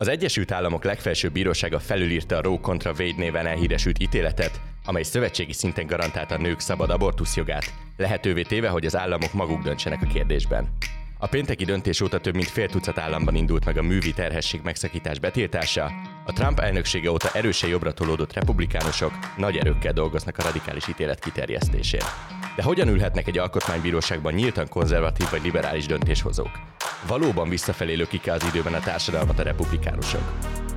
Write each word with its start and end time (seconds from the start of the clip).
Az 0.00 0.08
Egyesült 0.08 0.52
Államok 0.52 0.84
legfelsőbb 0.84 1.32
bírósága 1.32 1.78
felülírta 1.78 2.36
a 2.36 2.40
Roe 2.40 2.58
kontra 2.60 2.90
Wade 2.90 3.14
néven 3.16 3.46
elhíresült 3.46 3.98
ítéletet, 3.98 4.60
amely 4.84 5.02
szövetségi 5.02 5.52
szinten 5.52 5.86
garantálta 5.86 6.34
a 6.34 6.38
nők 6.38 6.60
szabad 6.60 6.90
abortuszjogát, 6.90 7.74
lehetővé 7.96 8.42
téve, 8.42 8.68
hogy 8.68 8.86
az 8.86 8.96
államok 8.96 9.32
maguk 9.32 9.62
döntsenek 9.62 10.02
a 10.02 10.06
kérdésben. 10.06 10.68
A 11.18 11.26
pénteki 11.26 11.64
döntés 11.64 12.00
óta 12.00 12.18
több 12.18 12.34
mint 12.34 12.48
fél 12.48 12.68
tucat 12.68 12.98
államban 12.98 13.34
indult 13.34 13.64
meg 13.64 13.78
a 13.78 13.82
művi 13.82 14.12
terhesség 14.12 14.60
megszakítás 14.64 15.18
betiltása. 15.18 15.90
A 16.26 16.32
Trump 16.32 16.58
elnöksége 16.58 17.10
óta 17.10 17.28
erősen 17.32 17.70
jobbra 17.70 17.92
tolódott 17.92 18.32
republikánusok 18.32 19.12
nagy 19.36 19.56
erőkkel 19.56 19.92
dolgoznak 19.92 20.38
a 20.38 20.42
radikális 20.42 20.88
ítélet 20.88 21.18
kiterjesztésén. 21.18 22.02
De 22.60 22.66
hogyan 22.66 22.88
ülhetnek 22.88 23.26
egy 23.26 23.38
alkotmánybíróságban 23.38 24.32
nyíltan 24.32 24.68
konzervatív 24.68 25.26
vagy 25.30 25.42
liberális 25.42 25.86
döntéshozók? 25.86 26.50
Valóban 27.06 27.48
visszafelé 27.48 27.94
lökik 27.94 28.30
az 28.30 28.44
időben 28.48 28.74
a 28.74 28.80
társadalmat 28.80 29.38
a 29.38 29.42
republikánusok? 29.42 30.20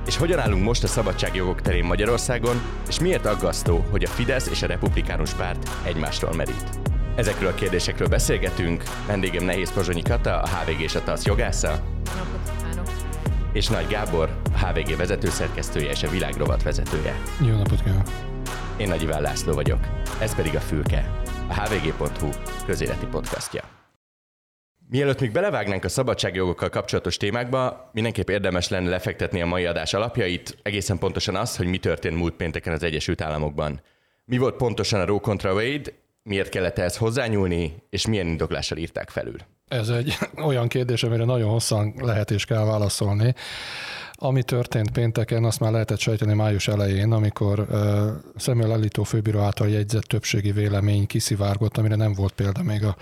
És 0.06 0.16
hogyan 0.16 0.38
állunk 0.38 0.62
most 0.62 0.82
a 0.82 0.86
szabadságjogok 0.86 1.60
terén 1.60 1.84
Magyarországon, 1.84 2.60
és 2.88 3.00
miért 3.00 3.26
aggasztó, 3.26 3.84
hogy 3.90 4.04
a 4.04 4.08
Fidesz 4.08 4.46
és 4.46 4.62
a 4.62 4.66
republikánus 4.66 5.32
párt 5.32 5.68
egymástól 5.82 6.32
merít? 6.32 6.78
Ezekről 7.16 7.48
a 7.48 7.54
kérdésekről 7.54 8.08
beszélgetünk. 8.08 8.82
Vendégem 9.06 9.44
Nehéz 9.44 9.72
Pozsonyi 9.72 10.02
Kata, 10.02 10.40
a 10.40 10.48
HVG 10.48 10.80
és 10.80 10.94
a 10.94 11.02
TASZ 11.02 11.24
jogásza. 11.24 11.82
És 13.52 13.68
Nagy 13.68 13.86
Gábor, 13.86 14.40
a 14.52 14.66
HVG 14.66 14.96
vezetőszerkesztője 14.96 15.90
és 15.90 16.02
a 16.02 16.10
világrovat 16.10 16.62
vezetője. 16.62 17.14
Jó 17.40 17.56
napot 17.56 17.82
kívánok! 17.82 18.08
Én 18.76 18.88
Nagy 18.88 19.02
Iván 19.02 19.22
László 19.22 19.52
vagyok. 19.52 19.80
Ez 20.20 20.34
pedig 20.34 20.56
a 20.56 20.60
Fülke, 20.60 21.22
a 21.48 21.54
hvg.hu 21.54 22.28
közéleti 22.66 23.06
podcastja. 23.06 23.62
Mielőtt 24.88 25.20
még 25.20 25.32
belevágnánk 25.32 25.84
a 25.84 25.88
szabadságjogokkal 25.88 26.68
kapcsolatos 26.68 27.16
témákba, 27.16 27.90
mindenképp 27.92 28.28
érdemes 28.28 28.68
lenne 28.68 28.88
lefektetni 28.88 29.40
a 29.40 29.46
mai 29.46 29.64
adás 29.64 29.94
alapjait, 29.94 30.58
egészen 30.62 30.98
pontosan 30.98 31.36
az, 31.36 31.56
hogy 31.56 31.66
mi 31.66 31.78
történt 31.78 32.16
múlt 32.16 32.34
pénteken 32.34 32.72
az 32.72 32.82
Egyesült 32.82 33.20
Államokban. 33.20 33.80
Mi 34.24 34.38
volt 34.38 34.56
pontosan 34.56 35.00
a 35.00 35.04
Roe 35.04 35.20
contra 35.20 35.52
Wade, 35.52 35.90
miért 36.22 36.48
kellett 36.48 36.78
ehhez 36.78 36.96
hozzányúlni, 36.96 37.82
és 37.90 38.06
milyen 38.06 38.26
indoklással 38.26 38.78
írták 38.78 39.10
felül? 39.10 39.36
Ez 39.68 39.88
egy 39.88 40.18
olyan 40.36 40.68
kérdés, 40.68 41.02
amire 41.02 41.24
nagyon 41.24 41.50
hosszan 41.50 41.94
lehet 41.96 42.30
és 42.30 42.44
kell 42.44 42.64
válaszolni. 42.64 43.34
Ami 44.16 44.42
történt 44.42 44.90
pénteken, 44.90 45.44
azt 45.44 45.60
már 45.60 45.72
lehetett 45.72 45.98
sejteni 45.98 46.34
május 46.34 46.68
elején, 46.68 47.12
amikor 47.12 47.58
uh, 47.58 48.08
Samuel 48.36 48.70
Alito 48.70 49.02
főbíró 49.02 49.38
által 49.40 49.68
jegyzett 49.68 50.02
többségi 50.02 50.52
vélemény 50.52 51.06
kiszivárgott, 51.06 51.76
amire 51.76 51.96
nem 51.96 52.12
volt 52.12 52.32
példa 52.32 52.62
még 52.62 52.84
a 52.84 52.96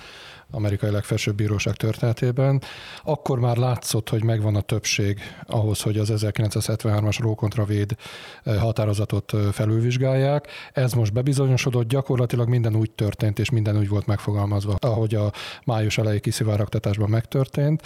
amerikai 0.52 0.90
legfelsőbb 0.90 1.34
bíróság 1.34 1.74
történetében. 1.74 2.62
Akkor 3.04 3.38
már 3.38 3.56
látszott, 3.56 4.08
hogy 4.08 4.24
megvan 4.24 4.56
a 4.56 4.60
többség 4.60 5.20
ahhoz, 5.46 5.80
hogy 5.80 5.98
az 5.98 6.12
1973-as 6.14 7.18
Roe 7.20 7.34
kontra 7.34 7.64
Véd 7.64 7.96
határozatot 8.44 9.32
felülvizsgálják. 9.52 10.48
Ez 10.72 10.92
most 10.92 11.12
bebizonyosodott, 11.12 11.88
gyakorlatilag 11.88 12.48
minden 12.48 12.76
úgy 12.76 12.90
történt, 12.90 13.38
és 13.38 13.50
minden 13.50 13.78
úgy 13.78 13.88
volt 13.88 14.06
megfogalmazva, 14.06 14.74
ahogy 14.78 15.14
a 15.14 15.32
május 15.64 15.98
elejé 15.98 16.20
kiszivárogtatásban 16.20 17.08
megtörtént. 17.08 17.82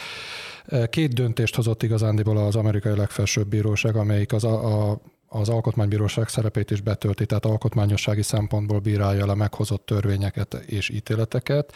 Két 0.91 1.15
döntést 1.15 1.55
hozott 1.55 1.83
igazándiból 1.83 2.37
az 2.37 2.57
amerikai 2.57 2.97
legfelsőbb 2.97 3.47
bíróság, 3.49 3.97
amelyik 3.97 4.33
az 4.33 4.45
a, 4.45 4.91
a 4.91 5.01
az 5.29 5.49
alkotmánybíróság 5.49 6.29
szerepét 6.29 6.71
is 6.71 6.81
betölti, 6.81 7.27
tehát 7.27 7.45
alkotmányossági 7.45 8.23
szempontból 8.23 8.79
bírálja 8.79 9.27
le 9.27 9.35
meghozott 9.35 9.87
törvényeket 9.87 10.55
és 10.55 10.89
ítéleteket. 10.89 11.73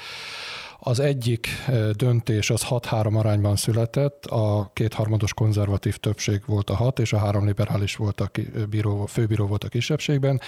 Az 0.82 1.00
egyik 1.00 1.48
döntés 1.96 2.50
az 2.50 2.64
6-3 2.68 3.18
arányban 3.18 3.56
született, 3.56 4.26
a 4.26 4.70
kétharmados 4.72 5.34
konzervatív 5.34 5.96
többség 5.96 6.42
volt 6.46 6.70
a 6.70 6.74
hat, 6.74 6.98
és 6.98 7.12
a 7.12 7.18
három 7.18 7.46
liberális 7.46 7.96
volt 7.96 8.20
a 8.20 8.30
bíró, 8.70 9.06
főbíró 9.06 9.46
volt 9.46 9.64
a 9.64 9.68
kisebbségben. 9.68 10.40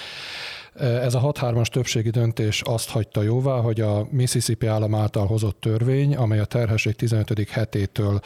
Ez 0.74 1.14
a 1.14 1.20
6-3-as 1.20 1.66
többségi 1.66 2.10
döntés 2.10 2.62
azt 2.62 2.90
hagyta 2.90 3.22
jóvá, 3.22 3.60
hogy 3.60 3.80
a 3.80 4.06
Mississippi 4.10 4.66
állam 4.66 4.94
által 4.94 5.26
hozott 5.26 5.60
törvény, 5.60 6.16
amely 6.16 6.38
a 6.38 6.44
terhesség 6.44 6.94
15. 6.94 7.48
hetétől 7.50 8.20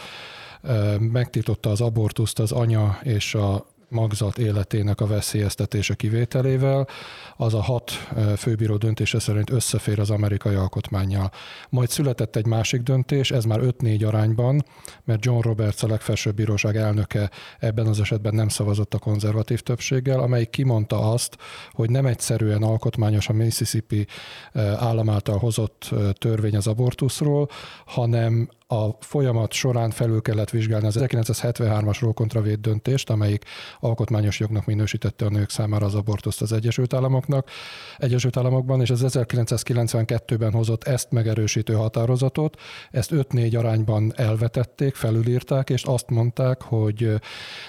megtiltotta 0.99 1.71
az 1.71 1.81
abortuszt 1.81 2.39
az 2.39 2.53
anya 2.53 2.99
és 3.03 3.35
a 3.35 3.67
magzat 3.89 4.39
életének 4.39 5.01
a 5.01 5.07
veszélyeztetése 5.07 5.95
kivételével, 5.95 6.89
az 7.37 7.55
a 7.55 7.63
hat 7.63 7.91
főbíró 8.37 8.77
döntése 8.77 9.19
szerint 9.19 9.51
összefér 9.51 10.01
az 10.01 10.11
amerikai 10.11 10.55
alkotmányjal. 10.55 11.31
Majd 11.69 11.89
született 11.89 12.37
egy 12.37 12.47
másik 12.47 12.83
döntés, 12.83 13.31
ez 13.31 13.45
már 13.45 13.61
5-4 13.63 14.07
arányban, 14.07 14.65
mert 15.05 15.25
John 15.25 15.41
Roberts 15.41 15.83
a 15.83 15.87
legfelsőbb 15.87 16.35
bíróság 16.35 16.77
elnöke 16.77 17.31
ebben 17.59 17.87
az 17.87 18.01
esetben 18.01 18.35
nem 18.35 18.49
szavazott 18.49 18.95
a 18.95 18.99
konzervatív 18.99 19.61
többséggel, 19.61 20.21
amely 20.21 20.45
kimondta 20.45 21.11
azt, 21.11 21.37
hogy 21.71 21.91
nem 21.91 22.07
egyszerűen 22.07 22.63
alkotmányos 22.63 23.29
a 23.29 23.33
Mississippi 23.33 24.07
állam 24.77 25.11
által 25.11 25.39
hozott 25.39 25.95
törvény 26.19 26.57
az 26.57 26.67
abortuszról, 26.67 27.49
hanem 27.85 28.49
a 28.69 28.97
folyamat 29.01 29.53
során 29.53 29.91
felül 29.91 30.23
kellett 30.23 30.51
vizsgálni 30.51 30.87
az 30.87 30.99
1973-as 31.01 31.97
Roe 32.01 32.13
kontra 32.13 32.41
Wade 32.41 32.57
döntést, 32.57 33.11
amelyik 33.11 33.45
alkotmányos 33.81 34.41
jognak 34.41 34.67
minősítette 34.67 35.25
a 35.25 35.29
nők 35.29 35.51
számára 35.51 35.87
az 35.87 35.95
abortuszt 35.95 36.43
az 36.43 36.53
Egyesült 36.53 36.95
Államoknak, 36.95 37.51
Egyesült 37.97 38.37
Államokban, 38.37 38.81
és 38.81 38.91
az 38.91 39.05
1992-ben 39.07 40.53
hozott 40.53 40.85
ezt 40.85 41.11
megerősítő 41.11 41.75
határozatot, 41.75 42.61
ezt 42.91 43.11
5-4 43.15 43.59
arányban 43.59 44.13
elvetették, 44.17 44.95
felülírták, 44.95 45.71
és 45.71 45.83
azt 45.83 46.11
mondták, 46.11 46.63
hogy 46.63 47.21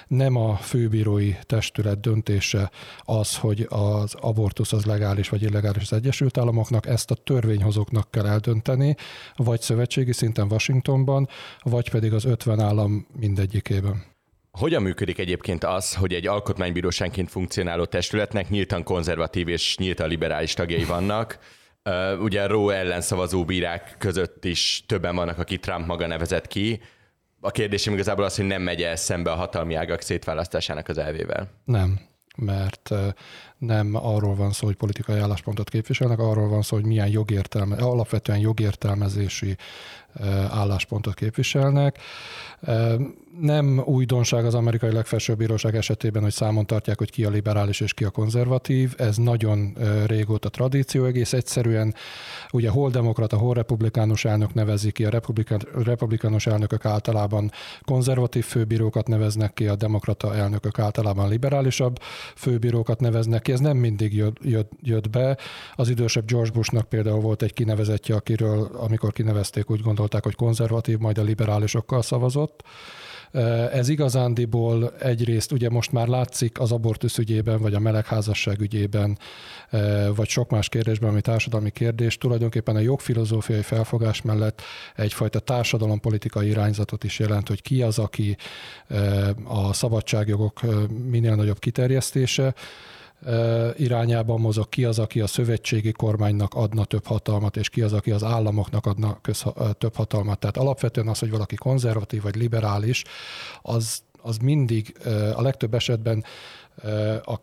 nem 0.08 0.36
a 0.36 0.56
főbírói 0.56 1.36
testület 1.42 2.00
döntése 2.00 2.72
az, 3.00 3.38
hogy 3.38 3.68
az 3.70 4.16
abortusz 4.20 4.74
az 4.74 4.86
legális 4.86 5.30
vagy 5.30 5.42
illegális 5.42 5.82
az 5.82 5.94
Egyesült 5.94 6.38
Államoknak, 6.38 6.86
ezt 6.86 7.12
a 7.12 7.16
törvényhozóknak 7.16 8.12
kell 8.12 8.26
eldönteni, 8.26 8.96
vagy 9.36 9.62
szövetségi 9.62 10.14
szinten 10.14 10.48
Washington 10.52 10.86
Washingtonban, 10.88 11.28
vagy 11.64 11.90
pedig 11.90 12.14
az 12.14 12.26
50 12.26 12.60
állam 12.60 13.08
mindegyikében. 13.20 14.04
Hogyan 14.52 14.82
működik 14.82 15.18
egyébként 15.18 15.64
az, 15.64 15.96
hogy 15.96 16.14
egy 16.14 16.28
alkotmánybíróságként 16.28 17.30
funkcionáló 17.30 17.86
testületnek 17.86 18.50
nyíltan 18.50 18.84
konzervatív 18.84 19.48
és 19.48 19.78
nyíltan 19.78 20.08
liberális 20.08 20.54
tagjai 20.54 20.84
vannak? 20.84 21.40
Ugye 22.20 22.48
Roe 22.48 22.76
ellen 22.76 23.02
szavazó 23.02 23.46
bírák 23.46 23.96
között 23.98 24.46
is 24.46 24.84
többen 24.88 25.16
vannak, 25.16 25.40
aki 25.40 25.60
Trump 25.60 25.88
maga 25.88 26.08
nevezett 26.08 26.48
ki. 26.48 26.82
A 27.40 27.52
kérdésem 27.52 27.94
igazából 27.94 28.26
az, 28.26 28.36
hogy 28.36 28.46
nem 28.46 28.62
megy 28.62 28.82
el 28.82 28.96
szembe 28.96 29.32
a 29.32 29.36
hatalmi 29.36 29.74
ágak 29.76 30.02
szétválasztásának 30.02 30.88
az 30.88 30.98
elvével. 30.98 31.50
Nem 31.66 32.00
mert 32.38 32.94
nem 33.58 33.96
arról 33.96 34.36
van 34.36 34.52
szó, 34.52 34.66
hogy 34.66 34.76
politikai 34.76 35.20
álláspontot 35.20 35.70
képviselnek, 35.70 36.20
arról 36.20 36.48
van 36.48 36.62
szó, 36.62 36.76
hogy 36.76 36.86
milyen 36.86 37.08
jogértelme, 37.08 37.76
alapvetően 37.76 38.40
jogértelmezési 38.40 39.58
álláspontot 40.50 41.14
képviselnek. 41.14 41.98
Nem 43.40 43.82
újdonság 43.86 44.46
az 44.46 44.54
amerikai 44.54 44.92
legfelsőbb 44.92 45.38
bíróság 45.38 45.76
esetében, 45.76 46.22
hogy 46.22 46.32
számon 46.32 46.66
tartják, 46.66 46.98
hogy 46.98 47.12
ki 47.12 47.26
a 47.26 47.30
liberális 47.30 47.80
és 47.80 47.94
ki 47.94 48.04
a 48.04 48.10
konzervatív. 48.10 48.94
Ez 48.98 49.18
nagyon 49.18 49.78
régóta 50.06 50.50
tradíció, 50.50 51.06
egész 51.06 51.34
egyszerűen 51.34 51.94
ugye 52.52 52.70
hol 52.70 52.90
demokrata, 52.90 53.38
hol 53.38 53.54
republikánus 53.54 54.26
elnök 54.26 54.54
nevezi 54.54 54.92
ki, 54.92 55.06
a 55.06 55.10
republikán, 55.10 55.62
republikánus 55.84 56.48
elnökök 56.48 56.86
általában 56.86 57.52
konzervatív 57.86 58.46
főbírókat 58.46 59.08
neveznek 59.08 59.54
ki, 59.54 59.68
a 59.68 59.76
demokrata 59.76 60.36
elnökök 60.36 60.80
általában 60.80 61.30
liberálisabb 61.30 62.00
főbírókat 62.36 63.00
neveznek 63.00 63.42
ki. 63.42 63.52
Ez 63.52 63.60
nem 63.60 63.78
mindig 63.78 64.16
jött, 64.16 64.38
jött, 64.82 65.10
be. 65.10 65.38
Az 65.76 65.90
idősebb 65.90 66.26
George 66.26 66.52
Bushnak 66.52 66.90
például 66.90 67.20
volt 67.20 67.42
egy 67.42 67.54
kinevezetje, 67.54 68.16
akiről, 68.16 68.70
amikor 68.74 69.14
kinevezték, 69.14 69.70
úgy 69.70 69.84
gondolták, 70.08 70.24
hogy 70.24 70.36
konzervatív, 70.36 70.98
majd 70.98 71.18
a 71.18 71.22
liberálisokkal 71.22 72.02
szavazott. 72.02 72.64
Ez 73.72 73.90
igazándiból 73.90 74.94
egyrészt 75.00 75.52
ugye 75.52 75.70
most 75.70 75.92
már 75.92 76.08
látszik 76.08 76.60
az 76.60 76.72
abortusz 76.72 77.18
ügyében, 77.18 77.60
vagy 77.60 77.74
a 77.74 77.80
melegházasság 77.80 78.62
ügyében, 78.62 79.18
vagy 80.16 80.28
sok 80.28 80.50
más 80.50 80.70
kérdésben, 80.70 81.10
ami 81.10 81.22
társadalmi 81.22 81.70
kérdés, 81.70 82.18
tulajdonképpen 82.18 82.76
a 82.76 82.80
jogfilozófiai 82.80 83.62
felfogás 83.62 84.22
mellett 84.22 84.62
egyfajta 84.96 85.40
társadalompolitikai 85.40 86.48
irányzatot 86.48 87.04
is 87.04 87.20
jelent, 87.20 87.48
hogy 87.48 87.62
ki 87.62 87.82
az, 87.82 88.00
aki 88.00 88.38
a 89.44 89.74
szabadságjogok 89.74 90.62
minél 91.10 91.36
nagyobb 91.36 91.60
kiterjesztése, 91.60 92.54
irányában 93.78 94.40
mozog, 94.40 94.70
ki 94.70 94.86
az, 94.86 95.00
aki 95.00 95.22
a 95.22 95.28
szövetségi 95.28 95.92
kormánynak 95.92 96.54
adna 96.54 96.86
több 96.86 97.06
hatalmat, 97.06 97.58
és 97.58 97.70
ki 97.70 97.82
az, 97.82 97.94
aki 97.94 98.12
az 98.12 98.24
államoknak 98.24 98.86
adna 98.86 99.20
több 99.78 99.96
hatalmat. 99.96 100.40
Tehát 100.40 100.58
alapvetően 100.58 101.08
az, 101.08 101.20
hogy 101.20 101.30
valaki 101.30 101.56
konzervatív 101.56 102.22
vagy 102.22 102.36
liberális, 102.36 103.04
az, 103.62 104.02
az 104.22 104.38
mindig 104.38 104.98
a 105.36 105.42
legtöbb 105.42 105.74
esetben 105.74 106.24
a 107.22 107.36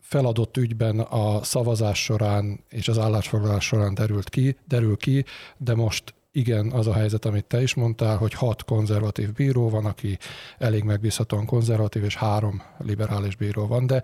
feladott 0.00 0.56
ügyben 0.56 1.00
a 1.00 1.42
szavazás 1.42 2.02
során 2.02 2.60
és 2.68 2.88
az 2.88 2.98
állásfoglalás 2.98 3.64
során 3.64 3.94
derült 3.94 4.28
ki, 4.28 4.56
derül 4.66 4.96
ki, 4.96 5.24
de 5.56 5.74
most 5.74 6.14
igen, 6.32 6.70
az 6.70 6.86
a 6.86 6.92
helyzet, 6.92 7.24
amit 7.24 7.44
te 7.44 7.62
is 7.62 7.74
mondtál, 7.74 8.16
hogy 8.16 8.32
hat 8.32 8.64
konzervatív 8.64 9.32
bíró 9.32 9.68
van, 9.68 9.86
aki 9.86 10.18
elég 10.58 10.82
megbízhatóan 10.82 11.46
konzervatív, 11.46 12.04
és 12.04 12.16
három 12.16 12.62
liberális 12.78 13.36
bíró 13.36 13.66
van, 13.66 13.86
de 13.86 14.02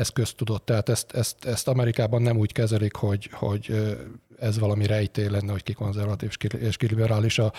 ez 0.00 0.08
köztudott. 0.08 0.64
Tehát 0.64 0.88
ezt, 0.88 1.12
ezt, 1.12 1.44
ezt 1.44 1.68
Amerikában 1.68 2.22
nem 2.22 2.36
úgy 2.36 2.52
kezelik, 2.52 2.94
hogy, 2.94 3.30
hogy 3.32 3.96
ez 4.38 4.58
valami 4.58 4.86
rejtély 4.86 5.28
lenne, 5.28 5.52
hogy 5.52 5.62
ki 5.62 5.72
konzervatív 5.72 6.36
és 6.58 6.76
ki 6.76 6.86
liberális. 6.86 7.38
A 7.38 7.52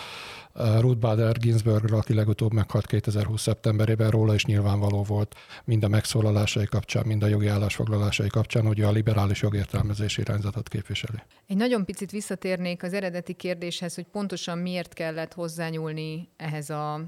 Ruth 0.79 0.99
Bader 0.99 1.37
Ginsburg, 1.37 1.93
aki 1.93 2.13
legutóbb 2.13 2.53
meghalt 2.53 2.85
2020. 2.85 3.41
szeptemberében, 3.41 4.09
róla 4.09 4.33
is 4.33 4.45
nyilvánvaló 4.45 5.03
volt 5.03 5.35
mind 5.63 5.83
a 5.83 5.87
megszólalásai 5.87 6.65
kapcsán, 6.65 7.05
mind 7.05 7.23
a 7.23 7.27
jogi 7.27 7.47
állásfoglalásai 7.47 8.27
kapcsán, 8.27 8.65
hogy 8.65 8.81
a 8.81 8.91
liberális 8.91 9.41
jogértelmezési 9.41 10.21
irányzatot 10.21 10.67
képviseli. 10.67 11.17
Egy 11.47 11.57
nagyon 11.57 11.85
picit 11.85 12.11
visszatérnék 12.11 12.83
az 12.83 12.93
eredeti 12.93 13.33
kérdéshez, 13.33 13.95
hogy 13.95 14.05
pontosan 14.11 14.57
miért 14.57 14.93
kellett 14.93 15.33
hozzányúlni 15.33 16.29
ehhez 16.37 16.69
a, 16.69 17.01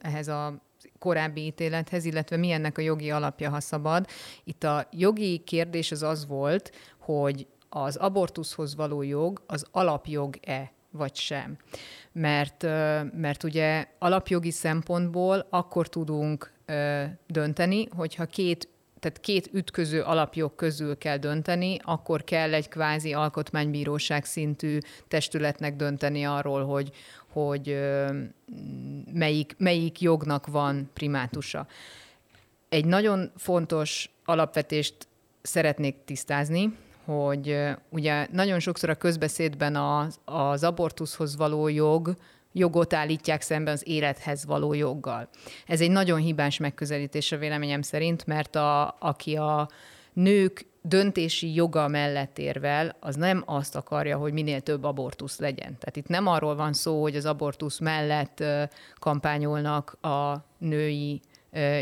ehhez 0.00 0.28
a 0.28 0.69
korábbi 1.00 1.40
ítélethez, 1.40 2.04
illetve 2.04 2.36
mi 2.36 2.50
ennek 2.50 2.78
a 2.78 2.82
jogi 2.82 3.10
alapja, 3.10 3.50
ha 3.50 3.60
szabad. 3.60 4.06
Itt 4.44 4.64
a 4.64 4.88
jogi 4.90 5.38
kérdés 5.38 5.92
az 5.92 6.02
az 6.02 6.26
volt, 6.26 6.70
hogy 6.98 7.46
az 7.68 7.96
abortuszhoz 7.96 8.76
való 8.76 9.02
jog 9.02 9.42
az 9.46 9.66
alapjog-e 9.70 10.72
vagy 10.90 11.16
sem. 11.16 11.56
Mert, 12.12 12.62
mert 13.12 13.42
ugye 13.44 13.86
alapjogi 13.98 14.50
szempontból 14.50 15.46
akkor 15.50 15.88
tudunk 15.88 16.52
dönteni, 17.26 17.88
hogyha 17.96 18.24
két 18.24 18.68
tehát 19.00 19.20
két 19.20 19.50
ütköző 19.52 20.02
alapjog 20.02 20.54
közül 20.54 20.98
kell 20.98 21.16
dönteni, 21.16 21.76
akkor 21.82 22.24
kell 22.24 22.54
egy 22.54 22.68
kvázi 22.68 23.12
alkotmánybíróság 23.12 24.24
szintű 24.24 24.78
testületnek 25.08 25.76
dönteni 25.76 26.24
arról, 26.24 26.64
hogy, 26.64 26.90
hogy 27.32 27.78
melyik, 29.12 29.54
melyik 29.58 30.00
jognak 30.00 30.46
van 30.46 30.90
primátusa. 30.92 31.66
Egy 32.68 32.84
nagyon 32.84 33.32
fontos 33.36 34.10
alapvetést 34.24 34.94
szeretnék 35.42 35.96
tisztázni, 36.04 36.76
hogy 37.04 37.56
ugye 37.88 38.26
nagyon 38.32 38.58
sokszor 38.58 38.90
a 38.90 38.94
közbeszédben 38.94 39.76
az, 39.76 40.18
az 40.24 40.64
abortuszhoz 40.64 41.36
való 41.36 41.68
jog, 41.68 42.14
jogot 42.52 42.94
állítják 42.94 43.42
szemben 43.42 43.74
az 43.74 43.88
élethez 43.88 44.44
való 44.44 44.72
joggal. 44.74 45.28
Ez 45.66 45.80
egy 45.80 45.90
nagyon 45.90 46.20
hibás 46.20 46.58
megközelítés 46.58 47.32
a 47.32 47.38
véleményem 47.38 47.82
szerint, 47.82 48.26
mert 48.26 48.56
a, 48.56 48.96
aki 48.98 49.36
a 49.36 49.68
nők 50.12 50.66
döntési 50.82 51.54
joga 51.54 51.88
mellett 51.88 52.38
érvel, 52.38 52.96
az 53.00 53.16
nem 53.16 53.42
azt 53.46 53.76
akarja, 53.76 54.16
hogy 54.18 54.32
minél 54.32 54.60
több 54.60 54.84
abortusz 54.84 55.38
legyen. 55.38 55.78
Tehát 55.78 55.96
itt 55.96 56.08
nem 56.08 56.26
arról 56.26 56.54
van 56.54 56.72
szó, 56.72 57.02
hogy 57.02 57.16
az 57.16 57.26
abortusz 57.26 57.78
mellett 57.78 58.44
kampányolnak 58.98 59.96
a 60.00 60.44
női 60.58 61.20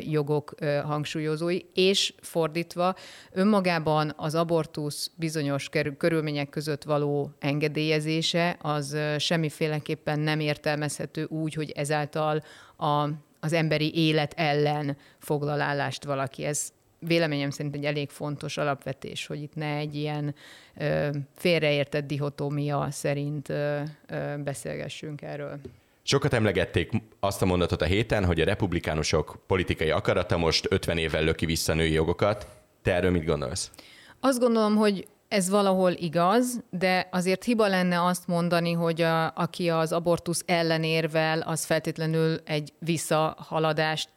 jogok 0.00 0.55
hangsúlyozói, 0.85 1.59
és 1.75 2.15
fordítva 2.21 2.95
önmagában 3.33 4.12
az 4.17 4.35
abortusz 4.35 5.11
bizonyos 5.15 5.69
körülmények 5.99 6.49
között 6.49 6.83
való 6.83 7.31
engedélyezése 7.39 8.56
az 8.61 8.97
semmiféleképpen 9.19 10.21
nem 10.21 10.41
értelmezhető 10.41 11.25
úgy, 11.25 11.55
hogy 11.55 11.71
ezáltal 11.71 12.43
a, 12.77 13.09
az 13.41 13.53
emberi 13.53 13.94
élet 13.94 14.35
ellen 14.37 14.97
foglal 15.19 15.61
állást 15.61 16.05
valaki. 16.05 16.44
Ez 16.44 16.73
véleményem 16.99 17.50
szerint 17.50 17.75
egy 17.75 17.85
elég 17.85 18.11
fontos 18.11 18.56
alapvetés, 18.56 19.27
hogy 19.27 19.43
itt 19.43 19.55
ne 19.55 19.77
egy 19.77 19.95
ilyen 19.95 20.35
ö, 20.77 21.09
félreértett 21.35 22.06
dihotómia 22.06 22.87
szerint 22.91 23.49
ö, 23.49 23.81
ö, 24.06 24.35
beszélgessünk 24.45 25.23
erről. 25.23 25.61
Sokat 26.03 26.33
emlegették 26.33 26.91
azt 27.21 27.43
a 27.43 27.47
mondatot 27.47 27.83
a 27.83 27.85
héten, 27.85 28.25
hogy 28.25 28.41
a 28.41 28.45
republikánusok 28.45 29.39
politikai 29.47 29.91
akarata 29.91 30.37
most 30.37 30.67
50 30.71 30.99
évvel 30.99 31.25
löki 31.25 31.47
vissza 31.47 31.75
női 31.75 31.93
jogokat. 31.93 32.47
Te 32.83 32.95
erről 32.95 33.11
mit 33.11 33.25
gondolsz? 33.25 33.71
Azt 34.21 34.39
gondolom, 34.39 34.77
hogy 34.77 35.06
ez 35.29 35.49
valahol 35.49 35.93
igaz, 35.93 36.61
de 36.71 37.09
azért 37.11 37.45
hiba 37.45 37.67
lenne 37.67 38.05
azt 38.05 38.27
mondani, 38.27 38.73
hogy 38.73 39.03
a, 39.03 39.33
aki 39.35 39.69
az 39.69 39.93
abortusz 39.93 40.43
ellenérvel, 40.47 41.41
az 41.41 41.65
feltétlenül 41.65 42.41
egy 42.45 42.73
visszahaladást 42.79 44.11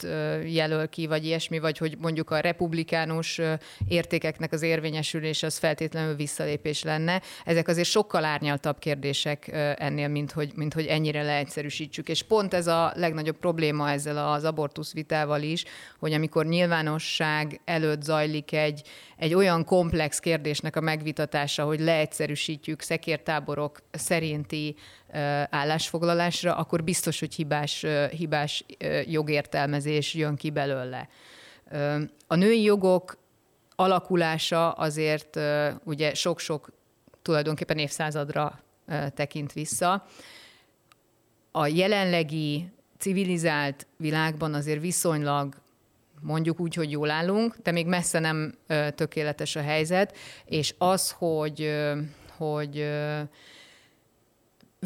jelöl 0.45 0.89
ki, 0.89 1.07
vagy 1.07 1.25
ilyesmi, 1.25 1.59
vagy 1.59 1.77
hogy 1.77 1.97
mondjuk 2.01 2.29
a 2.29 2.39
republikánus 2.39 3.41
értékeknek 3.87 4.51
az 4.51 4.61
érvényesülés 4.61 5.43
az 5.43 5.57
feltétlenül 5.57 6.15
visszalépés 6.15 6.83
lenne. 6.83 7.21
Ezek 7.45 7.67
azért 7.67 7.87
sokkal 7.87 8.25
árnyaltabb 8.25 8.79
kérdések 8.79 9.47
ennél, 9.77 10.07
mint 10.07 10.31
hogy, 10.31 10.51
mint 10.55 10.73
hogy 10.73 10.85
ennyire 10.85 11.23
leegyszerűsítsük. 11.23 12.09
És 12.09 12.23
pont 12.23 12.53
ez 12.53 12.67
a 12.67 12.93
legnagyobb 12.95 13.37
probléma 13.37 13.89
ezzel 13.89 14.31
az 14.31 14.43
abortusz 14.43 14.93
vitával 14.93 15.41
is, 15.41 15.65
hogy 15.99 16.13
amikor 16.13 16.45
nyilvánosság 16.45 17.61
előtt 17.65 18.01
zajlik 18.01 18.51
egy, 18.51 18.81
egy 19.17 19.33
olyan 19.33 19.65
komplex 19.65 20.19
kérdésnek 20.19 20.75
a 20.75 20.81
megvitatása, 21.01 21.65
hogy 21.65 21.79
leegyszerűsítjük 21.79 22.81
szekértáborok 22.81 23.79
szerinti 23.91 24.75
állásfoglalásra, 25.49 26.55
akkor 26.55 26.83
biztos, 26.83 27.19
hogy 27.19 27.35
hibás, 27.35 27.85
hibás 28.11 28.65
jogértelmezés 29.05 30.13
jön 30.13 30.35
ki 30.35 30.49
belőle. 30.49 31.09
A 32.27 32.35
női 32.35 32.61
jogok 32.61 33.17
alakulása 33.75 34.71
azért 34.71 35.39
ugye 35.83 36.13
sok-sok 36.13 36.69
tulajdonképpen 37.21 37.77
évszázadra 37.77 38.59
tekint 39.13 39.53
vissza. 39.53 40.05
A 41.51 41.67
jelenlegi 41.67 42.69
civilizált 42.97 43.87
világban 43.97 44.53
azért 44.53 44.81
viszonylag 44.81 45.60
mondjuk 46.21 46.59
úgy, 46.59 46.73
hogy 46.73 46.91
jól 46.91 47.09
állunk, 47.09 47.55
de 47.63 47.71
még 47.71 47.87
messze 47.87 48.19
nem 48.19 48.53
tökéletes 48.95 49.55
a 49.55 49.61
helyzet, 49.61 50.17
és 50.45 50.75
az, 50.77 51.11
hogy, 51.11 51.71
hogy 52.37 52.89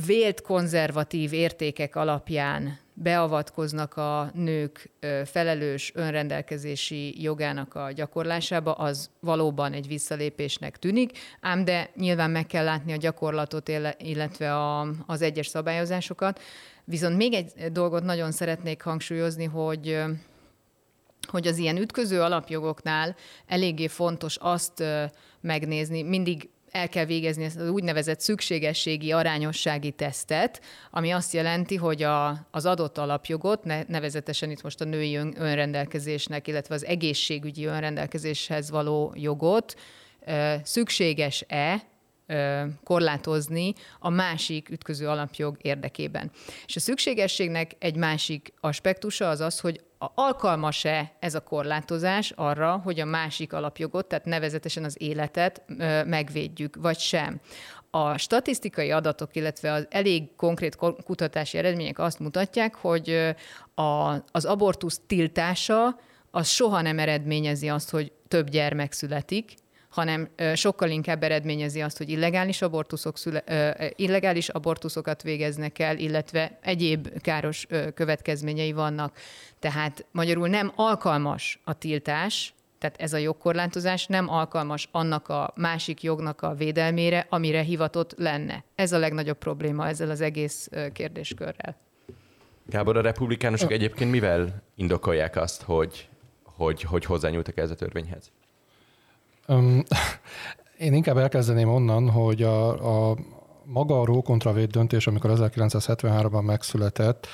vélt 0.05 0.41
konzervatív 0.41 1.33
értékek 1.33 1.95
alapján 1.95 2.79
beavatkoznak 2.93 3.97
a 3.97 4.31
nők 4.33 4.89
felelős 5.25 5.91
önrendelkezési 5.95 7.21
jogának 7.21 7.75
a 7.75 7.91
gyakorlásába, 7.91 8.73
az 8.73 9.09
valóban 9.19 9.73
egy 9.73 9.88
visszalépésnek 9.88 10.77
tűnik, 10.77 11.17
ám 11.41 11.65
de 11.65 11.89
nyilván 11.95 12.31
meg 12.31 12.45
kell 12.45 12.63
látni 12.63 12.93
a 12.93 12.97
gyakorlatot, 12.97 13.71
illetve 13.97 14.55
a, 14.55 14.88
az 15.05 15.21
egyes 15.21 15.47
szabályozásokat. 15.47 16.41
Viszont 16.83 17.17
még 17.17 17.33
egy 17.33 17.71
dolgot 17.71 18.03
nagyon 18.03 18.31
szeretnék 18.31 18.81
hangsúlyozni, 18.81 19.45
hogy 19.45 20.03
hogy 21.30 21.48
az 21.48 21.57
ilyen 21.57 21.77
ütköző 21.77 22.22
alapjogoknál 22.22 23.15
eléggé 23.48 23.88
fontos 23.88 24.38
azt 24.39 24.84
megnézni, 25.41 26.03
mindig 26.03 26.50
el 26.75 26.89
kell 26.89 27.05
végezni 27.05 27.44
ezt 27.44 27.60
az 27.60 27.70
úgynevezett 27.70 28.20
szükségességi 28.20 29.12
arányossági 29.12 29.91
tesztet, 29.91 30.62
ami 30.91 31.12
azt 31.12 31.34
jelenti, 31.34 31.75
hogy 31.75 32.03
a, 32.03 32.48
az 32.51 32.65
adott 32.65 32.98
alapjogot, 32.98 33.63
nevezetesen 33.88 34.51
itt 34.51 34.62
most 34.62 34.82
a 34.82 34.86
női 34.86 35.15
ön, 35.15 35.34
önrendelkezésnek, 35.38 36.48
illetve 36.48 36.75
az 36.75 36.86
egészségügyi 36.86 37.65
önrendelkezéshez 37.65 38.70
való 38.70 39.13
jogot 39.15 39.75
szükséges-e 40.63 41.84
korlátozni 42.84 43.74
a 44.00 44.10
másik 44.10 44.70
ütköző 44.70 45.08
alapjog 45.08 45.58
érdekében. 45.62 46.32
És 46.65 46.75
a 46.75 46.79
szükségességnek 46.79 47.72
egy 47.79 47.96
másik 47.96 48.53
aspektusa 48.60 49.29
az 49.29 49.39
az, 49.39 49.60
hogy 49.60 49.84
alkalmas-e 50.15 51.12
ez 51.19 51.35
a 51.35 51.39
korlátozás 51.39 52.31
arra, 52.35 52.81
hogy 52.83 53.00
a 53.00 53.05
másik 53.05 53.53
alapjogot, 53.53 54.05
tehát 54.07 54.25
nevezetesen 54.25 54.83
az 54.83 54.95
életet 55.00 55.62
megvédjük, 56.05 56.75
vagy 56.75 57.00
sem. 57.00 57.39
A 57.89 58.17
statisztikai 58.17 58.91
adatok, 58.91 59.35
illetve 59.35 59.71
az 59.71 59.88
elég 59.89 60.35
konkrét 60.35 60.75
kutatási 61.03 61.57
eredmények 61.57 62.00
azt 62.00 62.19
mutatják, 62.19 62.75
hogy 62.75 63.33
a, 63.75 64.13
az 64.31 64.45
abortusz 64.45 65.01
tiltása 65.07 66.00
az 66.31 66.47
soha 66.47 66.81
nem 66.81 67.00
eredményezi 67.00 67.69
azt, 67.69 67.89
hogy 67.89 68.12
több 68.27 68.50
gyermek 68.50 68.91
születik, 68.91 69.53
hanem 69.95 70.29
sokkal 70.53 70.89
inkább 70.89 71.23
eredményezi 71.23 71.81
azt, 71.81 71.97
hogy 71.97 72.09
illegális, 72.09 72.61
abortuszok 72.61 73.17
szüle, 73.17 73.43
illegális 73.95 74.49
abortuszokat 74.49 75.21
végeznek 75.21 75.79
el, 75.79 75.97
illetve 75.97 76.57
egyéb 76.61 77.21
káros 77.21 77.67
következményei 77.93 78.71
vannak. 78.71 79.17
Tehát 79.59 80.05
magyarul 80.11 80.47
nem 80.47 80.71
alkalmas 80.75 81.59
a 81.63 81.73
tiltás, 81.73 82.53
tehát 82.79 83.01
ez 83.01 83.13
a 83.13 83.17
jogkorlátozás 83.17 84.05
nem 84.05 84.29
alkalmas 84.29 84.89
annak 84.91 85.29
a 85.29 85.53
másik 85.55 86.03
jognak 86.03 86.41
a 86.41 86.53
védelmére, 86.53 87.25
amire 87.29 87.61
hivatott 87.61 88.13
lenne. 88.17 88.63
Ez 88.75 88.91
a 88.91 88.97
legnagyobb 88.97 89.37
probléma 89.37 89.87
ezzel 89.87 90.09
az 90.09 90.21
egész 90.21 90.69
kérdéskörrel. 90.93 91.77
Gábor, 92.65 92.97
a 92.97 93.01
republikánusok 93.01 93.71
egyébként 93.71 94.11
mivel 94.11 94.63
indokolják 94.75 95.35
azt, 95.35 95.61
hogy, 95.61 96.09
hogy, 96.43 96.81
hogy 96.81 97.05
hozzányúltak 97.05 97.57
ez 97.57 97.71
a 97.71 97.75
törvényhez? 97.75 98.31
Én 100.77 100.93
inkább 100.93 101.17
elkezdeném 101.17 101.69
onnan, 101.69 102.09
hogy 102.09 102.43
a, 102.43 103.09
a, 103.09 103.17
maga 103.63 104.01
a 104.01 104.05
Roe 104.05 104.21
kontra 104.21 104.51
Wade 104.51 104.65
döntés, 104.65 105.07
amikor 105.07 105.31
1973-ban 105.33 106.43
megszületett, 106.45 107.27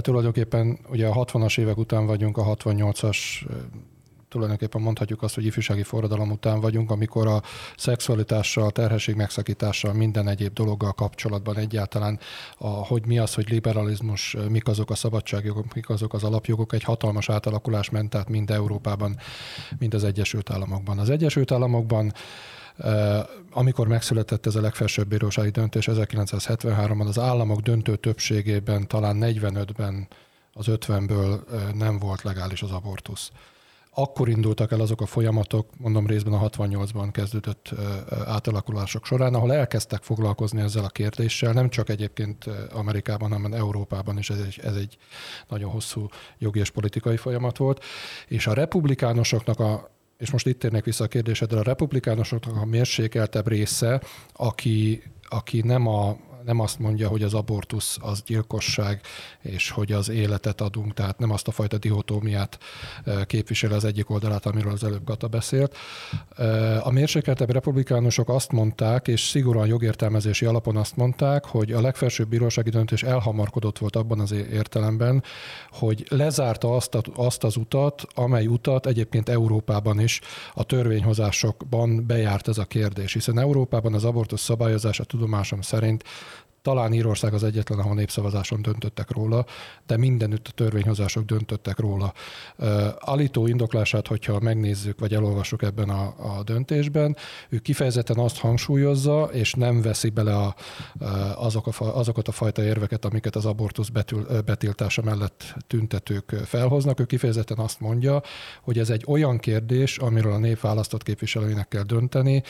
tulajdonképpen 0.00 0.78
ugye 0.90 1.06
a 1.06 1.24
60-as 1.24 1.58
évek 1.58 1.76
után 1.76 2.06
vagyunk, 2.06 2.36
a 2.36 2.56
68-as 2.56 3.16
tulajdonképpen 4.32 4.80
mondhatjuk 4.80 5.22
azt, 5.22 5.34
hogy 5.34 5.44
ifjúsági 5.44 5.82
forradalom 5.82 6.30
után 6.30 6.60
vagyunk, 6.60 6.90
amikor 6.90 7.26
a 7.26 7.42
szexualitással, 7.76 8.70
terhesség 8.70 9.14
megszakítással, 9.14 9.92
minden 9.92 10.28
egyéb 10.28 10.52
dologgal 10.52 10.92
kapcsolatban 10.92 11.56
egyáltalán, 11.56 12.18
a, 12.58 12.66
hogy 12.66 13.06
mi 13.06 13.18
az, 13.18 13.34
hogy 13.34 13.48
liberalizmus, 13.48 14.36
mik 14.48 14.68
azok 14.68 14.90
a 14.90 14.94
szabadságjogok, 14.94 15.74
mik 15.74 15.88
azok 15.88 16.14
az 16.14 16.24
alapjogok, 16.24 16.72
egy 16.72 16.82
hatalmas 16.82 17.28
átalakulás 17.28 17.90
ment 17.90 18.14
át 18.14 18.28
mind 18.28 18.50
Európában, 18.50 19.16
mind 19.78 19.94
az 19.94 20.04
Egyesült 20.04 20.50
Államokban. 20.50 20.98
Az 20.98 21.10
Egyesült 21.10 21.52
Államokban 21.52 22.12
amikor 23.50 23.88
megszületett 23.88 24.46
ez 24.46 24.54
a 24.54 24.60
legfelsőbb 24.60 25.08
bírósági 25.08 25.50
döntés 25.50 25.88
1973-ban, 25.90 27.06
az 27.06 27.18
államok 27.18 27.60
döntő 27.60 27.96
többségében, 27.96 28.88
talán 28.88 29.16
45-ben 29.20 30.08
az 30.52 30.66
50-ből 30.68 31.40
nem 31.74 31.98
volt 31.98 32.22
legális 32.22 32.62
az 32.62 32.70
abortusz 32.70 33.30
akkor 33.94 34.28
indultak 34.28 34.72
el 34.72 34.80
azok 34.80 35.00
a 35.00 35.06
folyamatok, 35.06 35.68
mondom 35.78 36.06
részben 36.06 36.32
a 36.32 36.48
68-ban 36.48 37.08
kezdődött 37.12 37.70
átalakulások 38.26 39.06
során, 39.06 39.34
ahol 39.34 39.54
elkezdtek 39.54 40.02
foglalkozni 40.02 40.60
ezzel 40.60 40.84
a 40.84 40.88
kérdéssel, 40.88 41.52
nem 41.52 41.68
csak 41.68 41.88
egyébként 41.88 42.44
Amerikában, 42.72 43.32
hanem 43.32 43.52
Európában 43.52 44.18
is. 44.18 44.30
Ez 44.30 44.38
egy, 44.38 44.60
ez 44.62 44.74
egy 44.74 44.96
nagyon 45.48 45.70
hosszú 45.70 46.08
jogi 46.38 46.58
és 46.58 46.70
politikai 46.70 47.16
folyamat 47.16 47.56
volt, 47.56 47.84
és 48.28 48.46
a 48.46 48.52
republikánusoknak 48.52 49.60
a 49.60 49.90
és 50.18 50.30
most 50.30 50.46
itt 50.46 50.58
térnek 50.58 50.84
vissza 50.84 51.04
a 51.04 51.08
kérdésedre, 51.08 51.58
a 51.58 51.62
republikánusoknak 51.62 52.56
a 52.56 52.64
mérsékeltebb 52.64 53.48
része, 53.48 54.02
aki, 54.32 55.02
aki 55.28 55.60
nem 55.60 55.86
a 55.86 56.16
nem 56.44 56.60
azt 56.60 56.78
mondja, 56.78 57.08
hogy 57.08 57.22
az 57.22 57.34
abortusz 57.34 57.98
az 58.00 58.22
gyilkosság, 58.22 59.00
és 59.40 59.70
hogy 59.70 59.92
az 59.92 60.08
életet 60.08 60.60
adunk, 60.60 60.94
tehát 60.94 61.18
nem 61.18 61.30
azt 61.30 61.48
a 61.48 61.50
fajta 61.50 61.78
dihotómiát 61.78 62.58
képvisel 63.26 63.72
az 63.72 63.84
egyik 63.84 64.10
oldalát, 64.10 64.46
amiről 64.46 64.72
az 64.72 64.84
előbb 64.84 65.04
Kata 65.04 65.28
beszélt. 65.28 65.76
A 66.80 66.90
mérsékeltebb 66.90 67.50
republikánusok 67.50 68.28
azt 68.28 68.52
mondták, 68.52 69.08
és 69.08 69.20
szigorúan 69.20 69.66
jogértelmezési 69.66 70.44
alapon 70.44 70.76
azt 70.76 70.96
mondták, 70.96 71.44
hogy 71.44 71.72
a 71.72 71.80
legfelsőbb 71.80 72.28
bírósági 72.28 72.70
döntés 72.70 73.02
elhamarkodott 73.02 73.78
volt 73.78 73.96
abban 73.96 74.20
az 74.20 74.32
értelemben, 74.32 75.22
hogy 75.70 76.06
lezárta 76.08 76.74
azt, 76.74 76.94
a, 76.94 77.00
azt 77.14 77.44
az 77.44 77.56
utat, 77.56 78.06
amely 78.14 78.46
utat 78.46 78.86
egyébként 78.86 79.28
Európában 79.28 80.00
is 80.00 80.20
a 80.54 80.64
törvényhozásokban 80.64 82.06
bejárt 82.06 82.48
ez 82.48 82.58
a 82.58 82.64
kérdés, 82.64 83.12
hiszen 83.12 83.38
Európában 83.38 83.94
az 83.94 84.04
abortusz 84.04 84.42
szabályozása 84.42 85.04
tudomásom 85.04 85.60
szerint 85.60 86.04
talán 86.62 86.92
Írország 86.92 87.34
az 87.34 87.44
egyetlen, 87.44 87.78
ahol 87.78 87.94
népszavazáson 87.94 88.62
döntöttek 88.62 89.10
róla, 89.10 89.46
de 89.86 89.96
mindenütt 89.96 90.48
a 90.48 90.50
törvényhozások 90.50 91.24
döntöttek 91.24 91.78
róla. 91.78 92.12
Alító 92.98 93.46
indoklását, 93.46 94.06
hogyha 94.06 94.40
megnézzük, 94.40 95.00
vagy 95.00 95.14
elolvassuk 95.14 95.62
ebben 95.62 95.88
a, 95.88 96.14
a 96.38 96.42
döntésben, 96.42 97.16
ő 97.48 97.58
kifejezetten 97.58 98.18
azt 98.18 98.38
hangsúlyozza, 98.38 99.22
és 99.32 99.52
nem 99.52 99.82
veszi 99.82 100.10
bele 100.10 100.36
a, 100.36 100.54
azok 101.36 101.66
a, 101.66 101.98
azokat 101.98 102.28
a 102.28 102.32
fajta 102.32 102.62
érveket, 102.62 103.04
amiket 103.04 103.36
az 103.36 103.46
abortusz 103.46 103.88
betül, 103.88 104.26
betiltása 104.44 105.02
mellett 105.02 105.54
tüntetők 105.66 106.34
felhoznak. 106.44 107.00
Ő 107.00 107.04
kifejezetten 107.04 107.58
azt 107.58 107.80
mondja, 107.80 108.22
hogy 108.62 108.78
ez 108.78 108.90
egy 108.90 109.04
olyan 109.06 109.38
kérdés, 109.38 109.98
amiről 109.98 110.32
a 110.32 110.38
nép 110.38 110.60
választott 110.60 111.02
képviselőinek 111.02 111.68
kell 111.68 111.82
dönteni. 111.82 112.42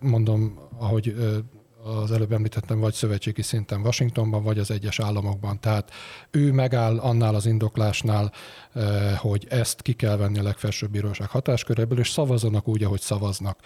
Mondom, 0.00 0.58
ahogy 0.78 1.14
az 1.84 2.12
előbb 2.12 2.32
említettem, 2.32 2.80
vagy 2.80 2.94
szövetségi 2.94 3.42
szinten 3.42 3.80
Washingtonban, 3.80 4.42
vagy 4.42 4.58
az 4.58 4.70
egyes 4.70 5.00
államokban. 5.00 5.60
Tehát 5.60 5.90
ő 6.30 6.52
megáll 6.52 6.98
annál 6.98 7.34
az 7.34 7.46
indoklásnál, 7.46 8.32
eh, 8.72 9.18
hogy 9.18 9.46
ezt 9.48 9.82
ki 9.82 9.92
kell 9.92 10.16
venni 10.16 10.38
a 10.38 10.42
legfelsőbb 10.42 10.90
bíróság 10.90 11.28
hatásköréből, 11.28 11.98
és 11.98 12.10
szavazzanak 12.10 12.68
úgy, 12.68 12.82
ahogy 12.82 13.00
szavaznak. 13.00 13.58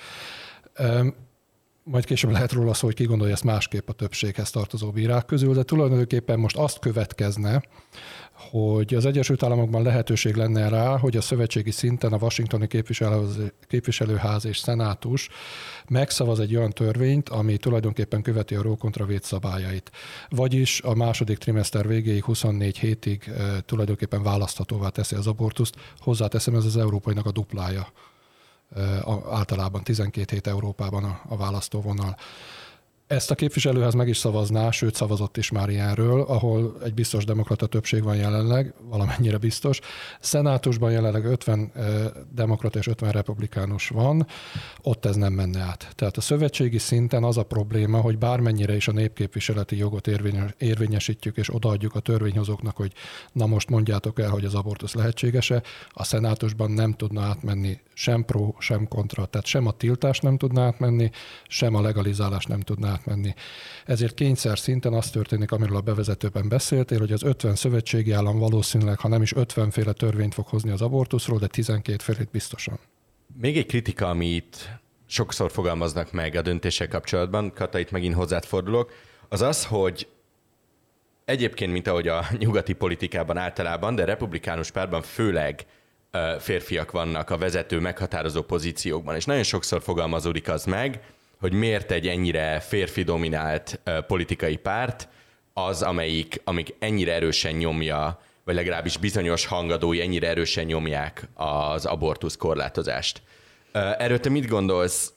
Majd 1.83 2.05
később 2.05 2.31
lehet 2.31 2.53
róla 2.53 2.75
szó, 2.75 2.87
hogy 2.87 2.97
ki 2.97 3.05
gondolja 3.05 3.33
ezt 3.33 3.45
másképp 3.45 3.89
a 3.89 3.93
többséghez 3.93 4.51
tartozó 4.51 4.91
bírák 4.91 5.25
közül, 5.25 5.55
de 5.55 5.63
tulajdonképpen 5.63 6.39
most 6.39 6.57
azt 6.57 6.79
következne, 6.79 7.63
hogy 8.39 8.95
az 8.95 9.07
Egyesült 9.07 9.43
Államokban 9.43 9.83
lehetőség 9.83 10.35
lenne 10.35 10.69
rá, 10.69 10.99
hogy 10.99 11.17
a 11.17 11.21
szövetségi 11.21 11.71
szinten 11.71 12.13
a 12.13 12.17
Washingtoni 12.17 12.67
képviselőház 13.69 14.45
és 14.45 14.59
szenátus 14.59 15.29
megszavaz 15.89 16.41
egy 16.41 16.57
olyan 16.57 16.71
törvényt, 16.71 17.29
ami 17.29 17.57
tulajdonképpen 17.57 18.23
követi 18.23 18.55
a 18.55 18.63
Roe 18.63 18.77
kontra 18.77 19.07
szabályait. 19.21 19.91
Vagyis 20.29 20.81
a 20.81 20.95
második 20.95 21.39
trimester 21.39 21.87
végéig 21.87 22.25
24 22.25 22.79
hétig 22.79 23.33
e, 23.37 23.61
tulajdonképpen 23.61 24.23
választhatóvá 24.23 24.89
teszi 24.89 25.15
az 25.15 25.27
abortuszt. 25.27 25.75
Hozzáteszem, 25.99 26.55
ez 26.55 26.65
az 26.65 26.77
európainak 26.77 27.27
a 27.27 27.33
duplája. 27.33 27.93
E, 28.77 28.81
általában 29.31 29.83
12 29.83 30.35
hét 30.35 30.47
Európában 30.47 31.05
a, 31.05 31.21
a 31.29 31.37
választóvonal. 31.37 32.17
Ezt 33.09 33.31
a 33.31 33.35
képviselőház 33.35 33.95
meg 33.95 34.09
is 34.09 34.17
szavazná, 34.17 34.71
sőt 34.71 34.95
szavazott 34.95 35.37
is 35.37 35.51
már 35.51 35.69
ilyenről, 35.69 36.21
ahol 36.21 36.77
egy 36.85 36.95
biztos 36.95 37.25
demokrata 37.25 37.67
többség 37.67 38.03
van 38.03 38.17
jelenleg, 38.17 38.75
valamennyire 38.89 39.39
biztos. 39.39 39.81
Szenátusban 40.21 40.91
jelenleg 40.91 41.25
50 41.25 41.73
demokrata 42.35 42.79
és 42.79 42.87
50 42.87 43.11
republikánus 43.13 43.89
van, 43.89 44.27
ott 44.83 45.05
ez 45.05 45.17
nem 45.17 45.33
menne 45.33 45.61
át. 45.61 45.93
Tehát 45.95 46.17
a 46.17 46.21
szövetségi 46.21 46.79
szinten 46.79 47.25
az 47.25 47.37
a 47.37 47.43
probléma, 47.43 48.01
hogy 48.01 48.19
bármennyire 48.19 48.77
is 48.77 48.89
a 48.89 48.93
népképviseleti 48.93 49.77
jogot 49.77 50.07
érvényesítjük 50.59 51.37
és 51.37 51.55
odaadjuk 51.55 51.95
a 51.95 52.01
törvényhozóknak, 52.01 52.77
hogy 52.77 52.93
na 53.33 53.47
most 53.47 53.71
mondjátok 53.71 54.21
el, 54.21 54.31
hogy 54.31 54.45
az 54.45 54.55
abortusz 54.55 54.95
lehetséges-e, 54.95 55.63
a 55.89 56.05
szenátusban 56.05 56.71
nem 56.71 56.93
tudna 56.93 57.23
átmenni 57.23 57.81
sem 57.95 58.25
pro, 58.25 58.55
sem 58.59 58.89
kontra. 58.89 59.25
Tehát 59.27 59.47
sem 59.47 59.67
a 59.67 59.73
tiltás 59.73 60.19
nem 60.19 60.37
tudná 60.37 60.67
átmenni, 60.67 61.11
sem 61.47 61.75
a 61.75 61.81
legalizálás 61.81 62.45
nem 62.45 62.61
tudná 62.61 62.98
átmenni. 62.99 63.35
Ezért 63.87 64.15
kényszer 64.15 64.59
szinten 64.59 64.93
az 64.93 65.11
történik, 65.11 65.53
amiről 65.53 65.77
a 65.77 65.81
bevezetőben 65.81 66.49
beszéltél, 66.49 66.99
hogy 66.99 67.13
az 67.13 67.23
50 67.23 67.55
szövetségi 67.55 68.13
állam 68.13 68.39
valószínűleg, 68.39 68.99
ha 68.99 69.09
nem 69.09 69.23
is 69.23 69.33
50 69.33 69.71
féle 69.71 69.93
törvényt 69.93 70.35
fog 70.35 70.47
hozni 70.47 70.71
az 70.71 70.83
abortuszról, 70.83 71.39
de 71.39 71.47
12 71.47 72.03
félét 72.03 72.31
biztosan. 72.31 72.79
Még 73.41 73.57
egy 73.57 73.67
kritika, 73.67 74.09
amit 74.09 74.81
sokszor 75.07 75.51
fogalmaznak 75.51 76.13
meg 76.13 76.35
a 76.35 76.43
döntéssel 76.43 76.89
kapcsolatban, 76.89 77.53
Kata, 77.53 77.79
itt 77.79 77.91
megint 77.91 78.15
hozzád 78.15 78.45
fordulok, 78.45 78.93
az 79.29 79.43
az, 79.43 79.65
hogy 79.65 80.09
egyébként, 81.25 81.73
mint 81.73 81.87
ahogy 81.87 82.09
a 82.09 82.25
nyugati 82.39 82.73
politikában 82.73 83.37
általában, 83.37 83.95
de 83.95 84.05
republikánus 84.05 84.71
párban 84.71 85.03
főleg 85.03 85.67
férfiak 86.39 86.91
vannak 86.91 87.31
a 87.31 87.39
vezető, 87.39 87.81
meghatározó 87.81 88.43
pozíciókban, 88.43 89.15
és 89.15 89.25
nagyon 89.25 89.43
sokszor 89.43 89.83
fogalmazódik 89.83 90.49
az 90.49 90.65
meg, 90.65 91.01
hogy 91.41 91.53
miért 91.53 91.91
egy 91.91 92.09
ennyire 92.09 92.61
férfi 92.61 93.03
dominált 93.03 93.81
politikai 94.07 94.57
párt 94.57 95.09
az, 95.53 95.83
amelyik, 95.83 96.41
amik 96.45 96.75
ennyire 96.79 97.13
erősen 97.13 97.55
nyomja, 97.55 98.21
vagy 98.45 98.55
legalábbis 98.55 98.97
bizonyos 98.97 99.47
hangadói 99.47 100.01
ennyire 100.01 100.29
erősen 100.29 100.65
nyomják 100.65 101.29
az 101.35 101.87
abortusz 101.87 102.37
korlátozást. 102.37 103.23
Erről 103.73 104.21
te 104.21 104.29
mit 104.29 104.49
gondolsz? 104.49 105.13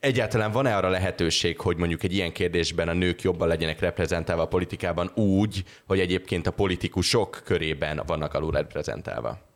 Egyáltalán 0.00 0.52
van-e 0.52 0.76
arra 0.76 0.88
lehetőség, 0.88 1.60
hogy 1.60 1.76
mondjuk 1.76 2.02
egy 2.02 2.14
ilyen 2.14 2.32
kérdésben 2.32 2.88
a 2.88 2.92
nők 2.92 3.22
jobban 3.22 3.48
legyenek 3.48 3.80
reprezentálva 3.80 4.42
a 4.42 4.48
politikában 4.48 5.10
úgy, 5.14 5.64
hogy 5.86 6.00
egyébként 6.00 6.46
a 6.46 6.50
politikusok 6.50 7.42
körében 7.44 8.02
vannak 8.06 8.34
alul 8.34 8.50
reprezentálva? 8.50 9.51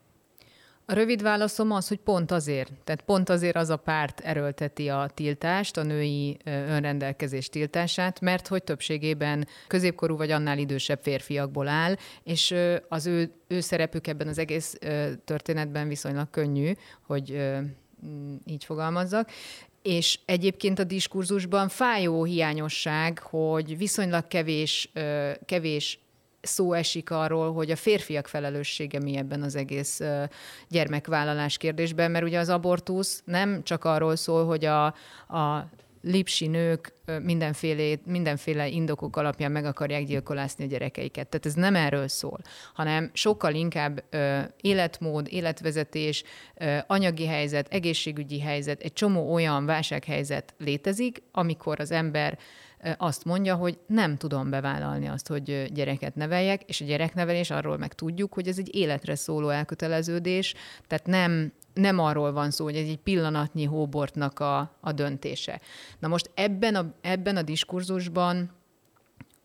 A 0.89 0.95
rövid 0.95 1.23
válaszom 1.23 1.71
az, 1.71 1.89
hogy 1.89 1.99
pont 1.99 2.31
azért. 2.31 2.73
Tehát 2.85 3.03
pont 3.03 3.29
azért 3.29 3.57
az 3.57 3.71
a 3.71 3.77
párt 3.77 4.21
erőlteti 4.21 4.89
a 4.89 5.11
tiltást, 5.15 5.77
a 5.77 5.83
női 5.83 6.37
önrendelkezés 6.45 7.49
tiltását, 7.49 8.21
mert 8.21 8.49
hogy 8.49 8.63
többségében 8.63 9.47
középkorú 9.67 10.17
vagy 10.17 10.31
annál 10.31 10.59
idősebb 10.59 11.03
férfiakból 11.03 11.69
áll, 11.69 11.97
és 12.23 12.55
az 12.89 13.07
ő, 13.07 13.33
ő 13.47 13.61
szerepük 13.61 14.07
ebben 14.07 14.29
az 14.29 14.39
egész 14.39 14.79
történetben 15.25 15.89
viszonylag 15.89 16.31
könnyű, 16.31 16.73
hogy 17.03 17.57
így 18.47 18.65
fogalmazzak. 18.65 19.31
És 19.83 20.19
egyébként 20.25 20.79
a 20.79 20.85
diskurzusban 20.85 21.69
fájó 21.69 22.25
hiányosság, 22.25 23.19
hogy 23.19 23.77
viszonylag 23.77 24.29
kevés, 24.29 24.93
kevés 25.45 25.99
szó 26.47 26.73
esik 26.73 27.11
arról, 27.11 27.53
hogy 27.53 27.71
a 27.71 27.77
férfiak 27.77 28.29
felelőssége 28.29 29.01
mi 29.01 29.17
ebben 29.17 29.43
az 29.43 29.55
egész 29.55 30.01
gyermekvállalás 30.69 31.57
kérdésben, 31.57 32.11
mert 32.11 32.25
ugye 32.25 32.39
az 32.39 32.49
abortusz 32.49 33.23
nem 33.25 33.63
csak 33.63 33.85
arról 33.85 34.17
szól, 34.17 34.47
hogy 34.47 34.65
a, 34.65 34.85
a 35.29 35.71
lipsi 36.07 36.47
nők 36.47 36.93
mindenféle, 37.23 37.97
mindenféle 38.05 38.69
indokok 38.69 39.17
alapján 39.17 39.53
meg 39.53 39.65
akarják 39.65 40.05
gyilkolászni 40.05 40.65
a 40.65 40.69
gyerekeiket. 40.69 41.29
Tehát 41.29 41.47
ez 41.47 41.55
nem 41.55 41.75
erről 41.75 42.09
szól, 42.09 42.39
hanem 42.75 43.11
sokkal 43.13 43.55
inkább 43.55 44.05
ö, 44.11 44.41
életmód, 44.61 45.27
életvezetés, 45.31 46.23
ö, 46.55 46.77
anyagi 46.87 47.27
helyzet, 47.27 47.69
egészségügyi 47.73 48.41
helyzet, 48.41 48.81
egy 48.81 48.93
csomó 48.93 49.33
olyan 49.33 49.67
válsághelyzet 49.67 50.55
létezik, 50.59 51.23
amikor 51.33 51.81
az 51.81 51.91
ember 51.91 52.39
azt 52.97 53.25
mondja, 53.25 53.55
hogy 53.55 53.79
nem 53.87 54.17
tudom 54.17 54.51
bevállalni 54.51 55.07
azt, 55.07 55.29
hogy 55.29 55.71
gyereket 55.73 56.15
neveljek, 56.15 56.63
és 56.63 56.81
a 56.81 56.85
gyereknevelés 56.85 57.51
arról 57.51 57.77
meg 57.77 57.95
tudjuk, 57.95 58.35
hogy 58.35 58.49
ez 58.49 58.59
egy 58.59 58.75
életre 58.75 59.15
szóló 59.15 59.49
elköteleződés, 59.49 60.55
tehát 60.87 61.07
nem, 61.07 61.53
nem 61.75 61.99
arról 61.99 62.33
van 62.33 62.51
szó, 62.51 62.65
hogy 62.65 62.77
ez 62.77 62.89
egy 62.89 63.01
pillanatnyi 63.03 63.65
hóbortnak 63.65 64.41
a, 64.41 64.77
a 64.81 64.93
döntése. 64.93 65.61
Na 65.99 66.09
most 66.09 66.31
ebben 66.35 66.75
a, 66.75 66.95
ebben 67.01 67.37
a 67.37 67.43
diskurzusban 67.43 68.51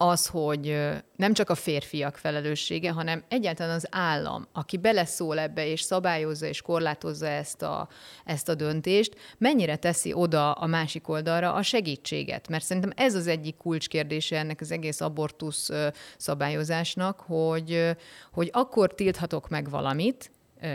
az, 0.01 0.27
hogy 0.27 0.77
nem 1.15 1.33
csak 1.33 1.49
a 1.49 1.55
férfiak 1.55 2.17
felelőssége, 2.17 2.91
hanem 2.91 3.23
egyáltalán 3.27 3.75
az 3.75 3.87
állam, 3.89 4.47
aki 4.53 4.77
beleszól 4.77 5.39
ebbe, 5.39 5.67
és 5.67 5.81
szabályozza 5.81 6.45
és 6.45 6.61
korlátozza 6.61 7.27
ezt 7.27 7.61
a, 7.61 7.87
ezt 8.25 8.49
a 8.49 8.55
döntést, 8.55 9.15
mennyire 9.37 9.75
teszi 9.75 10.13
oda 10.13 10.51
a 10.51 10.65
másik 10.65 11.07
oldalra 11.09 11.53
a 11.53 11.61
segítséget. 11.61 12.47
Mert 12.47 12.63
szerintem 12.63 12.91
ez 12.95 13.15
az 13.15 13.27
egyik 13.27 13.57
kulcskérdése 13.57 14.37
ennek 14.37 14.61
az 14.61 14.71
egész 14.71 15.01
abortusz 15.01 15.69
szabályozásnak, 16.17 17.19
hogy, 17.19 17.95
hogy 18.31 18.49
akkor 18.53 18.93
tilthatok 18.93 19.49
meg 19.49 19.69
valamit, 19.69 20.31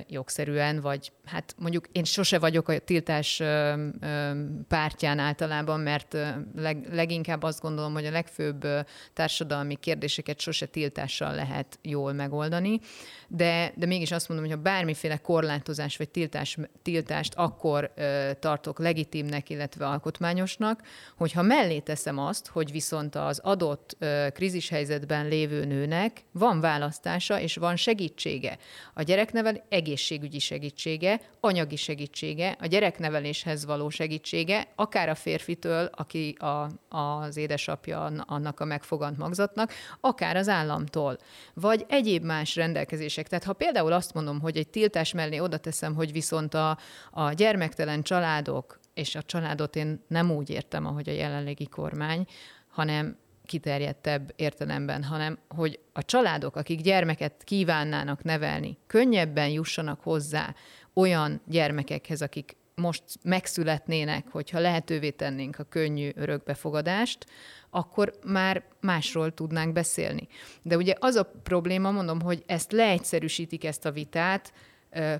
jogszerűen, 0.09 0.81
vagy 0.81 1.13
hát 1.25 1.55
mondjuk 1.59 1.85
én 1.93 2.05
sose 2.05 2.39
vagyok 2.39 2.69
a 2.69 2.79
tiltás 2.79 3.43
pártján 4.69 5.19
általában, 5.19 5.81
mert 5.81 6.17
leg, 6.55 6.89
leginkább 6.93 7.43
azt 7.43 7.61
gondolom, 7.61 7.93
hogy 7.93 8.05
a 8.05 8.11
legfőbb 8.11 8.67
társadalmi 9.13 9.75
kérdéseket 9.75 10.41
sose 10.41 10.67
tiltással 10.67 11.35
lehet 11.35 11.79
jól 11.83 12.13
megoldani, 12.13 12.81
de, 13.29 13.73
de 13.77 13.87
mégis 13.87 14.11
azt 14.11 14.29
mondom, 14.29 14.47
hogy 14.47 14.57
ha 14.57 14.63
bármiféle 14.63 15.17
korlátozás 15.17 15.97
vagy 15.97 16.09
tiltás, 16.09 16.57
tiltást 16.83 17.35
akkor 17.35 17.93
tartok 18.39 18.79
legitimnek, 18.79 19.51
illetve 19.51 19.87
alkotmányosnak, 19.87 20.83
hogyha 21.17 21.43
mellé 21.43 21.79
teszem 21.79 22.19
azt, 22.19 22.47
hogy 22.47 22.71
viszont 22.71 23.15
az 23.15 23.39
adott 23.39 23.97
krízishelyzetben 24.33 25.29
lévő 25.29 25.65
nőnek 25.65 26.25
van 26.33 26.61
választása 26.61 27.41
és 27.41 27.57
van 27.57 27.77
segítsége. 27.77 28.59
A 28.95 29.03
gyereknevel 29.03 29.65
egészségügyi 29.77 30.39
segítsége, 30.39 31.21
anyagi 31.41 31.77
segítsége, 31.77 32.57
a 32.61 32.67
gyerekneveléshez 32.67 33.65
való 33.65 33.89
segítsége, 33.89 34.67
akár 34.75 35.09
a 35.09 35.15
férfitől, 35.15 35.91
aki 35.93 36.37
a, 36.39 36.69
az 36.97 37.37
édesapja 37.37 38.05
annak 38.05 38.61
a 38.61 38.65
megfogant 38.65 39.19
magzatnak, 39.19 39.73
akár 40.01 40.37
az 40.37 40.49
államtól, 40.49 41.19
vagy 41.55 41.85
egyéb 41.89 42.25
más 42.25 42.57
rendelkezések. 42.57 43.29
Tehát 43.29 43.45
ha 43.45 43.53
például 43.53 43.93
azt 43.93 44.15
mondom, 44.15 44.41
hogy 44.41 44.57
egy 44.57 44.69
tiltás 44.69 45.13
mellé 45.13 45.39
oda 45.39 45.57
teszem, 45.57 45.95
hogy 45.95 46.13
viszont 46.13 46.55
a, 46.55 46.79
a 47.11 47.33
gyermektelen 47.33 48.03
családok, 48.03 48.81
és 48.95 49.15
a 49.15 49.23
családot 49.23 49.77
én 49.77 50.05
nem 50.09 50.31
úgy 50.31 50.51
értem, 50.51 50.87
ahogy 50.87 51.09
a 51.09 51.13
jelenlegi 51.13 51.69
kormány, 51.69 52.27
hanem 52.69 53.17
kiterjedtebb 53.47 54.33
értelemben, 54.37 55.03
hanem 55.03 55.39
hogy 55.49 55.79
a 55.93 56.05
családok, 56.05 56.57
akik 56.57 56.81
gyermeket 56.81 57.43
kívánnának 57.45 58.23
nevelni, 58.23 58.79
könnyebben 58.87 59.49
jussanak 59.49 60.01
hozzá 60.01 60.55
olyan 60.95 61.41
gyermekekhez, 61.47 62.23
akik 62.23 62.57
most 62.75 63.03
megszületnének, 63.23 64.27
hogyha 64.31 64.59
lehetővé 64.59 65.11
tennénk 65.11 65.59
a 65.59 65.63
könnyű 65.63 66.11
örökbefogadást, 66.15 67.27
akkor 67.71 68.13
már 68.25 68.65
másról 68.81 69.35
tudnánk 69.35 69.73
beszélni. 69.73 70.29
De 70.63 70.77
ugye 70.77 70.95
az 70.99 71.15
a 71.15 71.31
probléma, 71.43 71.91
mondom, 71.91 72.21
hogy 72.21 72.43
ezt 72.47 72.73
leegyszerűsítik 72.73 73.65
ezt 73.65 73.85
a 73.85 73.91
vitát, 73.91 74.53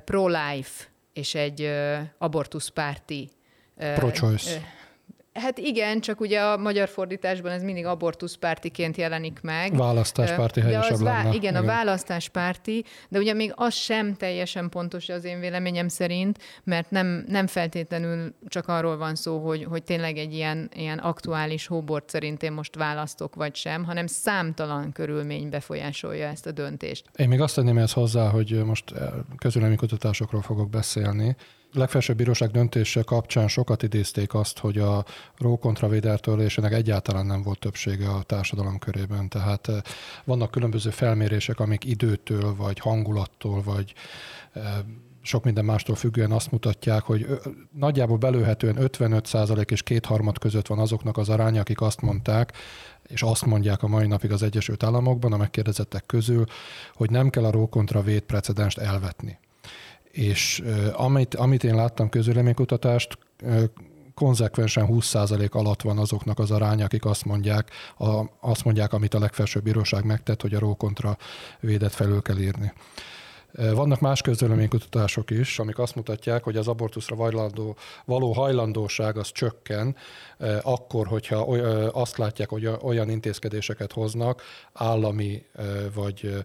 pro-life 0.05 0.85
és 1.13 1.35
egy 1.35 1.71
abortuszpárti 2.19 3.31
Pro-choice. 3.77 4.61
Hát 5.37 5.59
igen, 5.59 6.01
csak 6.01 6.21
ugye 6.21 6.41
a 6.41 6.57
magyar 6.57 6.89
fordításban 6.89 7.53
ez 7.53 7.63
mindig 7.63 7.87
abortuszpártiként 7.87 8.97
jelenik 8.97 9.39
meg. 9.43 9.77
Választáspárti 9.77 10.61
helyesebb 10.61 11.01
lenne. 11.01 11.21
Igen, 11.21 11.35
igen, 11.35 11.55
a 11.55 11.63
választáspárti, 11.63 12.85
de 13.09 13.19
ugye 13.19 13.33
még 13.33 13.53
az 13.55 13.75
sem 13.75 14.15
teljesen 14.15 14.69
pontos 14.69 15.09
az 15.09 15.25
én 15.25 15.41
véleményem 15.41 15.89
szerint, 15.89 16.39
mert 16.65 16.91
nem, 16.91 17.25
nem 17.29 17.47
feltétlenül 17.47 18.35
csak 18.49 18.69
arról 18.69 18.97
van 18.97 19.15
szó, 19.15 19.39
hogy, 19.39 19.65
hogy 19.65 19.83
tényleg 19.83 20.17
egy 20.17 20.35
ilyen, 20.35 20.71
ilyen 20.75 20.99
aktuális 20.99 21.67
hóbort 21.67 22.11
szerint 22.11 22.43
én 22.43 22.53
most 22.53 22.77
választok 22.77 23.35
vagy 23.35 23.55
sem, 23.55 23.85
hanem 23.85 24.07
számtalan 24.07 24.93
körülmény 24.93 25.49
befolyásolja 25.49 26.27
ezt 26.27 26.47
a 26.47 26.53
döntést. 26.53 27.05
Én 27.17 27.29
még 27.29 27.41
azt 27.41 27.55
tenném 27.55 27.79
ezt 27.79 27.93
hozzá, 27.93 28.29
hogy 28.29 28.65
most 28.65 28.93
közülemi 29.39 29.77
kutatásokról 29.77 30.43
fogok 30.43 30.71
beszélni, 30.71 31.37
legfelsőbb 31.77 32.17
bíróság 32.17 32.51
döntése 32.51 33.03
kapcsán 33.03 33.49
sokat 33.49 33.83
idézték 33.83 34.35
azt, 34.35 34.59
hogy 34.59 34.79
a 34.79 35.05
Ró 35.39 35.59
kontra 35.59 36.17
törlésének 36.17 36.73
egyáltalán 36.73 37.27
nem 37.27 37.43
volt 37.43 37.59
többsége 37.59 38.09
a 38.09 38.23
társadalom 38.23 38.79
körében. 38.79 39.29
Tehát 39.29 39.69
eh, 39.69 39.77
vannak 40.25 40.51
különböző 40.51 40.91
felmérések, 40.91 41.61
amik 41.61 41.85
időtől, 41.85 42.55
vagy 42.57 42.79
hangulattól, 42.79 43.63
vagy 43.63 43.95
eh, 44.53 44.63
sok 45.23 45.45
minden 45.45 45.65
mástól 45.65 45.97
függően 45.97 46.33
azt 46.33 46.51
mutatják, 46.51 47.03
hogy 47.03 47.27
nagyjából 47.73 48.17
belőhetően 48.17 48.77
55% 48.79 49.71
és 49.71 49.83
kétharmad 49.83 50.39
között 50.39 50.67
van 50.67 50.79
azoknak 50.79 51.17
az 51.17 51.29
aránya, 51.29 51.61
akik 51.61 51.81
azt 51.81 52.01
mondták, 52.01 52.53
és 53.07 53.23
azt 53.23 53.45
mondják 53.45 53.83
a 53.83 53.89
mai 53.89 54.07
napig 54.07 54.33
az 54.33 54.43
Egyesült 54.43 54.83
Államokban 54.83 55.33
a 55.33 55.37
megkérdezettek 55.37 56.07
közül, 56.07 56.45
hogy 56.95 57.11
nem 57.11 57.31
kell 57.31 57.45
a 57.45 57.51
Ró 57.51 57.69
kontra 57.69 58.03
véd 58.03 58.23
precedenst 58.23 58.79
elvetni 58.79 59.39
és 60.17 60.63
amit, 60.93 61.35
amit 61.35 61.65
én 61.65 61.75
láttam 61.75 62.09
közvéleménykutatást, 62.09 63.19
konzekvensen 64.15 64.87
20% 64.91 65.51
alatt 65.51 65.83
van 65.83 65.99
azoknak 65.99 66.39
az 66.39 66.51
aránya, 66.51 66.85
akik 66.85 67.05
azt 67.05 67.25
mondják, 67.25 67.71
a, 67.99 68.23
azt 68.41 68.65
mondják, 68.65 68.93
amit 68.93 69.15
a 69.15 69.19
legfelsőbb 69.19 69.63
bíróság 69.63 70.05
megtett, 70.05 70.43
hogy 70.43 70.55
a 70.55 70.59
rókontra 70.59 71.17
védet 71.61 71.95
felül 71.95 72.23
kell 72.23 72.39
írni. 72.39 72.73
Vannak 73.53 74.01
más 74.01 74.21
közvéleménykutatások 74.21 75.31
is, 75.31 75.59
amik 75.59 75.79
azt 75.79 75.95
mutatják, 75.95 76.43
hogy 76.43 76.57
az 76.57 76.69
abortuszra 76.69 77.17
vajlandó, 77.17 77.77
való 78.05 78.33
hajlandóság 78.33 79.17
az 79.17 79.33
csökken, 79.33 79.97
akkor, 80.63 81.07
hogyha 81.07 81.37
azt 81.93 82.17
látják, 82.17 82.49
hogy 82.49 82.71
olyan 82.83 83.11
intézkedéseket 83.11 83.93
hoznak, 83.93 84.43
állami 84.73 85.43
vagy 85.95 86.45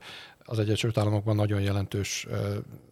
az 0.52 0.60
Egyesült 0.60 0.98
Államokban 0.98 1.36
nagyon 1.36 1.62
jelentős 1.62 2.28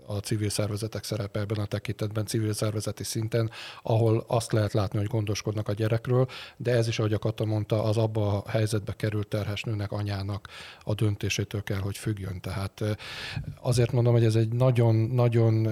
a 0.06 0.14
civil 0.14 0.50
szervezetek 0.50 1.04
szerepe 1.04 1.40
ebben 1.40 1.58
a 1.58 1.66
tekintetben, 1.66 2.26
civil 2.26 2.54
szervezeti 2.54 3.04
szinten, 3.04 3.50
ahol 3.82 4.24
azt 4.28 4.52
lehet 4.52 4.74
látni, 4.74 5.00
hogy 5.00 5.08
gondoskodnak 5.08 5.68
a 5.68 5.74
gyerekről, 5.74 6.28
de 6.58 6.72
ez 6.72 6.88
is, 6.88 7.00
ahogy 7.00 7.14
a 7.14 7.20
Kata 7.20 7.46
mondta, 7.46 7.84
az 7.84 7.98
abba 7.98 8.44
a 8.44 8.50
helyzetbe 8.50 8.94
került 8.96 9.28
terhes 9.28 9.64
nőnek, 9.64 9.92
anyának 9.92 10.48
a 10.84 10.94
döntésétől 10.94 11.64
kell, 11.64 11.80
hogy 11.80 11.98
függjön. 11.98 12.42
Tehát 12.42 12.84
azért 13.62 13.92
mondom, 13.92 14.14
hogy 14.14 14.26
ez 14.26 14.36
egy 14.36 14.50
nagyon-nagyon 14.50 15.68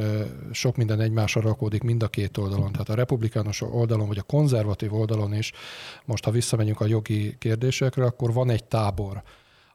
sok 0.52 0.76
minden 0.76 1.00
egymásra 1.00 1.42
rakódik 1.42 1.84
mind 1.84 2.04
a 2.04 2.08
két 2.08 2.38
oldalon. 2.38 2.72
Tehát 2.72 2.90
a 2.90 2.96
republikánus 2.96 3.62
oldalon, 3.62 4.08
vagy 4.08 4.18
a 4.18 4.24
konzervatív 4.24 4.94
oldalon 4.94 5.34
is, 5.34 5.52
most 6.06 6.24
ha 6.24 6.32
visszamegyünk 6.32 6.82
a 6.82 6.86
jogi 6.86 7.36
kérdésekre, 7.38 8.06
akkor 8.06 8.34
van 8.34 8.50
egy 8.50 8.64
tábor, 8.64 9.24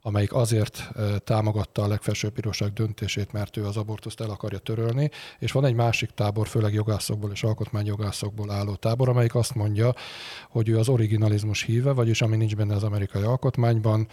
amelyik 0.04 0.32
azért 0.32 0.90
támogatta 1.24 1.82
a 1.82 1.88
legfelsőbb 1.88 2.34
bíróság 2.34 2.72
döntését, 2.72 3.32
mert 3.32 3.56
ő 3.56 3.66
az 3.66 3.76
abortuszt 3.76 4.20
el 4.20 4.30
akarja 4.30 4.58
törölni, 4.58 5.10
és 5.38 5.52
van 5.52 5.64
egy 5.64 5.74
másik 5.74 6.10
tábor, 6.10 6.48
főleg 6.48 6.72
jogászokból 6.72 7.30
és 7.30 7.42
alkotmányjogászokból 7.42 8.50
álló 8.50 8.74
tábor, 8.74 9.08
amelyik 9.08 9.34
azt 9.34 9.54
mondja, 9.54 9.94
hogy 10.48 10.68
ő 10.68 10.78
az 10.78 10.88
originalizmus 10.88 11.62
híve, 11.62 11.92
vagyis 11.92 12.22
ami 12.22 12.36
nincs 12.36 12.56
benne 12.56 12.74
az 12.74 12.82
amerikai 12.82 13.22
alkotmányban, 13.22 14.08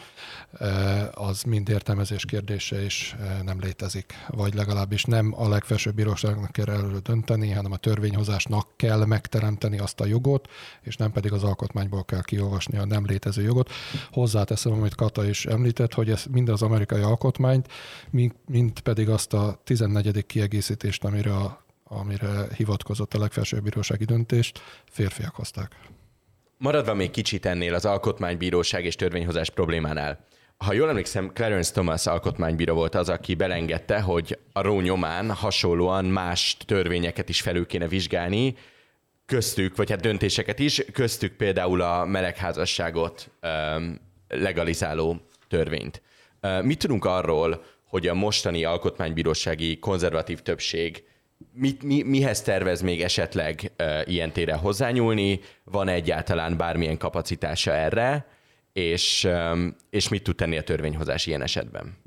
az 1.11 1.43
mind 1.43 1.69
értelmezés 1.69 2.25
kérdése 2.25 2.83
is 2.83 3.15
nem 3.43 3.59
létezik, 3.59 4.13
vagy 4.27 4.53
legalábbis 4.53 5.03
nem 5.03 5.33
a 5.37 5.47
legfelsőbb 5.47 5.95
bíróságnak 5.95 6.51
kell 6.51 6.69
erről 6.69 6.99
dönteni, 6.99 7.51
hanem 7.51 7.71
a 7.71 7.77
törvényhozásnak 7.77 8.67
kell 8.75 9.05
megteremteni 9.05 9.79
azt 9.79 9.99
a 9.99 10.05
jogot, 10.05 10.47
és 10.81 10.95
nem 10.95 11.11
pedig 11.11 11.33
az 11.33 11.43
alkotmányból 11.43 12.03
kell 12.03 12.21
kiolvasni 12.21 12.77
a 12.77 12.85
nem 12.85 13.05
létező 13.05 13.41
jogot. 13.41 13.69
Hozzáteszem, 14.11 14.71
amit 14.71 14.95
Kata 14.95 15.25
is 15.25 15.45
említ, 15.45 15.77
említett, 15.79 15.93
hogy 15.93 16.09
ez 16.09 16.25
mind 16.31 16.49
az 16.49 16.61
amerikai 16.61 17.01
alkotmányt, 17.01 17.67
mint 18.47 18.79
pedig 18.79 19.09
azt 19.09 19.33
a 19.33 19.61
14. 19.63 20.25
kiegészítést, 20.25 21.03
amire, 21.03 21.33
a, 21.33 21.65
amire 21.83 22.47
hivatkozott 22.55 23.13
a 23.13 23.19
legfelsőbb 23.19 23.63
bírósági 23.63 24.05
döntést, 24.05 24.61
férfiak 24.89 25.35
hozták. 25.35 25.75
Maradva 26.57 26.93
még 26.93 27.11
kicsit 27.11 27.45
ennél 27.45 27.73
az 27.73 27.85
alkotmánybíróság 27.85 28.85
és 28.85 28.95
törvényhozás 28.95 29.49
problémánál. 29.49 30.27
Ha 30.57 30.73
jól 30.73 30.89
emlékszem, 30.89 31.31
Clarence 31.33 31.71
Thomas 31.71 32.05
alkotmánybíró 32.05 32.73
volt 32.73 32.95
az, 32.95 33.09
aki 33.09 33.35
belengedte, 33.35 34.01
hogy 34.01 34.37
a 34.53 34.61
ró 34.61 34.79
nyomán 34.79 35.31
hasonlóan 35.31 36.05
más 36.05 36.57
törvényeket 36.65 37.29
is 37.29 37.41
felül 37.41 37.65
kéne 37.65 37.87
vizsgálni, 37.87 38.55
köztük, 39.25 39.75
vagy 39.75 39.89
hát 39.89 40.01
döntéseket 40.01 40.59
is, 40.59 40.83
köztük 40.93 41.33
például 41.33 41.81
a 41.81 42.05
melegházasságot 42.05 43.31
legalizáló 44.27 45.28
törvényt. 45.49 46.01
Mit 46.61 46.79
tudunk 46.79 47.05
arról, 47.05 47.63
hogy 47.83 48.07
a 48.07 48.13
mostani 48.13 48.63
alkotmánybírósági 48.63 49.79
konzervatív 49.79 50.39
többség 50.39 51.03
mit, 51.53 51.83
mi, 51.83 52.01
mihez 52.01 52.41
tervez 52.41 52.81
még 52.81 53.01
esetleg 53.01 53.71
ilyen 54.05 54.31
téren 54.31 54.57
hozzányúlni? 54.57 55.39
Van 55.63 55.87
egyáltalán 55.87 56.57
bármilyen 56.57 56.97
kapacitása 56.97 57.71
erre? 57.71 58.27
És, 58.73 59.27
és 59.89 60.09
mit 60.09 60.23
tud 60.23 60.35
tenni 60.35 60.57
a 60.57 60.63
törvényhozás 60.63 61.25
ilyen 61.25 61.41
esetben? 61.41 61.97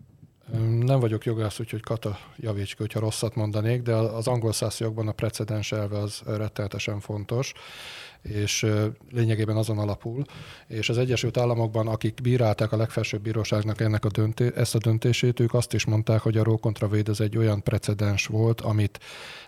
Nem 0.81 1.01
vagyok 1.01 1.25
jogász, 1.25 1.61
úgyhogy 1.61 1.81
Kata 1.81 2.19
javíts 2.37 2.71
ki, 2.75 2.77
hogyha 2.79 3.01
rosszat 3.01 3.35
mondanék, 3.35 3.83
de 3.83 3.95
az 3.95 4.27
angol 4.27 4.53
jogban 4.79 5.09
a 5.09 5.13
precedens 5.13 5.73
elve 5.73 5.99
az 5.99 6.23
rettenetesen 6.27 7.01
fontos, 7.01 7.53
és 8.23 8.67
lényegében 9.11 9.57
azon 9.57 9.79
alapul. 9.79 10.25
És 10.67 10.89
az 10.89 10.99
Egyesült 10.99 11.37
Államokban, 11.37 11.89
akik 11.89 12.19
bírálták 12.23 12.73
a 12.73 12.77
legfelsőbb 12.77 13.23
bíróságnak 13.23 13.81
ennek 13.81 14.05
a 14.05 14.09
dönté- 14.09 14.57
ezt 14.57 14.75
a 14.75 14.79
döntését, 14.79 15.41
ők 15.41 15.55
azt 15.55 15.73
is 15.73 15.85
mondták, 15.85 16.21
hogy 16.21 16.37
a 16.37 16.43
Roe 16.43 16.59
kontra 16.61 16.87
Wade 16.87 17.11
az 17.11 17.21
egy 17.21 17.37
olyan 17.37 17.63
precedens 17.63 18.27
volt, 18.27 18.61
amit 18.61 18.99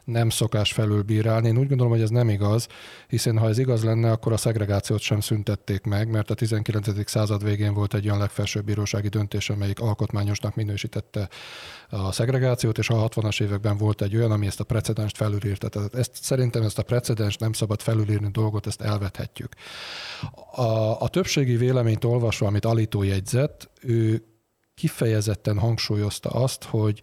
nem 0.04 0.30
szokás 0.30 0.72
felülbírálni. 0.72 1.48
Én 1.48 1.58
úgy 1.58 1.68
gondolom, 1.68 1.92
hogy 1.92 2.02
ez 2.02 2.10
nem 2.10 2.28
igaz, 2.28 2.68
hiszen 3.08 3.38
ha 3.38 3.48
ez 3.48 3.58
igaz 3.58 3.84
lenne, 3.84 4.10
akkor 4.10 4.32
a 4.32 4.36
szegregációt 4.36 5.00
sem 5.00 5.20
szüntették 5.20 5.84
meg, 5.84 6.10
mert 6.10 6.30
a 6.30 6.34
19. 6.34 7.10
század 7.10 7.44
végén 7.44 7.74
volt 7.74 7.94
egy 7.94 8.06
olyan 8.06 8.18
legfelsőbb 8.18 8.64
bírósági 8.64 9.08
döntés, 9.08 9.50
amelyik 9.50 9.80
alkotmányosnak 9.80 10.54
minősítette 10.54 11.28
a 11.88 12.12
szegregációt, 12.12 12.78
és 12.78 12.88
a 12.90 13.08
60-as 13.08 13.42
években 13.42 13.76
volt 13.76 14.02
egy 14.02 14.16
olyan, 14.16 14.30
ami 14.30 14.46
ezt 14.46 14.60
a 14.60 14.64
precedenst 14.64 15.16
felülírta. 15.16 15.68
Tehát 15.68 15.94
ezt, 15.94 16.12
szerintem 16.14 16.62
ezt 16.62 16.78
a 16.78 16.82
precedenst 16.82 17.40
nem 17.40 17.52
szabad 17.52 17.80
felülírni 17.80 18.28
dolgot, 18.30 18.66
ezt 18.66 18.80
elvethetjük. 18.80 19.54
A, 20.50 21.00
a 21.00 21.08
többségi 21.08 21.56
véleményt 21.56 22.04
olvasva, 22.04 22.46
amit 22.46 22.64
Alító 22.64 23.02
jegyzett, 23.02 23.70
ő 23.80 24.24
kifejezetten 24.74 25.58
hangsúlyozta 25.58 26.28
azt, 26.28 26.64
hogy 26.64 27.02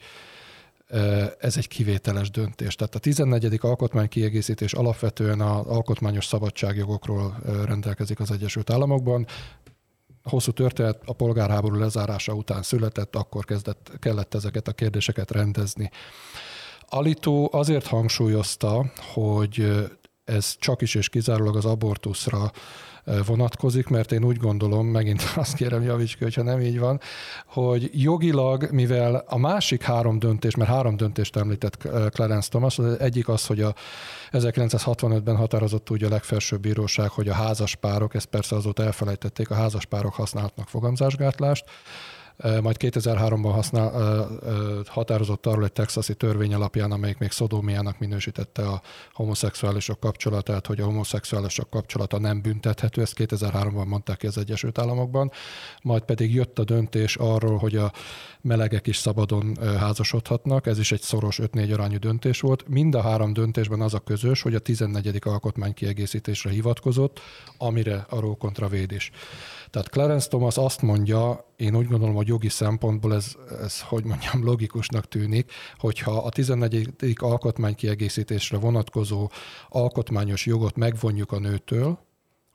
ez 1.39 1.57
egy 1.57 1.67
kivételes 1.67 2.29
döntés. 2.29 2.75
Tehát 2.75 2.95
a 2.95 2.99
14. 2.99 3.57
alkotmánykiegészítés 3.61 4.73
alapvetően 4.73 5.41
az 5.41 5.65
alkotmányos 5.65 6.25
szabadságjogokról 6.25 7.37
rendelkezik 7.65 8.19
az 8.19 8.31
Egyesült 8.31 8.69
Államokban. 8.69 9.27
Hosszú 10.23 10.51
történet 10.51 11.01
a 11.05 11.13
polgárháború 11.13 11.75
lezárása 11.75 12.33
után 12.33 12.61
született, 12.61 13.15
akkor 13.15 13.45
kezdett, 13.45 13.91
kellett 13.99 14.33
ezeket 14.33 14.67
a 14.67 14.71
kérdéseket 14.73 15.31
rendezni. 15.31 15.89
Alító 16.87 17.49
azért 17.53 17.87
hangsúlyozta, 17.87 18.91
hogy 19.13 19.87
ez 20.23 20.55
csak 20.59 20.81
is 20.81 20.95
és 20.95 21.09
kizárólag 21.09 21.55
az 21.55 21.65
abortuszra 21.65 22.51
vonatkozik, 23.25 23.87
mert 23.87 24.11
én 24.11 24.23
úgy 24.23 24.37
gondolom, 24.37 24.87
megint 24.87 25.23
azt 25.35 25.55
kérem 25.55 25.83
javíts 25.83 26.17
ki, 26.17 26.23
hogyha 26.23 26.43
nem 26.43 26.61
így 26.61 26.79
van, 26.79 26.99
hogy 27.45 27.89
jogilag, 27.93 28.71
mivel 28.71 29.23
a 29.27 29.37
másik 29.37 29.83
három 29.83 30.19
döntés, 30.19 30.55
mert 30.55 30.69
három 30.69 30.97
döntést 30.97 31.35
említett 31.35 31.77
Clarence 32.11 32.49
Thomas, 32.49 32.79
az 32.79 32.99
egyik 32.99 33.27
az, 33.27 33.45
hogy 33.45 33.61
a 33.61 33.75
1965-ben 34.31 35.35
határozott 35.35 35.89
úgy 35.89 36.03
a 36.03 36.09
legfelsőbb 36.09 36.61
bíróság, 36.61 37.09
hogy 37.09 37.29
a 37.29 37.33
házaspárok, 37.33 38.15
ezt 38.15 38.25
persze 38.25 38.55
azóta 38.55 38.83
elfelejtették, 38.83 39.49
a 39.49 39.55
házaspárok 39.55 40.13
használhatnak 40.13 40.67
fogamzásgátlást, 40.67 41.65
majd 42.61 42.75
2003-ban 42.79 43.51
használ, 43.53 44.27
határozott 44.85 45.45
arról 45.45 45.63
egy 45.63 45.71
texasi 45.71 46.13
törvény 46.13 46.53
alapján, 46.53 46.91
amelyik 46.91 47.17
még 47.17 47.31
szodómiának 47.31 47.99
minősítette 47.99 48.67
a 48.67 48.81
homoszexuálisok 49.13 49.99
kapcsolatát, 49.99 50.67
hogy 50.67 50.79
a 50.79 50.85
homoszexuálisok 50.85 51.69
kapcsolata 51.69 52.19
nem 52.19 52.41
büntethető, 52.41 53.01
ezt 53.01 53.13
2003-ban 53.17 53.87
mondták 53.87 54.17
ki 54.17 54.27
az 54.27 54.37
Egyesült 54.37 54.77
Államokban, 54.77 55.31
majd 55.81 56.01
pedig 56.01 56.33
jött 56.33 56.59
a 56.59 56.63
döntés 56.63 57.15
arról, 57.15 57.57
hogy 57.57 57.75
a 57.75 57.91
melegek 58.41 58.87
is 58.87 58.97
szabadon 58.97 59.57
házasodhatnak, 59.77 60.67
ez 60.67 60.79
is 60.79 60.91
egy 60.91 61.01
szoros 61.01 61.39
5-4 61.43 61.73
arányú 61.73 61.97
döntés 61.97 62.39
volt. 62.39 62.67
Mind 62.67 62.95
a 62.95 63.01
három 63.01 63.33
döntésben 63.33 63.81
az 63.81 63.93
a 63.93 63.99
közös, 63.99 64.41
hogy 64.41 64.55
a 64.55 64.59
14. 64.59 65.19
alkotmány 65.23 65.73
kiegészítésre 65.73 66.49
hivatkozott, 66.49 67.19
amire 67.57 68.05
a 68.09 68.19
Roe 68.19 68.35
kontra 68.37 68.67
véd 68.67 68.91
is. 68.91 69.11
Tehát 69.71 69.89
Clarence 69.89 70.27
Thomas 70.27 70.57
azt 70.57 70.81
mondja, 70.81 71.45
én 71.55 71.75
úgy 71.75 71.87
gondolom, 71.87 72.15
hogy 72.15 72.27
jogi 72.27 72.49
szempontból 72.49 73.13
ez, 73.13 73.35
ez 73.61 73.81
hogy 73.81 74.03
mondjam, 74.03 74.43
logikusnak 74.49 75.07
tűnik, 75.07 75.51
hogyha 75.77 76.11
a 76.11 76.29
14. 76.29 76.89
alkotmánykiegészítésre 77.15 78.57
vonatkozó 78.57 79.29
alkotmányos 79.69 80.45
jogot 80.45 80.75
megvonjuk 80.75 81.31
a 81.31 81.39
nőtől, 81.39 81.99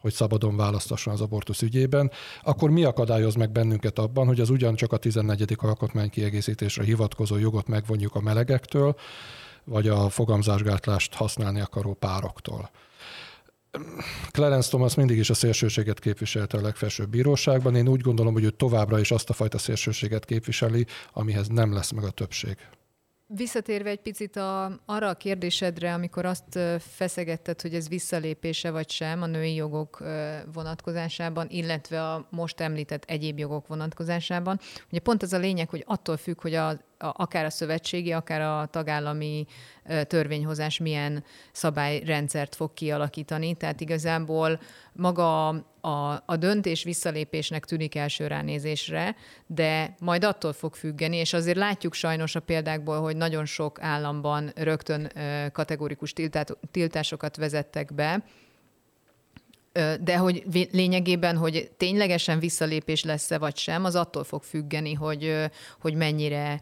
hogy 0.01 0.13
szabadon 0.13 0.57
választasson 0.57 1.13
az 1.13 1.21
abortusz 1.21 1.63
ügyében, 1.63 2.11
akkor 2.43 2.71
mi 2.71 2.85
akadályoz 2.85 3.35
meg 3.35 3.51
bennünket 3.51 3.99
abban, 3.99 4.27
hogy 4.27 4.41
az 4.41 4.51
ugyancsak 4.51 4.93
a 4.93 4.97
14. 4.97 5.57
alkotmánykiegészítésre 5.57 6.85
hivatkozó 6.85 7.37
jogot 7.37 7.67
megvonjuk 7.67 8.15
a 8.15 8.21
melegektől, 8.21 8.97
vagy 9.65 9.89
a 9.89 10.09
fogamzásgátlást 10.09 11.15
használni 11.15 11.61
akaró 11.61 11.95
pároktól. 11.95 12.71
Clarence 14.31 14.69
Thomas 14.69 14.95
mindig 14.95 15.19
is 15.19 15.31
a 15.31 15.35
szélsőséget 15.35 15.99
képviselte 15.99 16.59
a 16.59 16.61
legfelsőbb 16.61 17.09
bíróságban. 17.09 17.75
Én 17.75 17.89
úgy 17.89 18.01
gondolom, 18.01 18.33
hogy 18.33 18.45
ő 18.45 18.51
továbbra 18.51 18.99
is 19.01 19.11
azt 19.11 19.31
a 19.31 19.33
fajta 19.33 19.59
szélsőséget 19.59 20.25
képviseli, 20.25 20.87
amihez 21.13 21.49
nem 21.49 21.73
lesz 21.73 21.91
meg 21.91 22.05
a 22.05 22.11
többség. 22.11 22.57
Visszatérve 23.29 23.91
egy 23.91 24.01
picit 24.01 24.37
a, 24.37 24.81
arra 24.85 25.09
a 25.09 25.15
kérdésedre, 25.15 25.95
amikor 25.95 26.25
azt 26.25 26.59
feszegetted, 26.79 27.61
hogy 27.61 27.75
ez 27.75 27.89
visszalépése 27.89 28.71
vagy 28.71 28.91
sem 28.91 29.23
a 29.23 29.27
női 29.27 29.55
jogok 29.55 30.03
vonatkozásában, 30.53 31.47
illetve 31.51 32.03
a 32.13 32.27
most 32.31 32.61
említett 32.61 33.05
egyéb 33.05 33.39
jogok 33.39 33.67
vonatkozásában. 33.67 34.61
Ugye 34.91 35.01
pont 35.01 35.23
az 35.23 35.33
a 35.33 35.39
lényeg, 35.39 35.69
hogy 35.69 35.85
attól 35.87 36.17
függ, 36.17 36.41
hogy 36.41 36.55
a, 36.55 36.69
a, 36.69 36.79
akár 36.99 37.45
a 37.45 37.51
szövetségi, 37.51 38.13
akár 38.13 38.41
a 38.41 38.67
tagállami 38.67 39.47
törvényhozás 40.07 40.79
milyen 40.79 41.25
szabályrendszert 41.53 42.55
fog 42.55 42.75
kialakítani. 42.75 43.55
Tehát 43.55 43.81
igazából 43.81 44.61
maga 44.97 45.49
a, 45.81 46.23
a 46.27 46.37
döntés 46.39 46.83
visszalépésnek 46.83 47.65
tűnik 47.65 47.95
első 47.95 48.27
ránézésre, 48.27 49.17
de 49.47 49.95
majd 50.01 50.25
attól 50.25 50.53
fog 50.53 50.75
függeni, 50.75 51.17
és 51.17 51.33
azért 51.33 51.57
látjuk 51.57 51.95
sajnos 51.95 52.35
a 52.35 52.41
példákból, 52.41 53.01
hogy 53.01 53.17
nagyon 53.17 53.45
sok 53.45 53.83
államban 53.83 54.53
rögtön 54.55 55.13
kategorikus 55.53 56.13
tiltásokat 56.71 57.37
vezettek 57.37 57.95
be, 57.95 58.25
de 60.01 60.17
hogy 60.17 60.45
lényegében, 60.73 61.37
hogy 61.37 61.71
ténylegesen 61.77 62.39
visszalépés 62.39 63.05
lesz-e 63.05 63.39
vagy 63.39 63.57
sem, 63.57 63.85
az 63.85 63.95
attól 63.95 64.25
fog 64.25 64.43
függeni, 64.43 64.93
hogy, 64.93 65.35
hogy 65.81 65.95
mennyire 65.95 66.61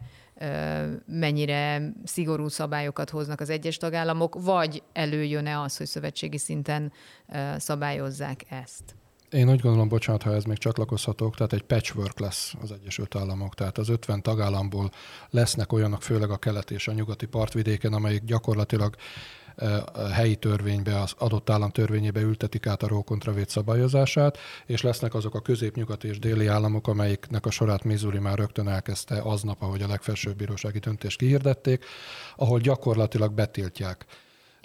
mennyire 1.05 1.91
szigorú 2.03 2.47
szabályokat 2.47 3.09
hoznak 3.09 3.39
az 3.39 3.49
egyes 3.49 3.77
tagállamok, 3.77 4.43
vagy 4.43 4.83
előjön-e 4.93 5.59
az, 5.59 5.77
hogy 5.77 5.87
szövetségi 5.87 6.37
szinten 6.37 6.91
szabályozzák 7.57 8.45
ezt? 8.49 8.95
Én 9.29 9.49
úgy 9.49 9.59
gondolom, 9.59 9.87
bocsánat, 9.87 10.21
ha 10.21 10.33
ez 10.33 10.43
még 10.43 10.57
csatlakozhatok, 10.57 11.35
tehát 11.35 11.53
egy 11.53 11.63
patchwork 11.63 12.19
lesz 12.19 12.53
az 12.61 12.71
Egyesült 12.71 13.15
Államok. 13.15 13.55
Tehát 13.55 13.77
az 13.77 13.89
50 13.89 14.21
tagállamból 14.21 14.91
lesznek 15.29 15.73
olyanok, 15.73 16.01
főleg 16.01 16.29
a 16.29 16.37
keleti 16.37 16.73
és 16.73 16.87
a 16.87 16.91
nyugati 16.91 17.25
partvidéken, 17.25 17.93
amelyik 17.93 18.23
gyakorlatilag 18.23 18.95
helyi 20.13 20.35
törvénybe, 20.35 20.99
az 21.01 21.13
adott 21.17 21.49
állam 21.49 21.69
törvényébe 21.69 22.21
ültetik 22.21 22.67
át 22.67 22.83
a 22.83 22.87
rókontravét 22.87 23.49
szabályozását, 23.49 24.37
és 24.65 24.81
lesznek 24.81 25.13
azok 25.13 25.35
a 25.35 25.41
közép-nyugat 25.41 26.03
és 26.03 26.19
déli 26.19 26.47
államok, 26.47 26.87
amelyiknek 26.87 27.45
a 27.45 27.51
sorát 27.51 27.83
Missouri 27.83 28.19
már 28.19 28.37
rögtön 28.37 28.67
elkezdte 28.67 29.21
aznap, 29.21 29.61
ahogy 29.61 29.81
a 29.81 29.87
legfelsőbb 29.87 30.35
bírósági 30.35 30.79
döntést 30.79 31.17
kihirdették, 31.17 31.85
ahol 32.35 32.59
gyakorlatilag 32.59 33.33
betiltják 33.33 34.05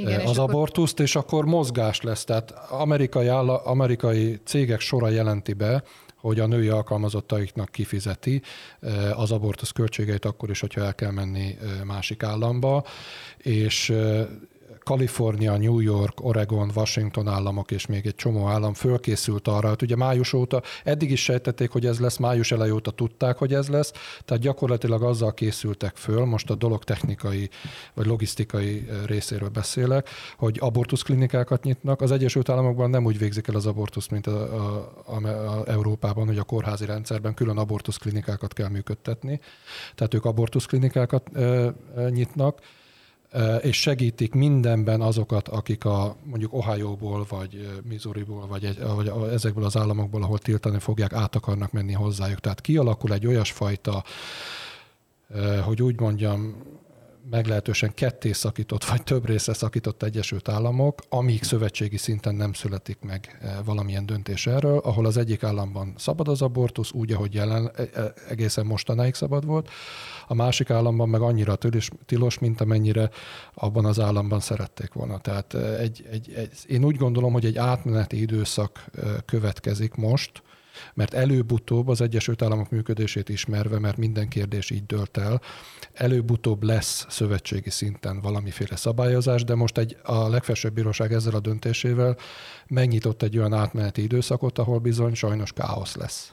igen, 0.00 0.20
az 0.20 0.31
és 0.31 0.37
abortuszt, 0.37 0.92
akkor... 0.92 1.05
és 1.05 1.16
akkor 1.16 1.44
mozgás 1.44 2.00
lesz. 2.00 2.24
Tehát 2.24 2.50
amerikai, 2.70 3.26
áll, 3.26 3.48
amerikai 3.48 4.40
cégek 4.44 4.81
sora 4.81 5.09
jelenti 5.09 5.53
be, 5.53 5.83
hogy 6.16 6.40
a 6.40 6.46
női 6.46 6.68
alkalmazottaiknak 6.68 7.68
kifizeti 7.70 8.42
az 9.14 9.31
abortusz 9.31 9.70
költségeit 9.70 10.24
akkor 10.24 10.50
is, 10.50 10.61
hogyha 10.61 10.81
el 10.81 10.94
kell 10.94 11.11
menni 11.11 11.59
másik 11.85 12.22
államba, 12.22 12.85
és 13.37 13.94
Kalifornia, 14.85 15.57
New 15.57 15.81
York, 15.81 16.25
Oregon, 16.25 16.71
Washington 16.75 17.29
államok 17.29 17.71
és 17.71 17.87
még 17.87 18.07
egy 18.07 18.14
csomó 18.14 18.47
állam 18.47 18.75
fölkészült 18.75 19.49
arra, 19.49 19.69
hogy 19.69 19.83
ugye 19.83 19.97
május 19.97 20.33
óta, 20.33 20.62
eddig 20.85 21.11
is 21.11 21.23
sejtették, 21.23 21.71
hogy 21.71 21.87
ez 21.87 21.99
lesz, 21.99 22.16
május 22.16 22.53
elejé 22.53 22.71
óta 22.71 22.90
tudták, 22.90 23.37
hogy 23.37 23.55
ez 23.55 23.69
lesz, 23.69 23.93
tehát 24.25 24.43
gyakorlatilag 24.43 25.03
azzal 25.03 25.35
készültek 25.35 25.97
föl, 25.97 26.25
most 26.25 26.51
a 26.51 26.55
dolog 26.55 26.85
technikai 26.85 27.51
vagy 27.95 28.07
logisztikai 28.07 28.88
részéről 29.07 29.49
beszélek, 29.49 30.09
hogy 30.37 30.57
abortuszklinikákat 30.61 31.64
nyitnak. 31.64 32.01
Az 32.01 32.11
Egyesült 32.11 32.49
Államokban 32.49 32.90
nem 32.90 33.05
úgy 33.05 33.19
végzik 33.19 33.49
el 33.49 33.55
az 33.55 33.66
abortusz, 33.66 34.09
mint 34.09 34.27
a, 34.27 34.40
a, 35.05 35.14
a, 35.14 35.27
a 35.27 35.66
Európában, 35.66 36.27
hogy 36.27 36.38
a 36.38 36.45
kórházi 36.45 36.85
rendszerben 36.85 37.35
külön 37.35 37.59
abortuszklinikákat 37.59 38.53
kell 38.53 38.69
működtetni. 38.69 39.40
Tehát 39.95 40.14
ők 40.14 40.25
abortuszklinikákat 40.25 41.29
ö, 41.33 41.69
ö, 41.95 42.11
nyitnak, 42.11 42.61
és 43.62 43.81
segítik 43.81 44.35
mindenben 44.35 45.01
azokat, 45.01 45.49
akik 45.49 45.85
a 45.85 46.16
mondjuk 46.25 46.53
Ohio-ból, 46.53 47.27
vagy 47.29 47.81
Missouri-ból, 47.88 48.47
vagy, 48.47 48.64
egy, 48.64 48.79
vagy 48.95 49.12
ezekből 49.33 49.64
az 49.64 49.77
államokból, 49.77 50.23
ahol 50.23 50.38
tiltani 50.38 50.79
fogják, 50.79 51.12
át 51.12 51.37
akarnak 51.37 51.73
menni 51.73 51.93
hozzájuk. 51.93 52.40
Tehát 52.40 52.61
kialakul 52.61 53.12
egy 53.12 53.27
olyasfajta, 53.27 54.05
hogy 55.64 55.83
úgy 55.83 56.01
mondjam, 56.01 56.57
meglehetősen 57.30 57.94
ketté 57.94 58.33
szakított, 58.33 58.85
vagy 58.85 59.02
több 59.02 59.26
részre 59.26 59.52
szakított 59.52 60.02
Egyesült 60.02 60.48
Államok, 60.48 60.98
amíg 61.09 61.42
szövetségi 61.42 61.96
szinten 61.96 62.35
nem 62.35 62.52
születik 62.52 62.98
meg 63.00 63.38
valamilyen 63.64 64.06
döntés 64.06 64.46
erről, 64.46 64.78
ahol 64.78 65.06
az 65.06 65.16
egyik 65.16 65.42
államban 65.42 65.94
szabad 65.96 66.28
az 66.28 66.42
abortusz, 66.42 66.92
úgy, 66.92 67.12
ahogy 67.12 67.35
jelen, 67.35 67.70
egészen 68.28 68.66
mostanáig 68.66 69.14
szabad 69.14 69.46
volt, 69.46 69.68
a 70.26 70.35
másik 70.35 70.70
államban 70.70 71.09
meg 71.09 71.20
annyira 71.20 71.56
tilos 72.06 72.38
mint 72.38 72.61
amennyire 72.61 73.11
abban 73.54 73.85
az 73.85 74.00
államban 74.00 74.40
szerették 74.40 74.92
volna. 74.92 75.18
Tehát 75.18 75.54
egy, 75.54 76.06
egy, 76.11 76.33
egy, 76.37 76.50
én 76.66 76.85
úgy 76.85 76.96
gondolom, 76.96 77.33
hogy 77.33 77.44
egy 77.44 77.56
átmeneti 77.56 78.20
időszak 78.20 78.90
következik 79.24 79.94
most, 79.94 80.42
mert 80.95 81.14
előbb-utóbb 81.14 81.88
az 81.88 82.01
Egyesült 82.01 82.43
Államok 82.43 82.71
működését 82.71 83.29
ismerve, 83.29 83.79
mert 83.79 83.97
minden 83.97 84.29
kérdés 84.29 84.71
így 84.71 84.87
dölt 84.87 85.16
el, 85.16 85.40
előbb-utóbb 85.93 86.62
lesz 86.62 87.07
szövetségi 87.09 87.71
szinten 87.71 88.21
valamiféle 88.21 88.77
szabályozás, 88.77 89.45
de 89.45 89.55
most 89.55 89.79
egy, 89.79 89.97
a 90.03 90.29
legfelsőbb 90.29 90.73
bíróság 90.73 91.12
ezzel 91.12 91.35
a 91.35 91.40
döntésével 91.40 92.16
megnyitott 92.66 93.23
egy 93.23 93.38
olyan 93.38 93.53
átmeneti 93.53 94.03
időszakot, 94.03 94.59
ahol 94.59 94.79
bizony 94.79 95.14
sajnos 95.14 95.53
káosz 95.53 95.97
lesz. 95.97 96.33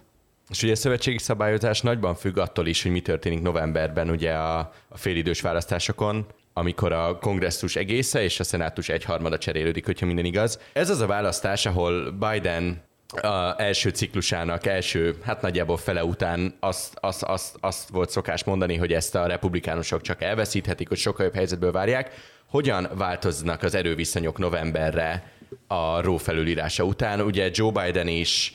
És 0.49 0.63
ugye 0.63 0.71
a 0.71 0.75
szövetségi 0.75 1.17
szabályozás 1.17 1.81
nagyban 1.81 2.15
függ 2.15 2.37
attól 2.37 2.67
is, 2.67 2.83
hogy 2.83 2.91
mi 2.91 3.01
történik 3.01 3.41
novemberben 3.41 4.09
ugye 4.09 4.33
a, 4.33 4.71
a 4.87 4.97
félidős 4.97 5.41
választásokon, 5.41 6.25
amikor 6.53 6.91
a 6.91 7.17
kongresszus 7.17 7.75
egésze 7.75 8.23
és 8.23 8.39
a 8.39 8.43
szenátus 8.43 8.89
egyharmada 8.89 9.37
cserélődik, 9.37 9.85
hogyha 9.85 10.05
minden 10.05 10.25
igaz. 10.25 10.59
Ez 10.73 10.89
az 10.89 10.99
a 10.99 11.05
választás, 11.05 11.65
ahol 11.65 12.11
Biden 12.11 12.81
a 13.13 13.61
első 13.61 13.89
ciklusának 13.89 14.65
első, 14.65 15.15
hát 15.23 15.41
nagyjából 15.41 15.77
fele 15.77 16.03
után 16.03 16.55
azt, 16.59 16.97
azt, 16.99 17.23
azt, 17.23 17.57
azt 17.59 17.89
volt 17.89 18.09
szokás 18.09 18.43
mondani, 18.43 18.75
hogy 18.75 18.93
ezt 18.93 19.15
a 19.15 19.27
republikánusok 19.27 20.01
csak 20.01 20.21
elveszíthetik, 20.21 20.87
hogy 20.87 20.97
sokkal 20.97 21.25
jobb 21.25 21.35
helyzetből 21.35 21.71
várják. 21.71 22.11
Hogyan 22.45 22.89
változnak 22.95 23.63
az 23.63 23.75
erőviszonyok 23.75 24.37
novemberre 24.37 25.31
a 25.67 26.01
Roe 26.01 26.17
felülírása 26.17 26.83
után? 26.83 27.21
Ugye 27.21 27.49
Joe 27.53 27.71
Biden 27.71 28.07
is, 28.07 28.53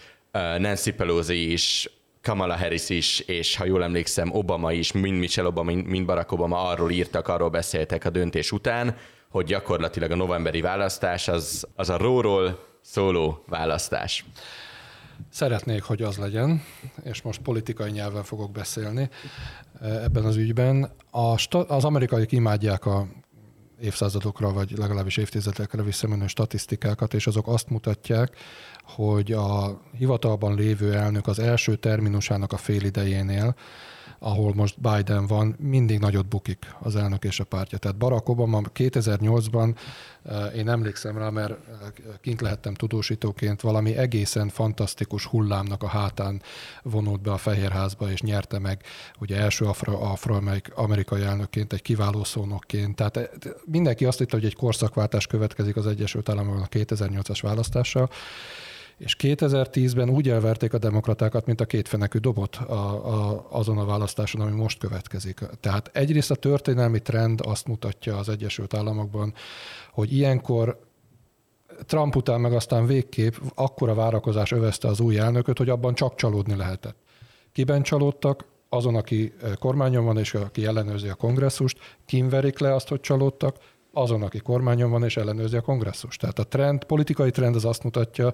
Nancy 0.58 0.92
Pelosi 0.92 1.52
is, 1.52 1.90
Kamala 2.22 2.56
Harris 2.56 2.88
is, 2.88 3.20
és 3.20 3.56
ha 3.56 3.64
jól 3.64 3.82
emlékszem, 3.82 4.34
Obama 4.34 4.72
is, 4.72 4.92
mind 4.92 5.18
Michelle 5.18 5.48
Obama, 5.48 5.72
mind 5.72 6.06
Barack 6.06 6.32
Obama 6.32 6.68
arról 6.68 6.90
írtak, 6.90 7.28
arról 7.28 7.48
beszéltek 7.48 8.04
a 8.04 8.10
döntés 8.10 8.52
után, 8.52 8.96
hogy 9.28 9.44
gyakorlatilag 9.44 10.10
a 10.10 10.16
novemberi 10.16 10.60
választás 10.60 11.28
az, 11.28 11.66
az 11.76 11.90
a 11.90 11.96
róról 11.96 12.71
szóló 12.82 13.44
választás. 13.46 14.24
Szeretnék, 15.28 15.82
hogy 15.82 16.02
az 16.02 16.16
legyen, 16.16 16.62
és 17.02 17.22
most 17.22 17.40
politikai 17.40 17.90
nyelven 17.90 18.22
fogok 18.22 18.52
beszélni 18.52 19.08
eh, 19.80 20.04
ebben 20.04 20.24
az 20.24 20.36
ügyben. 20.36 20.90
A, 21.10 21.36
az 21.68 21.84
amerikaiak 21.84 22.32
imádják 22.32 22.86
a 22.86 23.06
évszázadokra, 23.80 24.52
vagy 24.52 24.70
legalábbis 24.78 25.16
évtizedekre 25.16 25.82
visszamenő 25.82 26.26
statisztikákat, 26.26 27.14
és 27.14 27.26
azok 27.26 27.48
azt 27.48 27.68
mutatják, 27.68 28.36
hogy 28.84 29.32
a 29.32 29.80
hivatalban 29.92 30.54
lévő 30.54 30.94
elnök 30.94 31.26
az 31.26 31.38
első 31.38 31.76
terminusának 31.76 32.52
a 32.52 32.56
fél 32.56 32.82
idejénél 32.82 33.54
ahol 34.22 34.54
most 34.54 34.80
Biden 34.80 35.26
van, 35.26 35.56
mindig 35.58 35.98
nagyot 35.98 36.26
bukik 36.26 36.74
az 36.80 36.96
elnök 36.96 37.24
és 37.24 37.40
a 37.40 37.44
pártja. 37.44 37.78
Tehát 37.78 37.96
Barack 37.96 38.28
Obama 38.28 38.61
2008-ban, 38.74 39.74
eh, 40.22 40.56
én 40.56 40.68
emlékszem 40.68 41.18
rá, 41.18 41.30
mert 41.30 41.50
eh, 41.50 41.56
kint 42.20 42.40
lehettem 42.40 42.74
tudósítóként, 42.74 43.61
valami 43.61 43.96
egészen 43.96 44.48
fantasztikus 44.48 45.26
hullámnak 45.26 45.82
a 45.82 45.88
hátán 45.88 46.42
vonult 46.82 47.20
be 47.20 47.32
a 47.32 47.37
Fehérházba, 47.37 48.11
és 48.11 48.20
nyerte 48.20 48.58
meg 48.58 48.82
ugye 49.18 49.37
első 49.37 49.64
afro, 49.64 50.00
afroamerikai 50.02 51.22
elnökként, 51.22 51.72
egy 51.72 51.82
kiváló 51.82 52.24
szónokként. 52.24 52.96
Tehát 52.96 53.16
eh, 53.16 53.28
mindenki 53.64 54.04
azt 54.04 54.18
hitte, 54.18 54.37
hogy 54.37 54.44
egy 54.46 54.56
korszakváltás 54.56 55.26
következik 55.26 55.76
az 55.76 55.87
Egyesült 55.87 56.28
Államokban 56.28 56.62
a 56.62 56.68
2008-as 56.68 57.38
választással, 57.42 58.11
és 59.02 59.16
2010-ben 59.18 60.10
úgy 60.10 60.28
elverték 60.28 60.72
a 60.72 60.78
demokratákat, 60.78 61.46
mint 61.46 61.60
a 61.60 61.64
kétfenekű 61.64 62.18
dobot 62.18 62.56
a, 62.56 62.72
a, 62.72 63.46
azon 63.50 63.78
a 63.78 63.84
választáson, 63.84 64.40
ami 64.40 64.50
most 64.50 64.78
következik. 64.78 65.40
Tehát 65.60 65.90
egyrészt 65.92 66.30
a 66.30 66.34
történelmi 66.34 67.00
trend 67.00 67.40
azt 67.44 67.66
mutatja 67.66 68.16
az 68.16 68.28
Egyesült 68.28 68.74
Államokban, 68.74 69.34
hogy 69.92 70.12
ilyenkor 70.12 70.78
Trump 71.86 72.16
után 72.16 72.40
meg 72.40 72.52
aztán 72.52 72.86
végképp 72.86 73.34
akkora 73.54 73.94
várakozás 73.94 74.52
övezte 74.52 74.88
az 74.88 75.00
új 75.00 75.18
elnököt, 75.18 75.58
hogy 75.58 75.68
abban 75.68 75.94
csak 75.94 76.14
csalódni 76.14 76.56
lehetett. 76.56 76.96
Kiben 77.52 77.82
csalódtak? 77.82 78.44
Azon, 78.68 78.94
aki 78.94 79.32
kormányon 79.58 80.04
van 80.04 80.18
és 80.18 80.34
aki 80.34 80.66
ellenőrzi 80.66 81.08
a 81.08 81.14
kongresszust, 81.14 81.78
kinverik 82.06 82.58
le 82.58 82.74
azt, 82.74 82.88
hogy 82.88 83.00
csalódtak, 83.00 83.56
azon, 83.92 84.22
aki 84.22 84.38
kormányon 84.38 84.90
van 84.90 85.04
és 85.04 85.16
ellenőrzi 85.16 85.56
a 85.56 85.60
kongresszust. 85.60 86.20
Tehát 86.20 86.38
a 86.38 86.44
trend, 86.44 86.84
politikai 86.84 87.30
trend 87.30 87.54
az 87.54 87.64
azt 87.64 87.82
mutatja, 87.82 88.32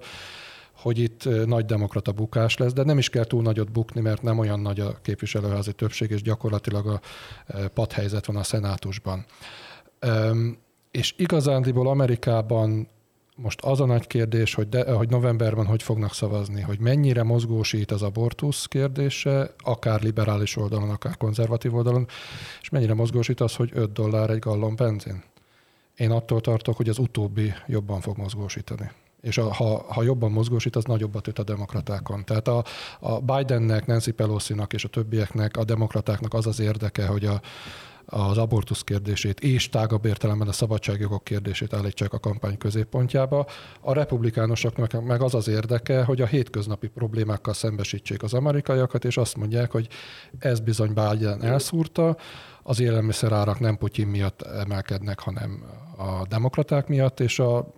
hogy 0.81 0.99
itt 0.99 1.45
nagy 1.45 1.65
demokrata 1.65 2.11
bukás 2.11 2.57
lesz, 2.57 2.73
de 2.73 2.83
nem 2.83 2.97
is 2.97 3.09
kell 3.09 3.23
túl 3.23 3.41
nagyot 3.41 3.71
bukni, 3.71 4.01
mert 4.01 4.21
nem 4.21 4.39
olyan 4.39 4.59
nagy 4.59 4.79
a 4.79 4.99
képviselőházi 5.01 5.73
többség, 5.73 6.11
és 6.11 6.21
gyakorlatilag 6.21 6.87
a 6.87 6.99
padhelyzet 7.73 8.25
van 8.25 8.35
a 8.35 8.43
szenátusban. 8.43 9.25
És 10.91 11.13
igazándiból 11.17 11.87
Amerikában 11.87 12.87
most 13.35 13.61
az 13.61 13.79
a 13.79 13.85
nagy 13.85 14.07
kérdés, 14.07 14.53
hogy, 14.53 14.69
de, 14.69 14.91
hogy 14.91 15.09
novemberben 15.09 15.65
hogy 15.65 15.83
fognak 15.83 16.13
szavazni, 16.13 16.61
hogy 16.61 16.79
mennyire 16.79 17.23
mozgósít 17.23 17.91
az 17.91 18.01
abortusz 18.01 18.65
kérdése, 18.65 19.53
akár 19.57 20.01
liberális 20.01 20.55
oldalon, 20.55 20.89
akár 20.89 21.17
konzervatív 21.17 21.75
oldalon, 21.75 22.07
és 22.61 22.69
mennyire 22.69 22.93
mozgósít 22.93 23.41
az, 23.41 23.55
hogy 23.55 23.71
5 23.73 23.93
dollár 23.93 24.29
egy 24.29 24.39
gallon 24.39 24.75
benzin. 24.75 25.23
Én 25.97 26.11
attól 26.11 26.41
tartok, 26.41 26.75
hogy 26.75 26.89
az 26.89 26.97
utóbbi 26.97 27.53
jobban 27.67 28.01
fog 28.01 28.17
mozgósítani 28.17 28.91
és 29.21 29.37
a, 29.37 29.53
ha, 29.53 29.85
ha 29.87 30.03
jobban 30.03 30.31
mozgósít, 30.31 30.75
az 30.75 30.83
nagyobbat 30.83 31.27
üt 31.27 31.39
a 31.39 31.43
demokratákon. 31.43 32.25
Tehát 32.25 32.47
a, 32.47 32.63
a 32.99 33.19
Bidennek, 33.19 33.85
Nancy 33.85 34.11
Pelosi-nak 34.11 34.73
és 34.73 34.83
a 34.83 34.87
többieknek, 34.87 35.57
a 35.57 35.63
demokratáknak 35.63 36.33
az 36.33 36.47
az 36.47 36.59
érdeke, 36.59 37.05
hogy 37.07 37.25
a, 37.25 37.41
az 38.05 38.37
abortusz 38.37 38.81
kérdését 38.81 39.39
és 39.39 39.69
tágabb 39.69 40.05
értelemben 40.05 40.47
a 40.47 40.51
szabadságjogok 40.51 41.23
kérdését 41.23 41.73
állítsák 41.73 42.13
a 42.13 42.19
kampány 42.19 42.57
középpontjába. 42.57 43.45
A 43.81 43.93
republikánusoknak 43.93 45.05
meg 45.05 45.21
az 45.21 45.35
az 45.35 45.47
érdeke, 45.47 46.03
hogy 46.03 46.21
a 46.21 46.25
hétköznapi 46.25 46.87
problémákkal 46.87 47.53
szembesítsék 47.53 48.23
az 48.23 48.33
amerikaiakat, 48.33 49.05
és 49.05 49.17
azt 49.17 49.37
mondják, 49.37 49.71
hogy 49.71 49.87
ez 50.39 50.59
bizony 50.59 50.93
Biden 50.93 51.43
elszúrta, 51.43 52.17
az 52.63 52.79
élelmiszerárak 52.79 53.59
nem 53.59 53.77
Putyin 53.77 54.07
miatt 54.07 54.41
emelkednek, 54.41 55.19
hanem 55.19 55.63
a 55.97 56.27
demokraták 56.27 56.87
miatt, 56.87 57.19
és 57.19 57.39
a, 57.39 57.73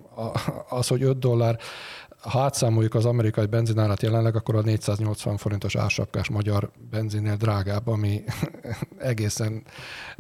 az, 0.70 0.88
hogy 0.88 1.04
5 1.04 1.20
dollár, 1.20 1.60
ha 2.22 2.42
átszámoljuk 2.42 2.96
az 2.96 3.06
amerikai 3.06 3.46
benzinárat 3.46 4.02
jelenleg, 4.02 4.36
akkor 4.36 4.56
a 4.56 4.62
480 4.62 5.38
forintos 5.38 5.76
ársapkás 5.76 6.30
magyar 6.30 6.72
benzinnél 6.90 7.36
drágább, 7.36 7.88
ami 7.88 8.24
egészen, 8.98 9.64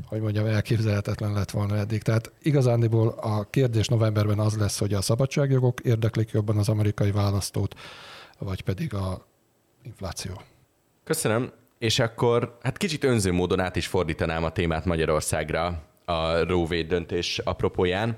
hogy 0.05 0.21
mondjam, 0.21 0.45
elképzelhetetlen 0.45 1.33
lett 1.33 1.51
volna 1.51 1.77
eddig. 1.77 2.01
Tehát 2.01 2.31
igazándiból 2.41 3.07
a 3.07 3.47
kérdés 3.49 3.87
novemberben 3.87 4.39
az 4.39 4.57
lesz, 4.57 4.79
hogy 4.79 4.93
a 4.93 5.01
szabadságjogok 5.01 5.79
érdeklik 5.79 6.29
jobban 6.31 6.57
az 6.57 6.69
amerikai 6.69 7.11
választót, 7.11 7.75
vagy 8.37 8.61
pedig 8.61 8.93
a 8.93 9.25
infláció. 9.83 10.41
Köszönöm. 11.03 11.51
És 11.77 11.99
akkor 11.99 12.57
hát 12.61 12.77
kicsit 12.77 13.03
önző 13.03 13.31
módon 13.31 13.59
át 13.59 13.75
is 13.75 13.87
fordítanám 13.87 14.43
a 14.43 14.51
témát 14.51 14.85
Magyarországra 14.85 15.83
a 16.05 16.43
Roe 16.43 16.83
döntés 16.83 17.39
apropóján. 17.39 18.17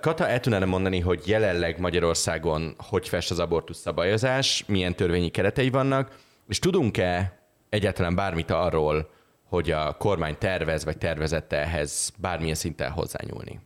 Kata, 0.00 0.28
el 0.28 0.40
tudnám 0.40 0.68
mondani, 0.68 1.00
hogy 1.00 1.22
jelenleg 1.26 1.80
Magyarországon 1.80 2.74
hogy 2.78 3.08
fest 3.08 3.30
az 3.30 3.38
abortusz 3.38 3.78
szabályozás, 3.78 4.64
milyen 4.66 4.94
törvényi 4.94 5.28
keretei 5.28 5.70
vannak, 5.70 6.18
és 6.48 6.58
tudunk-e 6.58 7.38
egyáltalán 7.68 8.14
bármit 8.14 8.50
arról, 8.50 9.10
hogy 9.44 9.70
a 9.70 9.96
kormány 9.96 10.38
tervez 10.38 10.84
vagy 10.84 10.98
tervezette 10.98 11.56
ehhez 11.56 12.12
bármilyen 12.18 12.54
szinten 12.54 12.90
hozzányúlni? 12.90 13.60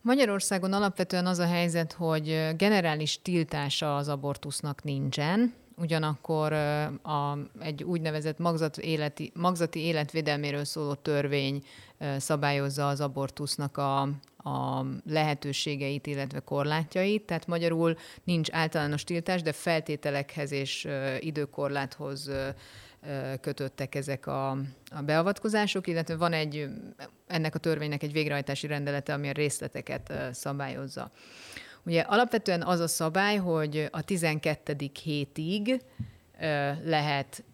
Magyarországon 0.00 0.72
alapvetően 0.72 1.26
az 1.26 1.38
a 1.38 1.46
helyzet, 1.46 1.92
hogy 1.92 2.48
generális 2.56 3.22
tiltása 3.22 3.96
az 3.96 4.08
abortusznak 4.08 4.82
nincsen, 4.82 5.54
ugyanakkor 5.76 6.52
a, 6.52 7.38
egy 7.60 7.82
úgynevezett 7.82 8.38
magzat 8.38 8.78
életi, 8.78 9.32
magzati 9.34 9.80
életvédelméről 9.80 10.64
szóló 10.64 10.94
törvény 10.94 11.62
szabályozza 12.18 12.88
az 12.88 13.00
abortusznak 13.00 13.76
a, 13.76 14.08
a 14.46 14.86
lehetőségeit, 15.06 16.06
illetve 16.06 16.40
korlátjait, 16.40 17.22
tehát 17.22 17.46
magyarul 17.46 17.96
nincs 18.24 18.48
általános 18.52 19.04
tiltás, 19.04 19.42
de 19.42 19.52
feltételekhez 19.52 20.52
és 20.52 20.88
időkorláthoz 21.20 22.30
kötöttek 23.40 23.94
ezek 23.94 24.26
a, 24.26 24.50
a 24.90 25.02
beavatkozások, 25.04 25.86
illetve 25.86 26.16
van 26.16 26.32
egy, 26.32 26.68
ennek 27.26 27.54
a 27.54 27.58
törvénynek 27.58 28.02
egy 28.02 28.12
végrehajtási 28.12 28.66
rendelete, 28.66 29.12
ami 29.12 29.28
a 29.28 29.32
részleteket 29.32 30.12
szabályozza. 30.32 31.10
Ugye 31.82 32.00
alapvetően 32.00 32.62
az 32.62 32.80
a 32.80 32.88
szabály, 32.88 33.36
hogy 33.36 33.88
a 33.90 34.02
12. 34.02 34.76
hétig 35.02 35.80
lehet 36.84 37.44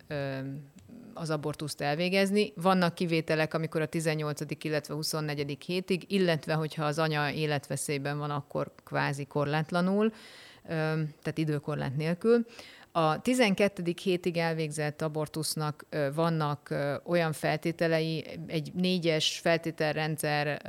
az 1.14 1.31
abortuszt 1.31 1.81
elvégezni. 1.81 2.53
Vannak 2.57 2.94
kivételek, 2.94 3.55
amikor 3.55 3.81
a 3.81 3.87
18. 3.87 4.40
illetve 4.61 4.94
24. 4.94 5.57
hétig, 5.66 6.05
illetve 6.09 6.55
hogyha 6.55 6.85
az 6.85 6.98
anya 6.98 7.31
életveszélyben 7.31 8.18
van, 8.18 8.31
akkor 8.31 8.72
kvázi 8.85 9.25
korlátlanul, 9.25 10.12
tehát 10.66 11.38
időkorlát 11.38 11.96
nélkül. 11.96 12.46
A 12.92 13.20
12. 13.20 13.94
hétig 14.02 14.37
elvégzett 14.37 15.02
abortusznak 15.02 15.87
vannak 16.14 16.74
olyan 17.05 17.33
feltételei, 17.33 18.24
egy 18.46 18.72
négyes 18.74 19.38
feltételrendszer 19.38 20.62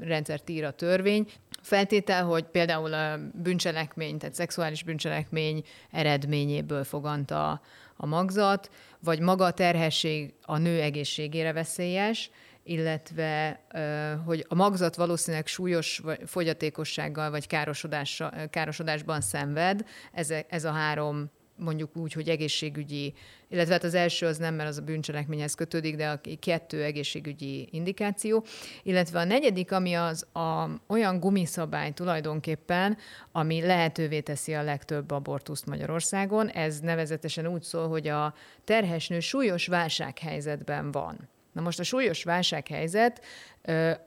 rendszert 0.00 0.50
ír 0.50 0.64
a 0.64 0.70
törvény, 0.70 1.26
Feltétel, 1.62 2.24
hogy 2.24 2.44
például 2.44 2.94
a 2.94 3.18
bűncselekmény, 3.42 4.18
tehát 4.18 4.34
szexuális 4.34 4.82
bűncselekmény 4.82 5.64
eredményéből 5.90 6.84
foganta 6.84 7.60
a 7.96 8.06
magzat, 8.06 8.70
vagy 8.98 9.20
maga 9.20 9.44
a 9.44 9.52
terhesség 9.52 10.34
a 10.42 10.58
nő 10.58 10.80
egészségére 10.80 11.52
veszélyes, 11.52 12.30
illetve 12.64 13.60
hogy 14.24 14.44
a 14.48 14.54
magzat 14.54 14.96
valószínűleg 14.96 15.46
súlyos 15.46 16.02
fogyatékossággal 16.26 17.30
vagy 17.30 17.46
károsodásban 18.50 19.20
szenved, 19.20 19.84
ez, 20.12 20.30
ez 20.48 20.64
a 20.64 20.72
három 20.72 21.30
mondjuk 21.56 21.96
úgy, 21.96 22.12
hogy 22.12 22.28
egészségügyi, 22.28 23.14
illetve 23.48 23.72
hát 23.72 23.84
az 23.84 23.94
első 23.94 24.26
az 24.26 24.36
nem, 24.36 24.54
mert 24.54 24.68
az 24.68 24.78
a 24.78 24.82
bűncselekményhez 24.82 25.54
kötődik, 25.54 25.96
de 25.96 26.08
a 26.08 26.20
kettő 26.38 26.82
egészségügyi 26.82 27.68
indikáció, 27.70 28.44
illetve 28.82 29.18
a 29.18 29.24
negyedik, 29.24 29.72
ami 29.72 29.94
az 29.94 30.26
a, 30.32 30.68
olyan 30.86 31.20
gumiszabály 31.20 31.92
tulajdonképpen, 31.92 32.96
ami 33.32 33.60
lehetővé 33.60 34.20
teszi 34.20 34.54
a 34.54 34.62
legtöbb 34.62 35.10
abortuszt 35.10 35.66
Magyarországon, 35.66 36.48
ez 36.48 36.80
nevezetesen 36.80 37.46
úgy 37.46 37.62
szól, 37.62 37.88
hogy 37.88 38.08
a 38.08 38.34
terhesnő 38.64 39.20
súlyos 39.20 39.66
válsághelyzetben 39.66 40.90
van. 40.90 41.28
Na 41.52 41.60
most 41.60 41.80
a 41.80 41.82
súlyos 41.82 42.24
válsághelyzet, 42.24 43.24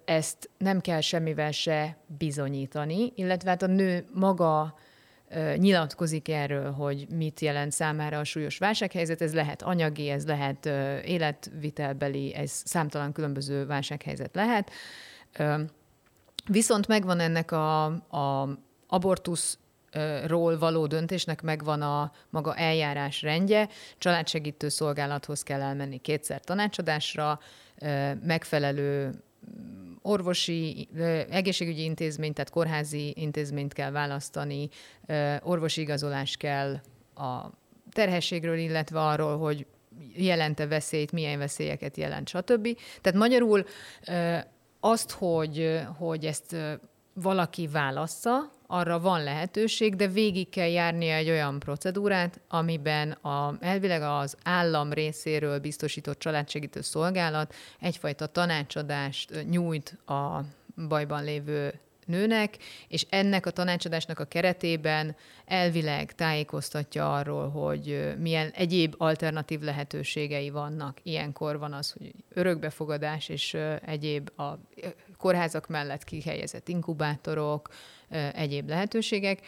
ezt 0.05 0.49
nem 0.57 0.81
kell 0.81 1.01
semmivel 1.01 1.51
se 1.51 1.97
bizonyítani, 2.17 3.11
illetve 3.15 3.49
hát 3.49 3.61
a 3.61 3.67
nő 3.67 4.05
maga 4.13 4.77
nyilatkozik 5.55 6.29
erről, 6.29 6.71
hogy 6.71 7.07
mit 7.09 7.39
jelent 7.39 7.71
számára 7.71 8.19
a 8.19 8.23
súlyos 8.23 8.57
válsághelyzet. 8.57 9.21
Ez 9.21 9.33
lehet 9.33 9.61
anyagi, 9.61 10.09
ez 10.09 10.25
lehet 10.25 10.65
életvitelbeli, 11.05 12.33
ez 12.33 12.61
számtalan 12.65 13.11
különböző 13.11 13.65
válsághelyzet 13.65 14.35
lehet. 14.35 14.71
Viszont 16.45 16.87
megvan 16.87 17.19
ennek 17.19 17.51
a, 17.51 17.85
a 17.93 18.49
abortusz 18.87 19.57
ról 20.25 20.57
való 20.57 20.87
döntésnek 20.87 21.41
megvan 21.41 21.81
a 21.81 22.11
maga 22.29 22.55
eljárás 22.55 23.21
rendje. 23.21 23.69
Családsegítő 23.97 24.69
szolgálathoz 24.69 25.43
kell 25.43 25.61
elmenni 25.61 25.97
kétszer 25.97 26.39
tanácsadásra, 26.39 27.39
megfelelő 28.23 29.13
orvosi, 30.01 30.87
egészségügyi 31.29 31.83
intézményt, 31.83 32.33
tehát 32.33 32.49
kórházi 32.49 33.13
intézményt 33.17 33.73
kell 33.73 33.91
választani, 33.91 34.69
orvosi 35.41 35.81
igazolás 35.81 36.37
kell 36.37 36.79
a 37.15 37.49
terhességről, 37.91 38.57
illetve 38.57 38.99
arról, 38.99 39.37
hogy 39.37 39.65
jelente 40.15 40.67
veszélyt, 40.67 41.11
milyen 41.11 41.37
veszélyeket 41.39 41.97
jelent, 41.97 42.27
stb. 42.27 42.67
Tehát 43.01 43.19
magyarul 43.19 43.65
azt, 44.79 45.11
hogy, 45.11 45.79
hogy 45.97 46.25
ezt 46.25 46.55
valaki 47.21 47.67
válassza, 47.67 48.53
arra 48.67 48.99
van 48.99 49.23
lehetőség, 49.23 49.95
de 49.95 50.07
végig 50.07 50.49
kell 50.49 50.69
járnia 50.69 51.15
egy 51.15 51.29
olyan 51.29 51.59
procedúrát, 51.59 52.41
amiben 52.47 53.11
a, 53.11 53.57
elvileg 53.59 54.01
az 54.01 54.37
állam 54.43 54.93
részéről 54.93 55.59
biztosított 55.59 56.19
családsegítő 56.19 56.81
szolgálat 56.81 57.53
egyfajta 57.79 58.25
tanácsadást 58.25 59.45
nyújt 59.49 59.97
a 60.05 60.41
bajban 60.87 61.23
lévő 61.23 61.79
nőnek, 62.05 62.57
és 62.87 63.05
ennek 63.09 63.45
a 63.45 63.51
tanácsadásnak 63.51 64.19
a 64.19 64.25
keretében 64.25 65.15
elvileg 65.45 66.15
tájékoztatja 66.15 67.13
arról, 67.13 67.49
hogy 67.49 68.13
milyen 68.19 68.49
egyéb 68.49 68.95
alternatív 68.97 69.59
lehetőségei 69.59 70.49
vannak. 70.49 70.97
Ilyenkor 71.03 71.59
van 71.59 71.73
az, 71.73 71.91
hogy 71.91 72.11
örökbefogadás 72.33 73.29
és 73.29 73.57
egyéb 73.85 74.39
a 74.39 74.59
kórházak 75.17 75.67
mellett 75.67 76.03
kihelyezett 76.03 76.67
inkubátorok, 76.67 77.69
egyéb 78.33 78.69
lehetőségek. 78.69 79.41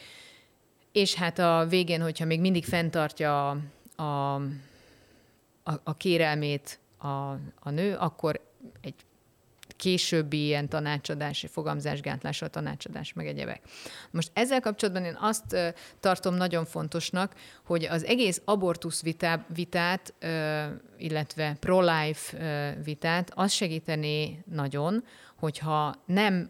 És 0.92 1.14
hát 1.14 1.40
a 1.40 1.66
végén, 1.70 2.02
hogyha 2.02 2.26
még 2.26 2.40
mindig 2.40 2.66
fenntartja 2.66 3.50
a, 3.50 3.56
a, 4.04 5.80
a, 5.84 5.98
kérelmét 5.98 6.80
a, 6.98 7.08
a 7.60 7.70
nő, 7.70 7.96
akkor 7.96 8.42
egy 8.82 8.96
későbbi 9.76 10.46
ilyen 10.46 10.70
tanácsadási, 10.70 11.48
fogamzásgátlásra 11.48 12.48
tanácsadás, 12.48 13.14
meg 13.14 13.28
egyebek. 13.28 13.62
Most 14.12 14.32
ezzel 14.34 14.60
kapcsolatban 14.60 15.06
én 15.06 15.18
azt 15.20 15.76
tartom 16.00 16.36
nagyon 16.36 16.66
fontosnak, 16.66 17.34
hogy 17.66 17.86
az 17.86 18.04
egész 18.04 18.42
abortusz 18.46 19.02
vitá, 19.02 19.46
vitát, 19.54 20.14
illetve 20.98 21.58
pro-life 21.60 22.38
vitát, 22.84 23.32
az 23.36 23.52
segítené 23.52 24.44
nagyon, 24.52 25.04
hogyha 25.36 25.96
nem, 26.06 26.50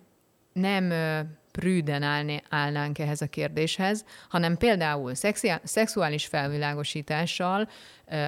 nem 0.54 0.94
prűden 1.60 2.04
állni, 2.04 2.42
állnánk 2.50 3.00
ehhez 3.00 3.22
a 3.22 3.28
kérdéshez, 3.28 4.06
hanem 4.30 4.58
például 4.58 5.12
szexuális 5.64 6.26
felvilágosítással, 6.26 7.70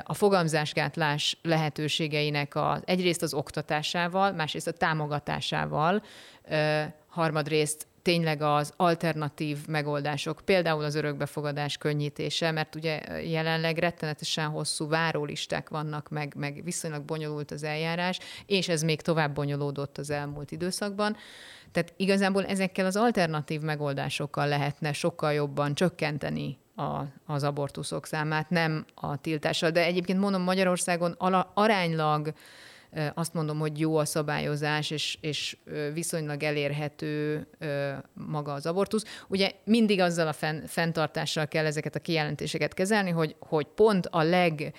a 0.04 0.14
fogamzásgátlás 0.14 1.38
lehetőségeinek 1.42 2.56
a, 2.56 2.82
egyrészt 2.86 3.22
az 3.22 3.34
oktatásával, 3.34 4.32
másrészt 4.32 4.68
a 4.68 4.72
támogatásával, 4.72 6.04
harmadrészt 7.08 7.88
tényleg 8.02 8.42
az 8.42 8.74
alternatív 8.76 9.58
megoldások, 9.68 10.42
például 10.46 10.84
az 10.84 10.96
örökbefogadás 10.96 11.78
könnyítése, 11.78 12.52
mert 12.52 12.76
ugye 12.76 13.22
jelenleg 13.22 13.78
rettenetesen 13.78 14.48
hosszú 14.48 14.88
várólisták 14.88 15.70
vannak, 15.70 16.10
meg, 16.10 16.34
meg 16.38 16.62
viszonylag 16.64 17.04
bonyolult 17.04 17.52
az 17.52 17.64
eljárás, 17.64 18.20
és 18.46 18.68
ez 18.70 18.82
még 18.82 19.02
tovább 19.02 19.34
bonyolódott 19.34 19.98
az 19.98 20.10
elmúlt 20.10 20.52
időszakban. 20.52 21.18
Tehát 21.72 21.94
igazából 21.98 22.46
ezekkel 22.46 22.86
az 22.86 22.96
alternatív 22.96 23.62
megoldásokkal 23.62 24.48
lehetne 24.48 24.94
sokkal 24.94 25.34
jobban 25.34 25.76
csökkenteni 25.76 26.58
a, 26.76 27.04
az 27.26 27.44
abortuszok 27.44 28.06
számát, 28.06 28.50
nem 28.50 28.86
a 28.96 29.18
tiltással. 29.18 29.70
De 29.70 29.86
egyébként 29.86 30.20
mondom, 30.20 30.42
Magyarországon 30.42 31.16
ala, 31.18 31.52
aránylag 31.54 32.34
azt 33.14 33.34
mondom, 33.34 33.60
hogy 33.60 33.80
jó 33.80 33.98
a 33.98 34.06
szabályozás, 34.06 34.90
és, 34.92 35.18
és 35.22 35.58
viszonylag 35.94 36.44
elérhető 36.44 37.48
maga 38.14 38.54
az 38.54 38.66
abortusz. 38.66 39.04
Ugye 39.28 39.52
mindig 39.64 40.00
azzal 40.00 40.28
a 40.28 40.34
fenn, 40.34 40.66
fenntartással 40.66 41.48
kell 41.48 41.66
ezeket 41.66 41.96
a 41.96 42.00
kijelentéseket 42.00 42.74
kezelni, 42.74 43.10
hogy, 43.10 43.36
hogy 43.40 43.68
pont 43.76 44.08
a 44.12 44.24
leg 44.24 44.74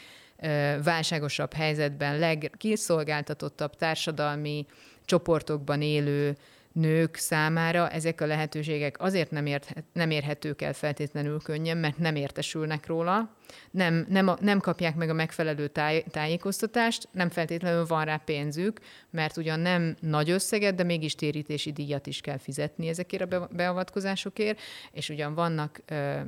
válságosabb 0.84 1.52
helyzetben, 1.52 2.18
legkiszolgáltatottabb 2.18 3.76
társadalmi 3.76 4.66
csoportokban 5.04 5.82
élő 5.82 6.36
nők 6.72 7.16
számára 7.16 7.88
ezek 7.88 8.20
a 8.20 8.26
lehetőségek 8.26 9.00
azért 9.00 9.30
nem, 9.30 9.46
ért, 9.46 9.74
nem 9.92 10.10
érhetők 10.10 10.62
el 10.62 10.72
feltétlenül 10.72 11.40
könnyen, 11.42 11.76
mert 11.76 11.98
nem 11.98 12.14
értesülnek 12.16 12.86
róla, 12.86 13.36
nem, 13.70 14.06
nem, 14.08 14.30
nem 14.40 14.60
kapják 14.60 14.94
meg 14.94 15.08
a 15.08 15.12
megfelelő 15.12 15.68
táj, 15.68 16.04
tájékoztatást, 16.10 17.08
nem 17.12 17.28
feltétlenül 17.28 17.86
van 17.86 18.04
rá 18.04 18.16
pénzük, 18.16 18.80
mert 19.10 19.36
ugyan 19.36 19.60
nem 19.60 19.96
nagy 20.00 20.30
összeget, 20.30 20.74
de 20.74 20.82
mégis 20.82 21.14
térítési 21.14 21.72
díjat 21.72 22.06
is 22.06 22.20
kell 22.20 22.38
fizetni 22.38 22.88
ezekért 22.88 23.32
a 23.32 23.48
beavatkozásokért, 23.52 24.60
és 24.92 25.08
ugyan 25.08 25.34
vannak 25.34 25.80
ö, 25.86 26.20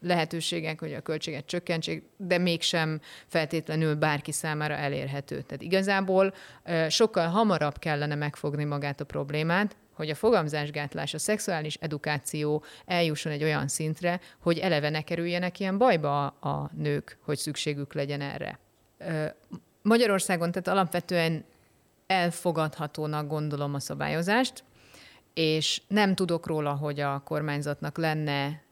lehetőségek, 0.00 0.80
hogy 0.80 0.92
a 0.92 1.00
költséget 1.00 1.46
csökkentsék, 1.46 2.02
de 2.16 2.38
mégsem 2.38 3.00
feltétlenül 3.26 3.94
bárki 3.94 4.32
számára 4.32 4.74
elérhető. 4.74 5.40
Tehát 5.40 5.62
igazából 5.62 6.34
sokkal 6.88 7.28
hamarabb 7.28 7.78
kellene 7.78 8.14
megfogni 8.14 8.64
magát 8.64 9.00
a 9.00 9.04
problémát, 9.04 9.76
hogy 9.92 10.10
a 10.10 10.14
fogamzásgátlás, 10.14 11.14
a 11.14 11.18
szexuális 11.18 11.74
edukáció 11.74 12.64
eljusson 12.86 13.32
egy 13.32 13.42
olyan 13.42 13.68
szintre, 13.68 14.20
hogy 14.38 14.58
eleve 14.58 14.88
ne 14.88 15.02
kerüljenek 15.02 15.60
ilyen 15.60 15.78
bajba 15.78 16.26
a 16.26 16.70
nők, 16.76 17.18
hogy 17.24 17.36
szükségük 17.36 17.94
legyen 17.94 18.20
erre. 18.20 18.58
Magyarországon 19.82 20.50
tehát 20.50 20.68
alapvetően 20.68 21.44
elfogadhatónak 22.06 23.28
gondolom 23.28 23.74
a 23.74 23.80
szabályozást, 23.80 24.64
és 25.38 25.80
nem 25.88 26.14
tudok 26.14 26.46
róla, 26.46 26.74
hogy 26.74 27.00
a 27.00 27.22
kormányzatnak 27.24 27.98
lenne 27.98 28.62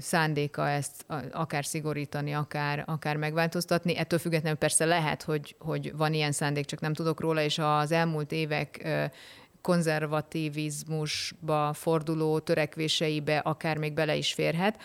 szándéka 0.00 0.68
ezt 0.68 1.04
akár 1.32 1.64
szigorítani, 1.64 2.32
akár, 2.32 2.84
akár 2.86 3.16
megváltoztatni. 3.16 3.96
Ettől 3.96 4.18
függetlenül 4.18 4.58
persze 4.58 4.84
lehet, 4.84 5.22
hogy, 5.22 5.56
hogy 5.58 5.96
van 5.96 6.14
ilyen 6.14 6.32
szándék, 6.32 6.64
csak 6.64 6.80
nem 6.80 6.94
tudok 6.94 7.20
róla, 7.20 7.42
és 7.42 7.58
az 7.58 7.92
elmúlt 7.92 8.32
évek 8.32 8.88
konzervativizmusba 9.60 11.72
forduló 11.72 12.38
törekvéseibe 12.38 13.38
akár 13.38 13.76
még 13.76 13.92
bele 13.92 14.16
is 14.16 14.32
férhet. 14.32 14.82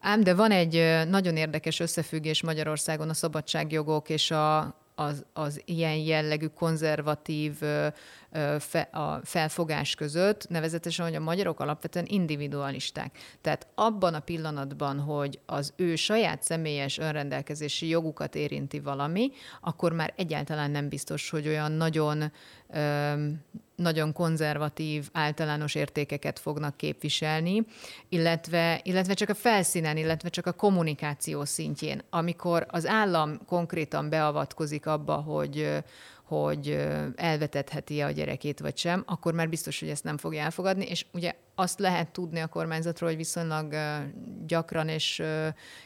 Ám, 0.00 0.22
de 0.22 0.34
van 0.34 0.50
egy 0.50 1.04
nagyon 1.08 1.36
érdekes 1.36 1.80
összefüggés 1.80 2.42
Magyarországon 2.42 3.08
a 3.08 3.14
szabadságjogok 3.14 4.08
és 4.08 4.30
a, 4.30 4.79
az, 5.00 5.24
az 5.32 5.62
ilyen 5.64 5.96
jellegű 5.96 6.46
konzervatív 6.46 7.54
fe, 8.58 8.80
a 8.80 9.20
felfogás 9.24 9.94
között, 9.94 10.48
nevezetesen, 10.48 11.06
hogy 11.06 11.14
a 11.14 11.20
magyarok 11.20 11.60
alapvetően 11.60 12.04
individualisták. 12.08 13.18
Tehát 13.40 13.66
abban 13.74 14.14
a 14.14 14.20
pillanatban, 14.20 14.98
hogy 14.98 15.40
az 15.46 15.72
ő 15.76 15.96
saját 15.96 16.42
személyes 16.42 16.98
önrendelkezési 16.98 17.88
jogukat 17.88 18.34
érinti 18.34 18.80
valami, 18.80 19.30
akkor 19.60 19.92
már 19.92 20.12
egyáltalán 20.16 20.70
nem 20.70 20.88
biztos, 20.88 21.30
hogy 21.30 21.48
olyan 21.48 21.72
nagyon 21.72 22.32
nagyon 23.80 24.12
konzervatív, 24.12 25.08
általános 25.12 25.74
értékeket 25.74 26.38
fognak 26.38 26.76
képviselni, 26.76 27.64
illetve, 28.08 28.80
illetve 28.82 29.14
csak 29.14 29.28
a 29.28 29.34
felszínen, 29.34 29.96
illetve 29.96 30.28
csak 30.28 30.46
a 30.46 30.52
kommunikáció 30.52 31.44
szintjén. 31.44 32.02
Amikor 32.10 32.66
az 32.68 32.86
állam 32.86 33.44
konkrétan 33.46 34.08
beavatkozik 34.08 34.86
abba, 34.86 35.14
hogy, 35.14 35.82
hogy 36.24 36.86
elvetetheti 37.16 38.00
a 38.00 38.10
gyerekét 38.10 38.60
vagy 38.60 38.76
sem, 38.76 39.02
akkor 39.06 39.34
már 39.34 39.48
biztos, 39.48 39.80
hogy 39.80 39.88
ezt 39.88 40.04
nem 40.04 40.18
fogja 40.18 40.42
elfogadni, 40.42 40.84
és 40.84 41.06
ugye 41.12 41.34
azt 41.54 41.78
lehet 41.78 42.08
tudni 42.08 42.40
a 42.40 42.46
kormányzatról, 42.46 43.08
hogy 43.08 43.18
viszonylag 43.18 43.74
gyakran 44.46 44.88
és 44.88 45.22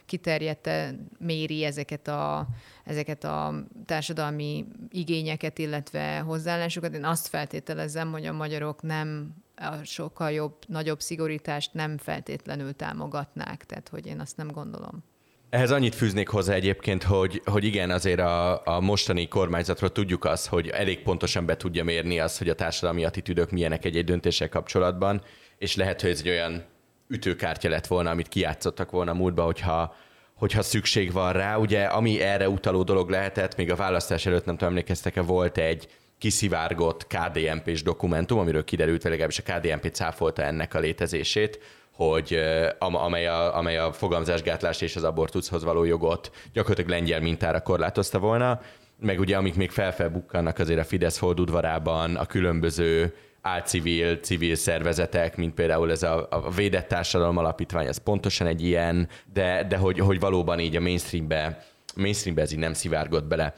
kiterjedte 0.07 0.95
méri 1.18 1.64
ezeket 1.64 2.09
a, 2.09 2.47
ezeket 2.85 3.24
a 3.24 3.64
társadalmi 3.87 4.64
igényeket, 4.91 5.59
illetve 5.59 6.18
hozzáállásokat. 6.18 6.95
Én 6.95 7.05
azt 7.05 7.26
feltételezem, 7.26 8.12
hogy 8.12 8.26
a 8.26 8.32
magyarok 8.32 8.82
nem 8.82 9.35
a 9.57 9.85
sokkal 9.85 10.30
jobb, 10.30 10.57
nagyobb 10.66 11.01
szigorítást 11.01 11.74
nem 11.74 11.99
feltétlenül 11.99 12.72
támogatnák, 12.72 13.64
tehát 13.64 13.89
hogy 13.89 14.07
én 14.07 14.20
azt 14.20 14.37
nem 14.37 14.51
gondolom. 14.51 15.05
Ehhez 15.51 15.70
annyit 15.70 15.95
fűznék 15.95 16.28
hozzá 16.28 16.55
egyébként, 16.55 17.03
hogy, 17.03 17.43
hogy 17.45 17.64
igen, 17.64 17.91
azért 17.91 18.20
a, 18.20 18.66
a 18.66 18.80
mostani 18.80 19.28
kormányzatról 19.28 19.93
tudjuk 19.93 20.24
azt, 20.24 20.47
hogy 20.47 20.68
elég 20.68 21.03
pontosan 21.03 21.47
be 21.47 21.57
tudja 21.57 21.85
mérni 21.85 22.20
azt, 22.20 22.39
hogy 22.39 22.49
a 22.49 22.55
társadalmi 22.55 23.05
attitűdök 23.05 23.51
milyenek 23.51 23.85
egy-egy 23.85 24.05
döntéssel 24.05 24.49
kapcsolatban, 24.49 25.22
és 25.59 25.76
lehet, 25.76 26.01
hogy 26.01 26.11
ez 26.11 26.18
egy 26.18 26.28
olyan 26.28 26.64
ütőkártya 27.09 27.68
lett 27.68 27.87
volna, 27.87 28.11
amit 28.11 28.28
kijátszottak 28.28 28.91
volna 28.91 29.12
múltba, 29.12 29.45
hogyha, 29.45 29.95
hogyha 30.35 30.62
szükség 30.62 31.12
van 31.12 31.32
rá. 31.32 31.57
Ugye, 31.57 31.85
ami 31.85 32.20
erre 32.20 32.49
utaló 32.49 32.82
dolog 32.82 33.11
lehetett, 33.11 33.57
még 33.57 33.70
a 33.70 33.76
választás 33.76 34.26
előtt 34.26 34.45
nem 34.45 34.55
tudom, 34.55 34.68
emlékeztek-e, 34.68 35.20
volt 35.20 35.59
egy 35.59 35.89
kiszivárgott 36.18 37.07
KDNP-s 37.07 37.82
dokumentum, 37.82 38.39
amiről 38.39 38.64
kiderült, 38.64 39.03
vagy 39.03 39.11
legalábbis 39.11 39.39
a 39.39 39.53
KDNP 39.53 39.87
cáfolta 39.93 40.43
ennek 40.43 40.74
a 40.74 40.78
létezését, 40.78 41.59
hogy 41.93 42.41
amely 42.78 43.26
a, 43.26 43.57
amely 43.57 43.78
a 43.78 43.93
fogamzásgátlás 43.93 44.80
és 44.80 44.97
az 44.97 45.05
abortuszhoz 45.05 45.64
való 45.64 45.85
jogot 45.85 46.30
gyakorlatilag 46.53 46.91
lengyel 46.91 47.20
mintára 47.20 47.61
korlátozta 47.62 48.18
volna, 48.18 48.61
meg 49.01 49.20
ugye 49.20 49.37
amik 49.37 49.55
még 49.55 49.70
felfelbukkannak 49.70 50.59
azért 50.59 50.78
a 50.78 50.85
Fidesz 50.85 51.18
holdudvarában, 51.18 52.16
a 52.16 52.26
különböző 52.26 53.14
álcivil, 53.47 54.16
civil 54.16 54.55
szervezetek, 54.55 55.36
mint 55.36 55.55
például 55.55 55.90
ez 55.90 56.03
a, 56.03 56.26
a 56.30 56.51
Védett 56.51 56.88
Társadalom 56.88 57.36
Alapítvány, 57.36 57.86
ez 57.86 57.97
pontosan 57.97 58.47
egy 58.47 58.64
ilyen, 58.64 59.09
de, 59.32 59.64
de 59.68 59.76
hogy, 59.76 59.99
hogy 59.99 60.20
valóban 60.20 60.59
így 60.59 60.76
a 60.76 60.80
mainstreambe, 60.80 61.64
mainstreambe 61.97 62.42
ez 62.42 62.53
így 62.53 62.59
nem 62.59 62.72
szivárgott 62.72 63.24
bele. 63.24 63.55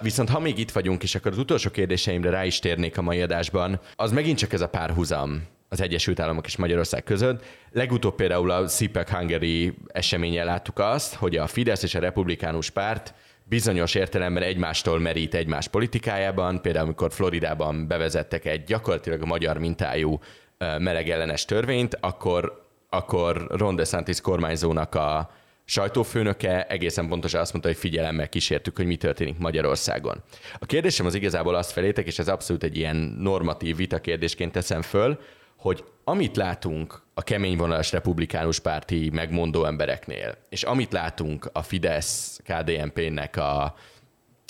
Viszont 0.00 0.28
ha 0.28 0.40
még 0.40 0.58
itt 0.58 0.70
vagyunk, 0.70 1.02
és 1.02 1.14
akkor 1.14 1.32
az 1.32 1.38
utolsó 1.38 1.70
kérdéseimre 1.70 2.30
rá 2.30 2.44
is 2.44 2.58
térnék 2.58 2.98
a 2.98 3.02
mai 3.02 3.20
adásban, 3.20 3.80
az 3.96 4.12
megint 4.12 4.38
csak 4.38 4.52
ez 4.52 4.60
a 4.60 4.68
párhuzam 4.68 5.42
az 5.68 5.80
Egyesült 5.80 6.20
Államok 6.20 6.46
és 6.46 6.56
Magyarország 6.56 7.04
között. 7.04 7.44
Legutóbb 7.72 8.14
például 8.14 8.50
a 8.50 8.64
CPAC 8.64 9.10
Hungary 9.10 9.74
eseményen 9.86 10.46
láttuk 10.46 10.78
azt, 10.78 11.14
hogy 11.14 11.36
a 11.36 11.46
Fidesz 11.46 11.82
és 11.82 11.94
a 11.94 12.00
Republikánus 12.00 12.70
párt 12.70 13.14
bizonyos 13.48 13.94
értelemben 13.94 14.42
egymástól 14.42 14.98
merít 14.98 15.34
egymás 15.34 15.68
politikájában, 15.68 16.62
például 16.62 16.84
amikor 16.84 17.12
Floridában 17.12 17.86
bevezettek 17.86 18.44
egy 18.44 18.64
gyakorlatilag 18.64 19.24
magyar 19.24 19.58
mintájú 19.58 20.20
melegellenes 20.58 21.44
törvényt, 21.44 21.98
akkor, 22.00 22.66
akkor 22.88 23.46
Ron 23.50 23.76
DeSantis 23.76 24.20
kormányzónak 24.20 24.94
a 24.94 25.30
sajtófőnöke 25.64 26.66
egészen 26.66 27.08
pontosan 27.08 27.40
azt 27.40 27.52
mondta, 27.52 27.70
hogy 27.70 27.78
figyelemmel 27.78 28.28
kísértük, 28.28 28.76
hogy 28.76 28.86
mi 28.86 28.96
történik 28.96 29.38
Magyarországon. 29.38 30.22
A 30.58 30.66
kérdésem 30.66 31.06
az 31.06 31.14
igazából 31.14 31.54
azt 31.54 31.70
felétek, 31.70 32.06
és 32.06 32.18
ez 32.18 32.28
abszolút 32.28 32.62
egy 32.62 32.76
ilyen 32.76 32.96
normatív 33.18 33.76
vita 33.76 33.98
kérdésként 33.98 34.52
teszem 34.52 34.82
föl, 34.82 35.18
hogy 35.56 35.84
amit 36.08 36.36
látunk 36.36 37.02
a 37.14 37.22
keményvonalas 37.22 37.92
republikánus 37.92 38.58
párti 38.58 39.10
megmondó 39.12 39.64
embereknél, 39.64 40.36
és 40.48 40.62
amit 40.62 40.92
látunk 40.92 41.50
a 41.52 41.62
Fidesz 41.62 42.40
KDNP-nek 42.44 43.36
a, 43.36 43.74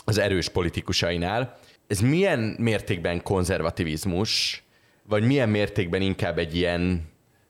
az 0.05 0.19
erős 0.19 0.49
politikusainál, 0.49 1.59
ez 1.87 2.01
milyen 2.01 2.39
mértékben 2.59 3.23
konzervativizmus, 3.23 4.63
vagy 5.03 5.23
milyen 5.23 5.49
mértékben 5.49 6.01
inkább 6.01 6.39
egy 6.39 6.57
ilyen 6.57 7.09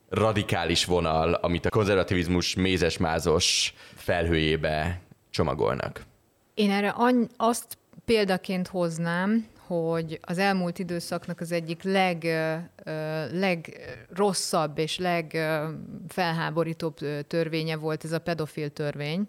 radikális 0.09 0.85
vonal, 0.85 1.35
amit 1.35 1.67
a 1.67 1.71
konzervativizmus 1.71 2.55
mézes-mázos 2.55 3.75
felhőjébe 3.95 5.01
csomagolnak? 5.31 6.05
Én 6.55 6.71
erre 6.71 6.89
any- 6.89 7.31
azt 7.37 7.79
példaként 8.05 8.69
hoznám, 8.69 9.47
hogy 9.67 10.19
az 10.23 10.39
elmúlt 10.39 10.79
időszaknak 10.79 11.41
az 11.41 11.53
egyik 11.53 11.83
leg, 11.83 12.25
legrosszabb 13.33 14.79
és 14.79 14.99
legfelháborítóbb 14.99 16.99
törvénye 17.27 17.77
volt 17.77 18.05
ez 18.05 18.13
a 18.13 18.19
pedofil 18.19 18.71
törvény, 18.71 19.29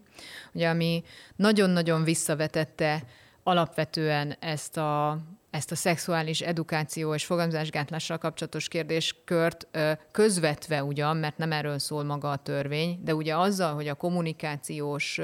ugye, 0.54 0.70
ami 0.70 1.04
nagyon-nagyon 1.36 2.04
visszavetette 2.04 3.04
alapvetően 3.44 4.36
ezt 4.40 4.78
a 4.78 5.18
ezt 5.58 5.72
a 5.72 5.76
szexuális 5.76 6.42
edukáció 6.42 7.14
és 7.14 7.26
fogamzásgátlással 7.26 8.18
kapcsolatos 8.18 8.68
kérdéskört 8.68 9.68
közvetve 10.12 10.84
ugyan, 10.84 11.18
mert 11.18 11.38
nem 11.38 11.52
erről 11.52 11.80
szól 11.80 12.04
maga 12.04 12.30
a 12.30 12.36
törvény, 12.36 13.00
de 13.04 13.16
ugye 13.16 13.38
azzal, 13.38 13.74
hogy 13.74 13.88
a 13.88 13.94
kommunikációs 13.94 15.20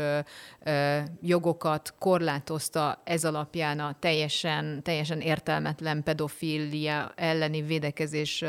jogokat 1.22 1.94
korlátozta 2.00 3.02
ez 3.04 3.26
alapján 3.26 3.80
a 3.80 3.96
teljesen, 4.00 4.84
teljesen 4.84 5.22
értelmetlen 5.22 6.04
pedofília 6.04 7.12
elleni 7.16 7.62
védekezés 7.62 8.44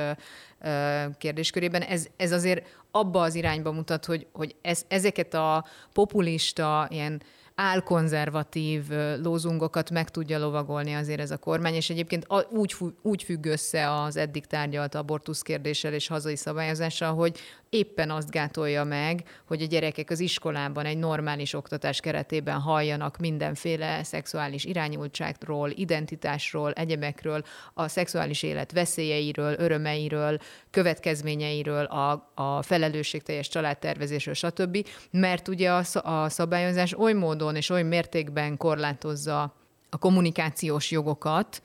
kérdéskörében, 1.19 1.83
ez, 1.83 2.07
ez 2.17 2.33
azért 2.33 2.67
abba 2.91 3.21
az 3.21 3.35
irányba 3.35 3.73
mutat, 3.73 4.05
hogy, 4.05 4.27
hogy 4.33 4.57
ez, 4.63 4.85
ezeket 4.89 5.35
a 5.35 5.65
populista, 5.93 6.87
ilyen 6.91 7.23
álkonzervatív 7.55 8.89
lózungokat 9.23 9.91
meg 9.91 10.11
tudja 10.11 10.39
lovagolni 10.39 10.93
azért 10.95 11.21
ez 11.21 11.31
a 11.31 11.37
kormány, 11.37 11.75
és 11.75 11.91
egyébként 11.91 12.27
úgy, 12.51 12.75
úgy 13.03 13.23
függ 13.23 13.45
össze 13.47 13.93
az 13.93 14.17
eddig 14.17 14.47
tárgyalt 14.47 14.95
abortusz 14.95 15.43
kérdéssel 15.43 15.93
és 15.93 16.07
hazai 16.07 16.37
szabályozással, 16.37 17.15
hogy 17.15 17.39
éppen 17.75 18.11
azt 18.11 18.31
gátolja 18.31 18.85
meg, 18.85 19.23
hogy 19.47 19.63
a 19.63 19.67
gyerekek 19.67 20.11
az 20.11 20.21
iskolában 20.21 20.85
egy 20.85 20.99
normális 20.99 21.55
oktatás 21.55 22.01
keretében 22.01 22.61
halljanak 22.61 23.17
mindenféle 23.19 24.03
szexuális 24.03 24.65
irányultságról, 24.65 25.71
identitásról, 25.71 26.73
egyebekről, 26.73 27.45
a 27.75 27.89
szexuális 27.89 28.43
élet 28.43 28.73
veszélyeiről, 28.73 29.55
örömeiről, 29.59 30.39
következményeiről, 30.71 31.85
a, 31.85 32.31
a 32.35 32.63
felelősségteljes 32.63 33.49
családtervezésről, 33.49 34.35
stb. 34.35 34.87
Mert 35.11 35.49
ugye 35.49 35.73
a, 35.73 35.83
a 36.03 36.29
szabályozás 36.29 36.99
oly 36.99 37.13
módon 37.13 37.57
és 37.57 37.71
oly 37.71 37.83
mértékben 37.83 38.57
korlátozza 38.57 39.55
a 39.91 39.99
kommunikációs 39.99 40.91
jogokat, 40.91 41.63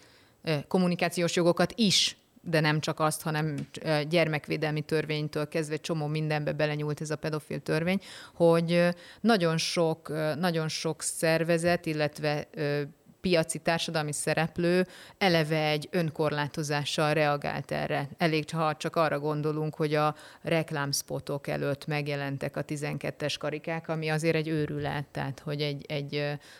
kommunikációs 0.67 1.35
jogokat 1.35 1.73
is 1.75 2.17
de 2.41 2.59
nem 2.59 2.79
csak 2.79 2.99
azt, 2.99 3.21
hanem 3.21 3.55
gyermekvédelmi 4.09 4.81
törvénytől 4.81 5.47
kezdve 5.47 5.77
csomó 5.77 6.07
mindenbe 6.07 6.53
belenyúlt 6.53 7.01
ez 7.01 7.09
a 7.09 7.15
pedofil 7.15 7.59
törvény, 7.59 7.99
hogy 8.33 8.87
nagyon 9.21 9.57
sok, 9.57 10.09
nagyon 10.39 10.67
sok 10.67 11.01
szervezet, 11.01 11.85
illetve 11.85 12.47
piaci 13.21 13.57
társadalmi 13.59 14.13
szereplő 14.13 14.87
eleve 15.17 15.67
egy 15.67 15.87
önkorlátozással 15.91 17.13
reagált 17.13 17.71
erre. 17.71 18.09
Elég, 18.17 18.49
ha 18.49 18.75
csak 18.75 18.95
arra 18.95 19.19
gondolunk, 19.19 19.75
hogy 19.75 19.95
a 19.95 20.15
reklámspotok 20.41 21.47
előtt 21.47 21.85
megjelentek 21.85 22.57
a 22.57 22.65
12-es 22.65 23.35
karikák, 23.39 23.89
ami 23.89 24.09
azért 24.09 24.35
egy 24.35 24.47
őrület, 24.47 25.05
tehát 25.11 25.39
hogy 25.39 25.61
egy, 25.61 25.85
egy 25.87 26.11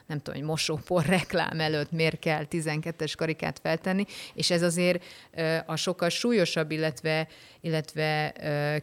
nem 0.06 0.18
tudom, 0.18 0.40
egy 0.40 0.46
mosópor 0.46 1.06
reklám 1.06 1.60
előtt 1.60 1.92
miért 1.92 2.20
kell 2.20 2.46
12-es 2.50 3.14
karikát 3.18 3.60
feltenni, 3.60 4.06
és 4.34 4.52
ez 4.52 4.62
azért 4.62 5.04
a 5.66 5.76
sokkal 5.76 6.10
súlyosabb, 6.10 6.72
illetve, 6.72 7.28
illetve 7.62 8.34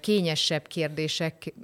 kényesebb 0.00 0.66
kérdések 0.66 1.54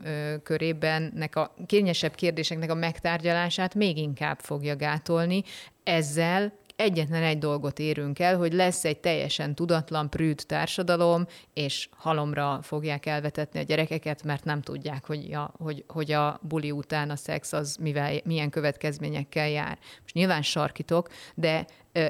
körében, 0.43 1.29
a 1.33 1.51
kényesebb 1.67 2.15
kérdéseknek 2.15 2.71
a 2.71 2.75
megtárgyalását 2.75 3.75
még 3.75 3.97
inkább 3.97 4.39
fogja 4.39 4.77
gátolni, 4.77 5.43
ezzel 5.85 6.53
egyetlen 6.77 7.23
egy 7.23 7.39
dolgot 7.39 7.79
érünk 7.79 8.19
el, 8.19 8.37
hogy 8.37 8.53
lesz 8.53 8.85
egy 8.85 8.99
teljesen 8.99 9.55
tudatlan, 9.55 10.11
prűd 10.11 10.43
társadalom, 10.47 11.27
és 11.55 11.89
halomra 11.93 12.59
fogják 12.63 13.07
elvetetni 13.07 13.59
a 13.61 13.63
gyerekeket, 13.63 14.23
mert 14.23 14.45
nem 14.45 14.63
tudják, 14.63 15.07
hogy 15.07 15.33
a, 15.33 15.55
hogy, 15.59 15.85
hogy 15.89 16.13
a 16.13 16.41
buli 16.43 16.71
után 16.71 17.11
a 17.11 17.17
szex 17.17 17.53
az 17.53 17.77
mivel, 17.81 18.21
milyen 18.25 18.51
következményekkel 18.51 19.49
jár. 19.49 19.79
Most 20.03 20.15
nyilván 20.15 20.43
sarkítok, 20.43 21.09
de 21.35 21.67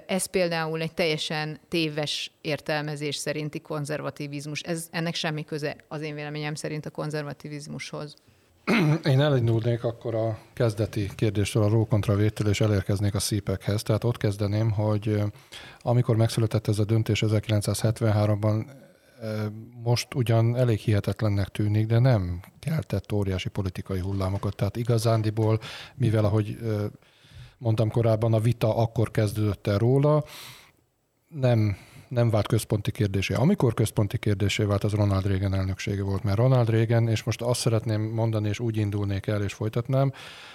ez 0.07 0.27
például 0.27 0.81
egy 0.81 0.95
teljesen 0.95 1.61
téves 1.69 2.33
értelmezés 2.41 3.17
szerinti 3.17 3.61
konzervativizmus. 3.61 4.61
Ez, 4.61 4.89
ennek 4.91 5.15
semmi 5.15 5.45
köze 5.45 5.77
az 5.89 6.01
én 6.01 6.15
véleményem 6.15 6.55
szerint 6.55 6.87
a 6.87 6.91
konzervativizmushoz. 6.91 8.15
Én 9.05 9.21
elindulnék 9.21 9.85
akkor 9.85 10.15
a 10.15 10.39
kezdeti 10.53 11.11
kérdéstől 11.15 11.63
a 11.63 11.69
ró 11.69 11.87
kontra 11.87 12.15
vétel, 12.15 12.49
és 12.49 12.61
elérkeznék 12.61 13.15
a 13.15 13.21
szípekhez. 13.21 13.83
Tehát 13.83 14.05
ott 14.05 14.17
kezdeném, 14.17 14.71
hogy 14.71 15.23
amikor 15.79 16.17
megszületett 16.17 16.69
ez 16.69 16.79
a 16.79 16.85
döntés 16.85 17.23
1973-ban, 17.27 18.65
most 19.83 20.15
ugyan 20.15 20.57
elég 20.57 20.79
hihetetlennek 20.79 21.49
tűnik, 21.49 21.87
de 21.87 21.99
nem 21.99 22.41
keltett 22.59 23.13
óriási 23.13 23.49
politikai 23.49 24.01
hullámokat. 24.01 24.57
Tehát 24.57 24.77
igazándiból, 24.77 25.61
mivel 25.95 26.25
ahogy 26.25 26.59
mondtam 27.59 27.91
korábban, 27.91 28.33
a 28.33 28.41
vita 28.41 28.77
akkor 28.77 29.11
kezdődött 29.11 29.67
el 29.67 29.79
róla, 29.79 30.25
nem 31.29 31.77
nem 32.13 32.31
vált 32.31 32.47
központi 32.47 32.91
kérdésé. 32.91 33.35
Amikor 33.35 33.75
központi 33.75 34.19
kérdésé 34.19 34.65
vált, 34.65 34.85
az 34.85 34.93
Ronald 34.93 35.27
Reagan 35.27 35.55
elnöksége 35.55 36.03
volt, 36.03 36.23
mert 36.23 36.37
Ronald 36.37 36.71
Reagan, 36.71 37.09
és 37.09 37.23
most 37.23 37.43
azt 37.43 37.61
szeretném 37.61 38.03
mondani, 38.03 38.49
és 38.49 38.61
úgy 38.61 38.77
indulnék 38.77 39.27
el, 39.27 39.43
és 39.43 39.53
folytatnám, 39.53 40.13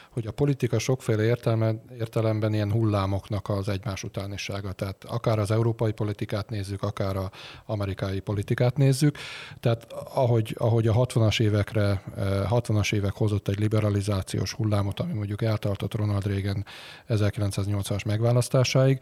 hogy 0.10 0.28
a 0.28 0.32
politika 0.32 0.80
sokféle 0.80 1.24
értelme, 1.24 1.74
értelemben 2.00 2.54
ilyen 2.54 2.72
hullámoknak 2.72 3.50
az 3.50 3.70
egymás 3.70 4.04
utánisága. 4.04 4.72
Tehát 4.72 5.04
akár 5.04 5.40
az 5.40 5.52
európai 5.52 5.92
politikát 5.92 6.50
nézzük, 6.50 6.84
akár 6.84 7.16
az 7.16 7.30
amerikai 7.66 8.20
politikát 8.20 8.78
nézzük. 8.78 9.18
Tehát 9.60 9.94
ahogy, 10.14 10.56
ahogy 10.58 10.88
a 10.88 10.94
60-as 10.94 11.42
évekre, 11.42 12.04
60-as 12.50 12.94
évek 12.94 13.14
hozott 13.14 13.48
egy 13.48 13.60
liberalizációs 13.60 14.54
hullámot, 14.54 15.00
ami 15.00 15.14
mondjuk 15.14 15.42
eltartott 15.42 15.96
Ronald 15.96 16.26
Reagan 16.26 16.66
1980-as 17.10 18.06
megválasztásáig, 18.06 19.00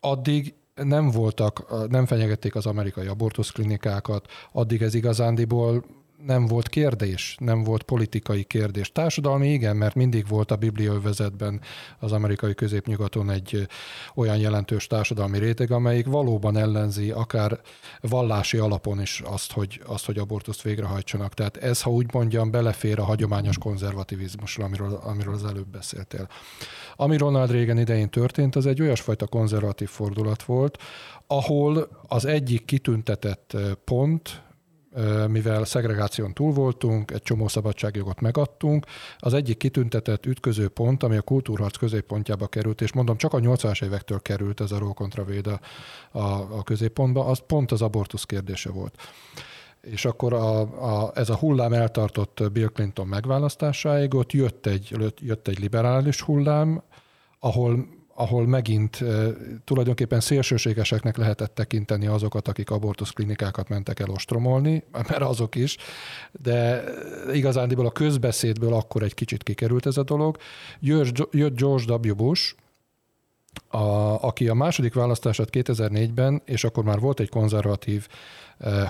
addig 0.00 0.54
nem 0.74 1.10
voltak, 1.10 1.88
nem 1.90 2.06
fenyegették 2.06 2.54
az 2.54 2.66
amerikai 2.66 3.06
abortuszklinikákat, 3.06 4.26
addig 4.52 4.82
ez 4.82 4.94
igazándiból 4.94 5.84
nem 6.26 6.46
volt 6.46 6.68
kérdés, 6.68 7.36
nem 7.40 7.62
volt 7.62 7.82
politikai 7.82 8.44
kérdés. 8.44 8.92
Társadalmi 8.92 9.52
igen, 9.52 9.76
mert 9.76 9.94
mindig 9.94 10.28
volt 10.28 10.50
a 10.50 10.56
bibliaövezetben 10.56 11.60
az 11.98 12.12
amerikai 12.12 12.54
középnyugaton 12.54 13.30
egy 13.30 13.66
olyan 14.14 14.36
jelentős 14.36 14.86
társadalmi 14.86 15.38
réteg, 15.38 15.70
amelyik 15.70 16.06
valóban 16.06 16.56
ellenzi 16.56 17.10
akár 17.10 17.60
vallási 18.00 18.58
alapon 18.58 19.00
is 19.00 19.22
azt, 19.24 19.52
hogy, 19.52 19.80
azt, 19.86 20.06
hogy 20.06 20.18
abortuszt 20.18 20.62
végrehajtsanak. 20.62 21.34
Tehát 21.34 21.56
ez, 21.56 21.82
ha 21.82 21.90
úgy 21.90 22.12
mondjam, 22.12 22.50
belefér 22.50 22.98
a 22.98 23.04
hagyományos 23.04 23.58
konzervativizmusra, 23.58 24.64
amiről, 24.64 25.00
amiről 25.02 25.34
az 25.34 25.44
előbb 25.44 25.68
beszéltél. 25.68 26.28
Ami 26.96 27.16
Ronald 27.16 27.50
Reagan 27.50 27.78
idején 27.78 28.10
történt, 28.10 28.56
az 28.56 28.66
egy 28.66 28.80
olyasfajta 28.80 29.26
konzervatív 29.26 29.88
fordulat 29.88 30.42
volt, 30.42 30.78
ahol 31.26 31.88
az 32.08 32.24
egyik 32.24 32.64
kitüntetett 32.64 33.56
pont, 33.84 34.42
mivel 35.28 35.64
szegregáción 35.64 36.34
túl 36.34 36.52
voltunk, 36.52 37.10
egy 37.10 37.22
csomó 37.22 37.48
szabadságjogot 37.48 38.20
megadtunk. 38.20 38.86
Az 39.18 39.34
egyik 39.34 39.56
kitüntetett 39.56 40.26
ütköző 40.26 40.68
pont, 40.68 41.02
ami 41.02 41.16
a 41.16 41.22
kultúrharc 41.22 41.76
középpontjába 41.76 42.46
került, 42.46 42.80
és 42.80 42.92
mondom, 42.92 43.16
csak 43.16 43.32
a 43.32 43.38
80-as 43.38 43.84
évektől 43.84 44.20
került 44.20 44.60
ez 44.60 44.72
a 44.72 44.78
Roe 44.78 44.92
kontra 44.92 45.24
Véda 45.24 45.60
a, 46.10 46.20
a 46.28 46.62
középpontba, 46.62 47.24
az 47.24 47.42
pont 47.46 47.72
az 47.72 47.82
abortusz 47.82 48.24
kérdése 48.24 48.70
volt. 48.70 48.94
És 49.80 50.04
akkor 50.04 50.32
a, 50.32 50.60
a, 50.60 51.10
ez 51.14 51.28
a 51.28 51.36
hullám 51.36 51.72
eltartott 51.72 52.52
Bill 52.52 52.68
Clinton 52.68 53.06
megválasztásáig, 53.06 54.14
ott 54.14 54.32
jött 54.32 54.66
egy, 54.66 55.14
jött 55.20 55.48
egy 55.48 55.58
liberális 55.58 56.20
hullám, 56.20 56.82
ahol 57.38 57.86
ahol 58.14 58.46
megint 58.46 59.04
tulajdonképpen 59.64 60.20
szélsőségeseknek 60.20 61.16
lehetett 61.16 61.54
tekinteni 61.54 62.06
azokat, 62.06 62.48
akik 62.48 62.70
abortuszklinikákat 62.70 63.68
mentek 63.68 64.00
el 64.00 64.10
ostromolni, 64.10 64.84
mert 65.08 65.22
azok 65.22 65.54
is, 65.54 65.76
de 66.32 66.84
igazándiból 67.32 67.86
a 67.86 67.90
közbeszédből 67.90 68.74
akkor 68.74 69.02
egy 69.02 69.14
kicsit 69.14 69.42
kikerült 69.42 69.86
ez 69.86 69.96
a 69.96 70.02
dolog. 70.02 70.36
Jött 70.80 71.56
George 71.56 71.94
W. 71.94 72.14
Bush, 72.14 72.54
a, 73.68 74.22
aki 74.22 74.48
a 74.48 74.54
második 74.54 74.94
választását 74.94 75.48
2004-ben, 75.52 76.42
és 76.44 76.64
akkor 76.64 76.84
már 76.84 76.98
volt 76.98 77.20
egy 77.20 77.28
konzervatív 77.28 78.08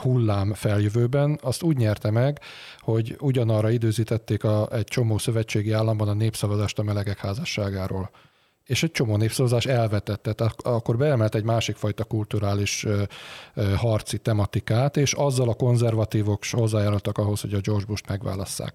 hullám 0.01 0.55
feljövőben, 0.55 1.39
azt 1.43 1.63
úgy 1.63 1.77
nyerte 1.77 2.11
meg, 2.11 2.41
hogy 2.79 3.17
ugyanarra 3.21 3.71
időzítették 3.71 4.45
a, 4.45 4.69
egy 4.73 4.85
csomó 4.85 5.19
szövetségi 5.19 5.73
államban 5.73 6.09
a 6.09 6.15
népszavazást 6.15 6.79
a 6.79 6.83
melegek 6.83 7.19
házasságáról 7.19 8.11
és 8.67 8.83
egy 8.83 8.91
csomó 8.91 9.17
népszavazás 9.17 9.67
elvetette, 9.67 10.33
tehát 10.33 10.63
akkor 10.63 10.97
beemelt 10.97 11.35
egy 11.35 11.45
másik 11.45 11.77
fajta 11.77 12.05
kulturális 12.05 12.87
harci 13.77 14.19
tematikát, 14.19 14.97
és 14.97 15.13
azzal 15.13 15.49
a 15.49 15.55
konzervatívok 15.55 16.45
hozzájárultak 16.51 17.19
ahhoz, 17.19 17.41
hogy 17.41 17.55
a 17.55 17.61
George 17.61 17.85
Bush-t 17.87 18.09
megválasszák. 18.09 18.75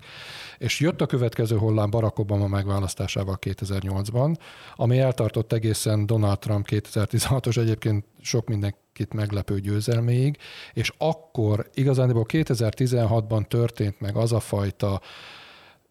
És 0.58 0.80
jött 0.80 1.02
a 1.02 1.06
következő 1.06 1.58
hullám 1.58 1.90
Barack 1.90 2.20
Obama 2.20 2.48
megválasztásával 2.48 3.38
2008-ban, 3.42 4.36
ami 4.76 5.00
eltartott 5.00 5.54
egészen 5.54 6.06
Donald 6.06 6.40
Trump 6.40 6.68
2016-os 6.70 7.58
egyébként 7.58 8.06
sok 8.22 8.48
mindenkit 8.48 9.14
meglepő 9.14 9.60
győzelméig, 9.60 10.38
és 10.74 10.92
akkor 10.98 11.70
igazából 11.74 12.26
2016-ban 12.28 13.48
történt 13.48 14.00
meg 14.00 14.16
az 14.16 14.34
a 14.34 14.40
fajta 14.40 15.02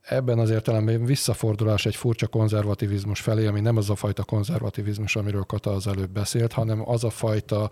ebben 0.09 0.39
az 0.39 0.51
értelemben 0.51 1.05
visszafordulás 1.05 1.87
egy 1.87 1.97
furcsa 1.97 2.27
konzervativizmus 2.27 3.21
felé, 3.21 3.47
ami 3.47 3.61
nem 3.61 3.77
az 3.77 3.91
a 3.91 3.95
fajta 3.95 4.25
konzervativizmus, 4.25 5.17
amiről 5.17 5.43
Kata 5.43 5.71
az 5.71 5.87
előbb 5.87 6.11
beszélt, 6.11 6.53
hanem 6.53 6.89
az 6.89 7.05
a 7.05 7.11
fajta 7.11 7.71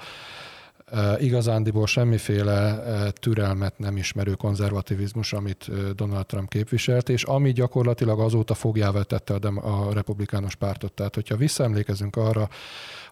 e, 0.87 1.19
igazándiból 1.19 1.87
semmiféle 1.87 2.83
e, 2.83 3.11
türelmet 3.11 3.79
nem 3.79 3.97
ismerő 3.97 4.33
konzervativizmus, 4.33 5.33
amit 5.33 5.69
e, 5.69 5.93
Donald 5.93 6.27
Trump 6.27 6.49
képviselt, 6.49 7.09
és 7.09 7.23
ami 7.23 7.53
gyakorlatilag 7.53 8.21
azóta 8.21 8.55
fogjává 8.55 9.03
tette 9.03 9.35
a, 9.35 9.93
republikánus 9.93 10.55
pártot. 10.55 10.93
Tehát, 10.93 11.15
hogyha 11.15 11.37
visszaemlékezünk 11.37 12.17
arra, 12.17 12.49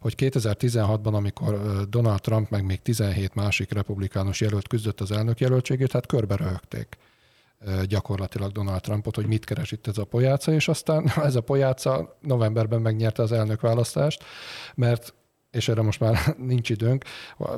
hogy 0.00 0.14
2016-ban, 0.18 1.12
amikor 1.12 1.60
Donald 1.88 2.20
Trump 2.20 2.50
meg 2.50 2.64
még 2.64 2.82
17 2.82 3.34
másik 3.34 3.72
republikánus 3.72 4.40
jelölt 4.40 4.68
küzdött 4.68 5.00
az 5.00 5.12
elnök 5.12 5.40
jelöltségét, 5.40 5.92
hát 5.92 6.06
körbe 6.06 6.36
röhögték 6.36 6.98
gyakorlatilag 7.86 8.52
Donald 8.52 8.80
Trumpot, 8.80 9.14
hogy 9.14 9.26
mit 9.26 9.44
keres 9.44 9.72
itt 9.72 9.86
ez 9.86 9.98
a 9.98 10.04
pojáca, 10.04 10.52
és 10.52 10.68
aztán 10.68 11.12
ez 11.22 11.34
a 11.34 11.40
pojáca 11.40 12.18
novemberben 12.20 12.80
megnyerte 12.80 13.22
az 13.22 13.32
elnök 13.32 13.60
választást, 13.60 14.24
mert 14.74 15.14
és 15.54 15.68
erre 15.68 15.82
most 15.82 16.00
már 16.00 16.18
nincs 16.38 16.70
időnk, 16.70 17.04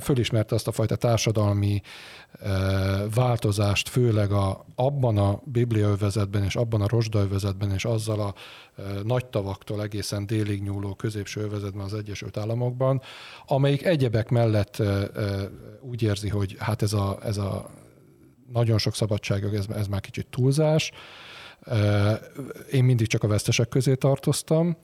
fölismerte 0.01 0.55
azt 0.55 0.69
a 0.69 0.73
fajta 0.73 0.97
társadalmi 0.97 1.81
változást, 3.15 3.89
főleg 3.89 4.33
a, 4.33 4.65
abban 4.75 5.19
a 5.19 5.41
bibliaövezetben 5.45 6.45
és 6.45 6.57
abban 6.57 6.83
a 6.83 6.89
rozsdaövezetben 6.89 7.71
és 7.71 7.85
azzal 7.85 8.21
a 8.21 8.35
nagy 9.03 9.27
tavaktól 9.27 9.83
egészen 9.83 10.27
délig 10.27 10.63
nyúló 10.63 10.95
középső 10.95 11.41
övezetben 11.41 11.85
az 11.85 11.95
Egyesült 11.95 12.37
Államokban, 12.37 13.01
amelyik 13.47 13.85
egyebek 13.85 14.29
mellett 14.29 14.83
úgy 15.81 16.03
érzi, 16.03 16.29
hogy 16.29 16.57
hát 16.59 16.83
ez 16.83 16.93
a, 16.93 17.19
ez 17.23 17.37
a 17.37 17.71
nagyon 18.57 18.79
sok 18.79 18.95
szabadságjog, 18.95 19.55
ez, 19.55 19.67
ez 19.69 19.87
már 19.87 20.01
kicsit 20.01 20.27
túlzás. 20.31 20.91
Én 22.73 22.85
mindig 22.85 23.07
csak 23.07 23.23
a 23.23 23.29
vesztesek 23.29 23.69
közé 23.69 23.95
tartoztam, 23.95 24.77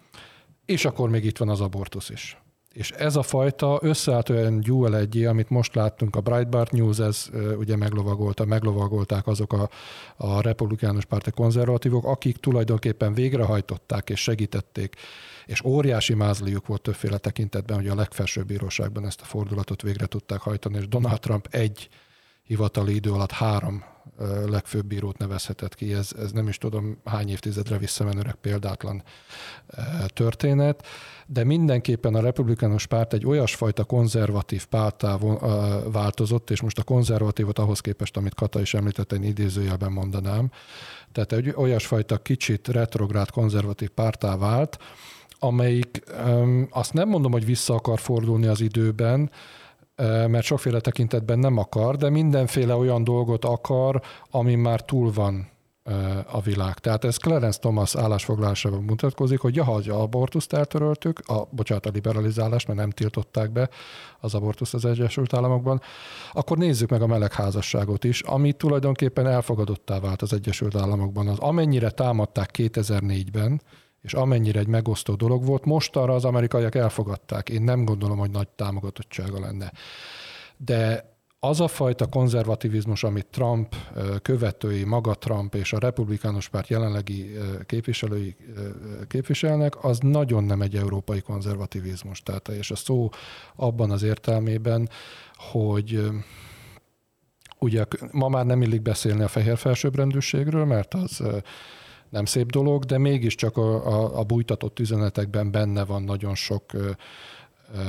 és 0.65 0.85
akkor 0.85 1.09
még 1.09 1.25
itt 1.25 1.39
van 1.39 1.49
az 1.49 1.61
abortusz 1.61 2.11
is. 2.11 2.37
És 2.73 2.91
ez 2.91 3.17
a 3.17 3.23
fajta 3.23 3.79
összeállt 3.83 4.29
olyan 4.29 4.61
gyúl 4.61 4.97
egyé, 4.97 5.25
amit 5.25 5.49
most 5.49 5.75
láttunk, 5.75 6.17
a 6.17 6.21
Breitbart 6.21 6.73
News, 6.73 6.99
ez 6.99 7.31
ugye 7.57 7.77
meglovagolta, 7.77 8.45
meglovagolták 8.45 9.27
azok 9.27 9.53
a, 9.53 9.69
a 10.17 10.41
republikánus 10.41 11.05
párti 11.05 11.31
konzervatívok, 11.31 12.05
akik 12.05 12.37
tulajdonképpen 12.37 13.15
végrehajtották 13.15 14.11
és 14.11 14.21
segítették, 14.21 14.95
és 15.47 15.65
óriási 15.65 16.15
mázliuk 16.15 16.67
volt 16.67 16.83
többféle 16.83 17.19
tekintetben, 17.19 17.77
hogy 17.77 17.89
a 17.89 17.95
legfelsőbb 17.95 18.47
bíróságban 18.47 19.07
ezt 19.07 19.21
a 19.21 19.25
fordulatot 19.25 19.83
végre 19.83 20.07
tudták 20.07 20.41
hajtani, 20.41 20.77
és 20.79 20.89
Donald 20.89 21.21
Trump 21.21 21.49
egy 21.51 21.89
hivatali 22.43 22.95
idő 22.95 23.13
alatt 23.13 23.31
három 23.31 23.85
legfőbb 24.47 24.87
bírót 24.87 25.19
nevezhetett 25.19 25.75
ki. 25.75 25.93
Ez, 25.93 26.11
ez 26.19 26.33
nem 26.33 26.49
is 26.49 26.59
tudom 26.59 27.01
hány 27.05 27.29
évtizedre 27.29 27.79
visszamenőleg 27.79 28.35
példátlan 28.35 29.03
történet, 30.07 30.87
de 31.27 31.45
mindenképpen 31.45 32.15
a 32.15 32.21
republikánus 32.21 32.87
párt 32.87 33.13
egy 33.13 33.27
olyasfajta 33.27 33.85
konzervatív 33.85 34.67
pártá 34.67 35.19
változott, 35.93 36.51
és 36.51 36.61
most 36.61 36.79
a 36.79 36.83
konzervatívot 36.83 37.59
ahhoz 37.59 37.81
képest, 37.81 38.17
amit 38.17 38.35
Kata 38.35 38.61
is 38.61 38.75
említett, 38.75 39.13
egy 39.13 39.25
idézőjelben 39.25 39.93
mondanám. 39.93 40.51
Tehát 41.13 41.33
egy 41.33 41.53
olyasfajta 41.57 42.19
kicsit 42.19 42.69
retrográd 42.69 43.31
konzervatív 43.31 43.89
pártá 43.89 44.37
vált, 44.37 44.79
amelyik 45.39 46.03
azt 46.71 46.93
nem 46.93 47.09
mondom, 47.09 47.33
hogy 47.33 47.45
vissza 47.45 47.75
akar 47.75 47.99
fordulni 47.99 48.47
az 48.47 48.61
időben, 48.61 49.31
mert 49.97 50.45
sokféle 50.45 50.81
tekintetben 50.81 51.39
nem 51.39 51.57
akar, 51.59 51.97
de 51.97 52.11
mindenféle 52.11 52.75
olyan 52.75 53.05
dolgot 53.05 53.45
akar, 53.45 54.03
ami 54.31 54.55
már 54.55 54.81
túl 54.81 55.13
van 55.13 55.51
a 56.27 56.41
világ. 56.41 56.75
Tehát 56.75 57.05
ez 57.05 57.17
Clarence 57.17 57.59
Thomas 57.59 57.97
állásfoglalásában 57.97 58.83
mutatkozik, 58.83 59.41
hogy 59.41 59.57
ja, 59.57 59.65
ha 59.65 59.75
az 59.75 59.89
abortuszt 59.89 60.53
eltöröltük, 60.53 61.19
a, 61.29 61.49
bocsánat, 61.51 61.87
a 61.87 61.91
liberalizálást, 61.93 62.67
mert 62.67 62.79
nem 62.79 62.91
tiltották 62.91 63.53
be 63.53 63.69
az 64.21 64.35
abortuszt 64.35 64.75
az 64.75 64.85
Egyesült 64.85 65.35
Államokban, 65.35 65.81
akkor 66.33 66.59
nézzük 66.59 66.91
meg 66.91 67.03
a 67.03 67.07
melegházasságot 67.07 68.05
is, 68.05 68.21
ami 68.21 68.53
tulajdonképpen 68.53 69.27
elfogadottá 69.27 70.01
vált 70.01 70.23
az 70.23 70.33
Egyesült 70.33 70.77
Államokban. 70.77 71.29
Az 71.29 71.39
amennyire 71.39 71.91
támadták 71.91 72.51
2004-ben, 72.59 73.61
és 74.03 74.15
amennyire 74.15 74.59
egy 74.59 74.67
megosztó 74.67 75.15
dolog 75.15 75.45
volt, 75.45 75.65
most 75.65 75.97
arra 75.97 76.15
az 76.15 76.25
amerikaiak 76.25 76.75
elfogadták. 76.75 77.49
Én 77.49 77.63
nem 77.63 77.85
gondolom, 77.85 78.19
hogy 78.19 78.31
nagy 78.31 78.49
támogatottsága 78.49 79.41
lenne. 79.41 79.73
De 80.57 81.11
az 81.45 81.61
a 81.61 81.69
fajta 81.69 82.07
konzervativizmus, 82.07 83.05
amit 83.05 83.27
Trump 83.27 83.75
követői, 84.23 84.85
maga 84.85 85.15
Trump 85.15 85.55
és 85.55 85.73
a 85.73 85.79
republikánus 85.79 86.49
párt 86.49 86.69
jelenlegi 86.69 87.31
képviselői 87.67 88.37
képviselnek, 89.09 89.85
az 89.85 89.99
nagyon 89.99 90.45
nem 90.45 90.63
egy 90.63 90.77
európai 90.77 91.21
konzervativizmus. 91.21 92.23
Tehát, 92.23 92.49
és 92.49 92.71
a 92.71 92.77
szó 92.77 93.09
abban 93.57 93.91
az 93.91 94.03
értelmében, 94.03 94.89
hogy 95.35 96.11
ugye 97.59 97.85
ma 98.11 98.29
már 98.29 98.47
nem 98.47 98.63
illik 98.63 98.83
beszélni 98.83 99.23
a 99.23 99.29
fehér 99.29 99.59
felsőbbrendűségről, 99.59 100.65
mert 100.65 100.95
az 100.95 101.23
nem 102.13 102.25
szép 102.25 102.51
dolog, 102.51 102.85
de 102.85 102.99
mégiscsak 102.99 103.57
a, 103.57 103.87
a, 103.87 104.19
a 104.19 104.23
bújtatott 104.23 104.79
üzenetekben 104.79 105.51
benne 105.51 105.85
van 105.85 106.03
nagyon 106.03 106.35
sok 106.35 106.73
ö, 106.73 106.91
ö, 107.75 107.81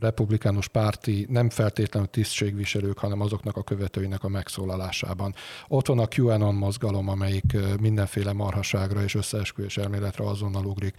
republikánus 0.00 0.68
párti, 0.68 1.26
nem 1.28 1.50
feltétlenül 1.50 2.08
tisztségviselők, 2.08 2.98
hanem 2.98 3.20
azoknak 3.20 3.56
a 3.56 3.62
követőinek 3.62 4.24
a 4.24 4.28
megszólalásában. 4.28 5.34
Ott 5.68 5.86
van 5.86 5.98
a 5.98 6.08
QAnon 6.16 6.54
mozgalom, 6.54 7.08
amelyik 7.08 7.56
mindenféle 7.80 8.32
marhaságra 8.32 9.02
és 9.02 9.14
összeesküvés 9.14 9.76
elméletre 9.76 10.24
azonnal 10.24 10.64
ugrik. 10.64 10.94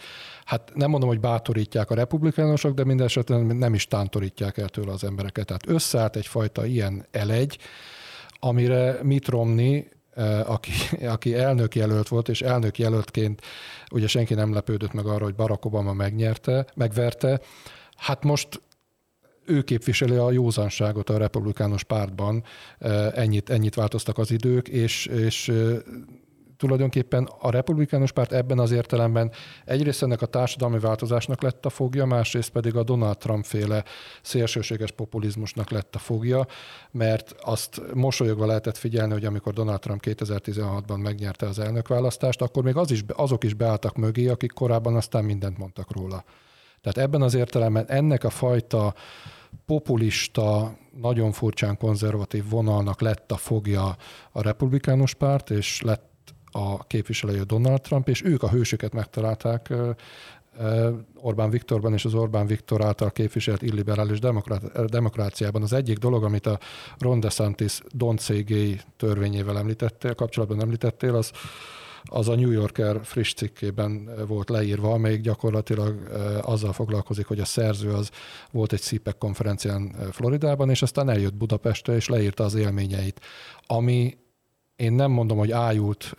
Hát 0.45 0.71
nem 0.73 0.89
mondom, 0.89 1.09
hogy 1.09 1.19
bátorítják 1.19 1.89
a 1.89 1.95
republikánusok, 1.95 2.73
de 2.73 2.83
minden 2.83 3.05
esetben 3.05 3.45
nem 3.45 3.73
is 3.73 3.87
tántorítják 3.87 4.57
el 4.57 4.69
tőle 4.69 4.91
az 4.91 5.03
embereket. 5.03 5.45
Tehát 5.45 5.69
összeállt 5.69 6.15
egyfajta 6.15 6.65
ilyen 6.65 7.05
elegy, 7.11 7.57
amire 8.39 8.99
Mitt 9.03 9.27
Romney 9.27 9.87
aki, 10.45 10.71
aki 11.15 11.35
elnök 11.35 11.75
jelölt 11.75 12.07
volt, 12.07 12.29
és 12.29 12.41
elnök 12.41 12.77
jelöltként 12.77 13.41
ugye 13.91 14.07
senki 14.07 14.33
nem 14.33 14.53
lepődött 14.53 14.93
meg 14.93 15.05
arra, 15.05 15.23
hogy 15.23 15.35
Barack 15.35 15.65
Obama 15.65 15.93
megnyerte, 15.93 16.65
megverte. 16.75 17.39
Hát 17.97 18.23
most 18.23 18.61
ő 19.45 19.61
képviseli 19.61 20.15
a 20.15 20.31
józanságot 20.31 21.09
a 21.09 21.17
republikánus 21.17 21.83
pártban, 21.83 22.43
ennyit, 23.13 23.49
ennyit 23.49 23.75
változtak 23.75 24.17
az 24.17 24.31
idők, 24.31 24.67
és, 24.67 25.05
és 25.05 25.51
tulajdonképpen 26.57 27.29
a 27.39 27.49
republikánus 27.49 28.11
párt 28.11 28.31
ebben 28.31 28.59
az 28.59 28.71
értelemben 28.71 29.31
egyrészt 29.65 30.03
ennek 30.03 30.21
a 30.21 30.25
társadalmi 30.25 30.79
változásnak 30.79 31.41
lett 31.41 31.65
a 31.65 31.69
fogja, 31.69 32.05
másrészt 32.05 32.49
pedig 32.49 32.75
a 32.75 32.83
Donald 32.83 33.17
Trump 33.17 33.45
féle 33.45 33.83
szélsőséges 34.21 34.91
populizmusnak 34.91 35.69
lett 35.69 35.95
a 35.95 35.99
fogja, 35.99 36.45
mert 36.91 37.35
azt 37.41 37.81
mosolyogva 37.93 38.45
lehetett 38.45 38.77
figyelni, 38.77 39.13
hogy 39.13 39.25
amikor 39.25 39.53
Donald 39.53 39.79
Trump 39.79 40.03
2016-ban 40.05 41.01
megnyerte 41.01 41.47
az 41.47 41.59
elnökválasztást, 41.59 42.41
akkor 42.41 42.63
még 42.63 42.75
az 42.75 42.91
is, 42.91 43.03
azok 43.07 43.43
is 43.43 43.53
beálltak 43.53 43.95
mögé, 43.95 44.27
akik 44.27 44.51
korábban 44.51 44.95
aztán 44.95 45.23
mindent 45.23 45.57
mondtak 45.57 45.91
róla. 45.91 46.23
Tehát 46.81 47.09
ebben 47.09 47.21
az 47.21 47.33
értelemben 47.33 47.85
ennek 47.87 48.23
a 48.23 48.29
fajta 48.29 48.93
populista, 49.65 50.77
nagyon 51.01 51.31
furcsán 51.31 51.77
konzervatív 51.77 52.49
vonalnak 52.49 53.01
lett 53.01 53.31
a 53.31 53.37
fogja 53.37 53.95
a 54.31 54.41
republikánus 54.41 55.13
párt, 55.13 55.49
és 55.49 55.81
lett 55.81 56.14
a 56.55 56.83
képviselője 56.87 57.43
Donald 57.43 57.81
Trump, 57.81 58.09
és 58.09 58.23
ők 58.23 58.43
a 58.43 58.49
hősöket 58.49 58.93
megtalálták 58.93 59.73
Orbán 61.15 61.49
Viktorban 61.49 61.93
és 61.93 62.05
az 62.05 62.13
Orbán 62.13 62.45
Viktor 62.45 62.83
által 62.83 63.11
képviselt 63.11 63.61
illiberális 63.61 64.19
demokráciában. 64.87 65.61
Az 65.61 65.73
egyik 65.73 65.97
dolog, 65.97 66.23
amit 66.23 66.45
a 66.45 66.59
Ron 66.97 67.19
DeSantis 67.19 67.81
Don 67.93 68.17
CG 68.17 68.53
törvényével 68.97 69.57
említettél, 69.57 70.15
kapcsolatban 70.15 70.61
említettél, 70.61 71.15
az 71.15 71.31
az 72.07 72.27
a 72.27 72.35
New 72.35 72.51
Yorker 72.51 72.99
friss 73.03 73.33
cikkében 73.33 74.09
volt 74.27 74.49
leírva, 74.49 74.91
amelyik 74.91 75.21
gyakorlatilag 75.21 76.09
azzal 76.41 76.73
foglalkozik, 76.73 77.25
hogy 77.25 77.39
a 77.39 77.45
szerző 77.45 77.93
az 77.93 78.09
volt 78.51 78.73
egy 78.73 78.81
CPEC 78.81 79.17
konferencián 79.17 79.95
Floridában, 80.11 80.69
és 80.69 80.81
aztán 80.81 81.09
eljött 81.09 81.33
Budapestre, 81.33 81.95
és 81.95 82.07
leírta 82.07 82.43
az 82.43 82.55
élményeit, 82.55 83.21
ami 83.65 84.17
én 84.75 84.93
nem 84.93 85.11
mondom, 85.11 85.37
hogy 85.37 85.51
ájult 85.51 86.15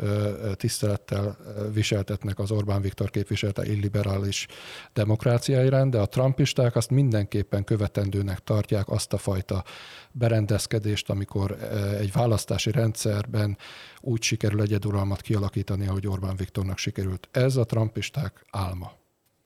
tisztelettel 0.55 1.37
viseltetnek 1.73 2.39
az 2.39 2.51
Orbán 2.51 2.81
Viktor 2.81 3.11
képviselte 3.11 3.67
illiberális 3.67 4.47
demokrácia 4.93 5.65
iránt, 5.65 5.91
de 5.91 5.99
a 5.99 6.07
trumpisták 6.07 6.77
azt 6.77 6.91
mindenképpen 6.91 7.65
követendőnek 7.65 8.39
tartják 8.39 8.89
azt 8.89 9.13
a 9.13 9.19
fajta 9.19 9.65
berendezkedést, 10.13 11.11
amikor 11.11 11.57
egy 11.99 12.13
választási 12.13 12.71
rendszerben 12.71 13.59
úgy 14.01 14.23
sikerül 14.23 14.61
egyeduralmat 14.61 15.21
kialakítani, 15.21 15.87
ahogy 15.87 16.07
Orbán 16.07 16.37
Viktornak 16.37 16.79
sikerült. 16.79 17.29
Ez 17.31 17.57
a 17.57 17.65
trumpisták 17.65 18.45
álma 18.51 18.93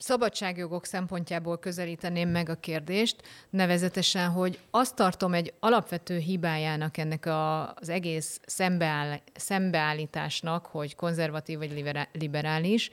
szabadságjogok 0.00 0.84
szempontjából 0.84 1.58
közelíteném 1.58 2.28
meg 2.28 2.48
a 2.48 2.54
kérdést, 2.54 3.16
nevezetesen, 3.50 4.30
hogy 4.30 4.58
azt 4.70 4.94
tartom 4.94 5.34
egy 5.34 5.52
alapvető 5.60 6.18
hibájának 6.18 6.96
ennek 6.96 7.26
a, 7.26 7.72
az 7.74 7.88
egész 7.88 8.40
szembeáll, 8.46 9.20
szembeállításnak, 9.34 10.66
hogy 10.66 10.94
konzervatív 10.94 11.58
vagy 11.58 11.98
liberális, 12.12 12.90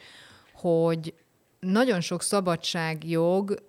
hogy 0.53 1.13
nagyon 1.59 2.01
sok 2.01 2.21
szabadságjog 2.21 3.63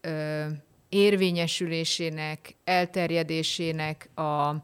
ö, 0.00 0.46
érvényesülésének, 0.88 2.54
elterjedésének 2.64 4.08
a, 4.14 4.54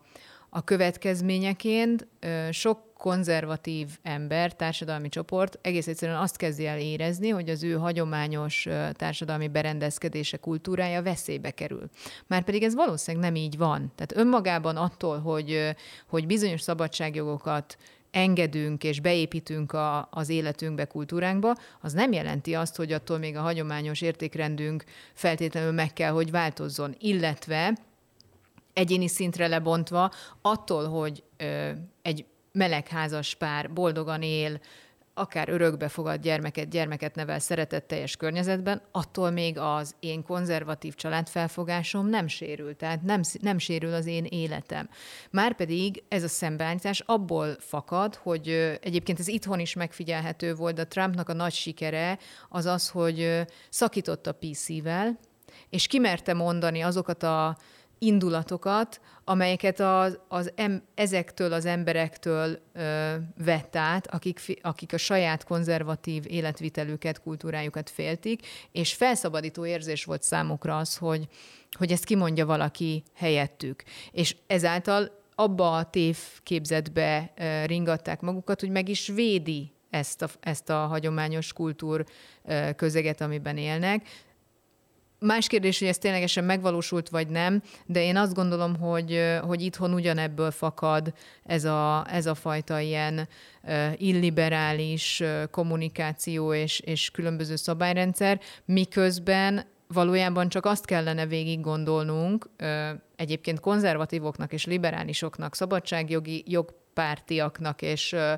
a 0.56 0.60
következményeként 0.64 2.06
sok 2.50 2.94
konzervatív 2.94 3.88
ember, 4.02 4.54
társadalmi 4.54 5.08
csoport 5.08 5.58
egész 5.62 5.86
egyszerűen 5.86 6.18
azt 6.18 6.36
kezdi 6.36 6.66
el 6.66 6.78
érezni, 6.78 7.28
hogy 7.28 7.48
az 7.48 7.62
ő 7.62 7.72
hagyományos 7.72 8.68
társadalmi 8.92 9.48
berendezkedése, 9.48 10.36
kultúrája 10.36 11.02
veszélybe 11.02 11.50
kerül. 11.50 11.88
Márpedig 12.26 12.62
ez 12.62 12.74
valószínűleg 12.74 13.26
nem 13.26 13.42
így 13.42 13.56
van. 13.56 13.92
Tehát 13.94 14.16
önmagában 14.16 14.76
attól, 14.76 15.18
hogy, 15.18 15.76
hogy 16.06 16.26
bizonyos 16.26 16.60
szabadságjogokat 16.60 17.76
engedünk 18.10 18.84
és 18.84 19.00
beépítünk 19.00 19.72
a, 19.72 20.08
az 20.10 20.28
életünkbe, 20.28 20.84
kultúránkba, 20.84 21.54
az 21.80 21.92
nem 21.92 22.12
jelenti 22.12 22.54
azt, 22.54 22.76
hogy 22.76 22.92
attól 22.92 23.18
még 23.18 23.36
a 23.36 23.40
hagyományos 23.40 24.00
értékrendünk 24.00 24.84
feltétlenül 25.14 25.72
meg 25.72 25.92
kell, 25.92 26.10
hogy 26.10 26.30
változzon. 26.30 26.94
Illetve 26.98 27.72
egyéni 28.76 29.08
szintre 29.08 29.46
lebontva, 29.46 30.10
attól, 30.42 30.88
hogy 30.88 31.22
ö, 31.36 31.70
egy 32.02 32.24
melegházas 32.52 33.34
pár 33.34 33.72
boldogan 33.72 34.22
él, 34.22 34.60
akár 35.14 35.48
örökbe 35.48 35.88
fogad 35.88 36.20
gyermeket, 36.20 36.68
gyermeket 36.68 37.14
nevel 37.14 37.38
szeretetteljes 37.38 38.16
környezetben, 38.16 38.82
attól 38.92 39.30
még 39.30 39.58
az 39.58 39.94
én 40.00 40.22
konzervatív 40.22 40.94
családfelfogásom 40.94 42.08
nem 42.08 42.26
sérül, 42.26 42.76
tehát 42.76 43.02
nem, 43.02 43.20
nem 43.40 43.58
sérül 43.58 43.94
az 43.94 44.06
én 44.06 44.24
életem. 44.24 44.88
Márpedig 45.30 46.02
ez 46.08 46.22
a 46.22 46.28
szembeállítás 46.28 47.00
abból 47.00 47.56
fakad, 47.58 48.14
hogy 48.14 48.48
egyébként 48.82 49.18
ez 49.18 49.28
itthon 49.28 49.60
is 49.60 49.74
megfigyelhető 49.74 50.54
volt, 50.54 50.74
de 50.74 50.84
Trumpnak 50.84 51.28
a 51.28 51.32
nagy 51.32 51.52
sikere 51.52 52.18
az 52.48 52.66
az, 52.66 52.88
hogy 52.88 53.46
szakított 53.70 54.26
a 54.26 54.34
PC-vel, 54.34 55.18
és 55.70 55.86
kimerte 55.86 56.34
mondani 56.34 56.80
azokat 56.80 57.22
a 57.22 57.56
indulatokat, 57.98 59.00
amelyeket 59.24 59.80
az, 59.80 60.18
az 60.28 60.52
em, 60.54 60.82
ezektől 60.94 61.52
az 61.52 61.64
emberektől 61.64 62.58
ö, 62.72 63.14
vett 63.44 63.76
át, 63.76 64.06
akik, 64.06 64.40
akik 64.62 64.92
a 64.92 64.96
saját 64.96 65.44
konzervatív 65.44 66.24
életvitelüket, 66.28 67.22
kultúrájukat 67.22 67.90
féltik, 67.90 68.46
és 68.72 68.94
felszabadító 68.94 69.66
érzés 69.66 70.04
volt 70.04 70.22
számukra 70.22 70.76
az, 70.76 70.96
hogy, 70.96 71.28
hogy 71.78 71.92
ezt 71.92 72.04
kimondja 72.04 72.46
valaki 72.46 73.02
helyettük. 73.14 73.82
És 74.12 74.36
ezáltal 74.46 75.10
abba 75.34 75.76
a 75.76 75.90
tévképzetbe 75.90 77.32
ö, 77.36 77.64
ringatták 77.64 78.20
magukat, 78.20 78.60
hogy 78.60 78.70
meg 78.70 78.88
is 78.88 79.06
védi 79.06 79.74
ezt 79.90 80.22
a, 80.22 80.28
ezt 80.40 80.70
a 80.70 80.86
hagyományos 80.86 81.52
kultúr 81.52 82.04
közeget, 82.76 83.20
amiben 83.20 83.56
élnek, 83.56 84.06
Más 85.18 85.46
kérdés, 85.46 85.78
hogy 85.78 85.88
ez 85.88 85.98
ténylegesen 85.98 86.44
megvalósult 86.44 87.08
vagy 87.08 87.28
nem, 87.28 87.62
de 87.86 88.02
én 88.02 88.16
azt 88.16 88.34
gondolom, 88.34 88.76
hogy, 88.76 89.20
hogy 89.40 89.62
itthon 89.62 89.92
ugyanebből 89.94 90.50
fakad 90.50 91.12
ez 91.44 91.64
a, 91.64 92.06
ez 92.10 92.26
a 92.26 92.34
fajta 92.34 92.80
ilyen 92.80 93.28
illiberális 93.96 95.22
kommunikáció 95.50 96.54
és, 96.54 96.80
és 96.80 97.10
különböző 97.10 97.56
szabályrendszer, 97.56 98.40
miközben 98.64 99.64
valójában 99.88 100.48
csak 100.48 100.66
azt 100.66 100.84
kellene 100.84 101.26
végig 101.26 101.60
gondolnunk, 101.60 102.48
egyébként 103.16 103.60
konzervatívoknak 103.60 104.52
és 104.52 104.64
liberálisoknak, 104.64 105.54
szabadságjogi 105.54 106.42
jogpártiaknak 106.96 107.82
és 107.82 108.12
ö, 108.12 108.32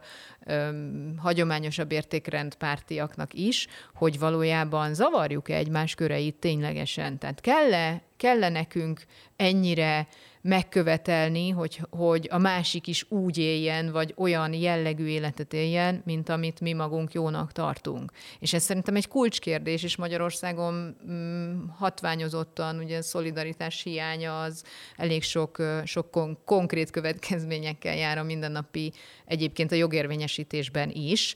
ö, 0.46 0.68
hagyományosabb 1.16 1.92
értékrend 1.92 2.54
pártiaknak 2.54 3.34
is, 3.34 3.66
hogy 3.94 4.18
valójában 4.18 4.94
zavarjuk-e 4.94 5.54
egymás 5.54 5.94
köreit 5.94 6.34
ténylegesen. 6.34 7.18
Tehát 7.18 7.40
kell-e, 7.40 8.02
kell 8.18 8.48
nekünk 8.48 9.04
ennyire 9.36 10.08
megkövetelni, 10.40 11.50
hogy, 11.50 11.80
hogy 11.90 12.28
a 12.30 12.38
másik 12.38 12.86
is 12.86 13.06
úgy 13.08 13.38
éljen, 13.38 13.92
vagy 13.92 14.14
olyan 14.16 14.52
jellegű 14.52 15.06
életet 15.06 15.52
éljen, 15.52 16.02
mint 16.04 16.28
amit 16.28 16.60
mi 16.60 16.72
magunk 16.72 17.12
jónak 17.12 17.52
tartunk. 17.52 18.12
És 18.38 18.52
ez 18.52 18.62
szerintem 18.62 18.96
egy 18.96 19.08
kulcskérdés, 19.08 19.82
és 19.82 19.96
Magyarországon 19.96 20.96
mm, 21.10 21.66
hatványozottan 21.68 22.78
ugye 22.78 23.00
szolidaritás 23.02 23.82
hiánya 23.82 24.40
az 24.40 24.64
elég 24.96 25.22
sok, 25.22 25.62
sok 25.84 26.10
kon- 26.10 26.38
konkrét 26.44 26.90
következményekkel 26.90 27.96
jár 27.96 28.18
a 28.18 28.22
mindennapi, 28.22 28.92
egyébként 29.24 29.72
a 29.72 29.76
jogérvényesítésben 29.76 30.90
is, 30.90 31.34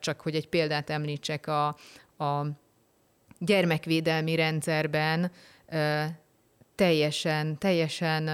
csak 0.00 0.20
hogy 0.20 0.34
egy 0.34 0.48
példát 0.48 0.90
említsek 0.90 1.46
a, 1.46 1.66
a 2.24 2.46
gyermekvédelmi 3.38 4.34
rendszerben 4.34 5.30
teljesen, 6.74 7.58
teljesen 7.58 8.30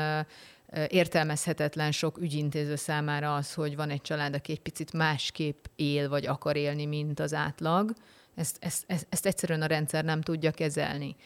értelmezhetetlen 0.89 1.93
sok 1.93 2.19
ügyintéző 2.19 2.77
számára 2.77 3.35
az, 3.35 3.55
hogy 3.55 3.77
van 3.77 3.91
egy 3.91 4.01
család, 4.01 4.35
aki 4.35 4.53
egy 4.53 4.61
picit 4.61 4.93
másképp 4.93 5.65
él, 5.77 6.09
vagy 6.09 6.27
akar 6.27 6.57
élni, 6.57 6.87
mint 6.87 7.21
az 7.21 7.35
átlag. 7.35 7.93
Ezt, 8.35 8.57
ezt, 8.61 8.85
ezt, 8.87 9.07
ezt 9.11 9.27
egyszerűen 9.27 9.63
a 9.63 9.67
rendszer 9.67 10.05
nem 10.05 10.21
tudja 10.21 10.51
kezelni. 10.51 11.17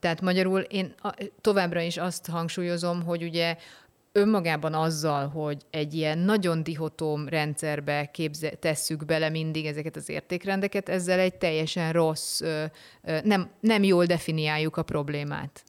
Tehát 0.00 0.20
magyarul 0.20 0.60
én 0.60 0.94
továbbra 1.40 1.80
is 1.80 1.96
azt 1.96 2.26
hangsúlyozom, 2.26 3.02
hogy 3.02 3.22
ugye 3.22 3.56
önmagában 4.16 4.74
azzal, 4.74 5.28
hogy 5.28 5.62
egy 5.70 5.94
ilyen 5.94 6.18
nagyon 6.18 6.62
dihotóm 6.62 7.28
rendszerbe 7.28 8.10
képze, 8.12 8.50
tesszük 8.50 9.04
bele 9.04 9.28
mindig 9.28 9.66
ezeket 9.66 9.96
az 9.96 10.08
értékrendeket, 10.08 10.88
ezzel 10.88 11.18
egy 11.18 11.34
teljesen 11.34 11.92
rossz, 11.92 12.42
nem, 13.22 13.50
nem 13.60 13.82
jól 13.82 14.04
definiáljuk 14.04 14.76
a 14.76 14.82
problémát. 14.82 15.64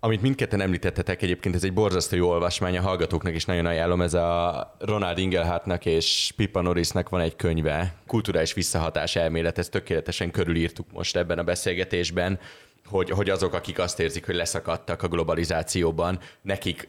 Amit 0.00 0.22
mindketten 0.22 0.60
említettetek, 0.60 1.22
egyébként 1.22 1.54
ez 1.54 1.64
egy 1.64 1.72
borzasztó 1.72 2.16
jó 2.16 2.28
olvasmány, 2.28 2.76
a 2.76 2.80
hallgatóknak 2.82 3.34
is 3.34 3.44
nagyon 3.44 3.66
ajánlom, 3.66 4.00
ez 4.00 4.14
a 4.14 4.76
Ronald 4.78 5.18
Ingelhartnak 5.18 5.86
és 5.86 6.32
Pippa 6.36 6.60
Norrisnak 6.60 7.08
van 7.08 7.20
egy 7.20 7.36
könyve, 7.36 7.94
kulturális 8.06 8.52
visszahatás 8.52 9.16
elmélet, 9.16 9.58
ezt 9.58 9.70
tökéletesen 9.70 10.30
körülírtuk 10.30 10.86
most 10.92 11.16
ebben 11.16 11.38
a 11.38 11.42
beszélgetésben, 11.42 12.38
hogy, 12.84 13.10
hogy 13.10 13.30
azok, 13.30 13.54
akik 13.54 13.78
azt 13.78 14.00
érzik, 14.00 14.26
hogy 14.26 14.34
leszakadtak 14.34 15.02
a 15.02 15.08
globalizációban, 15.08 16.18
nekik 16.42 16.88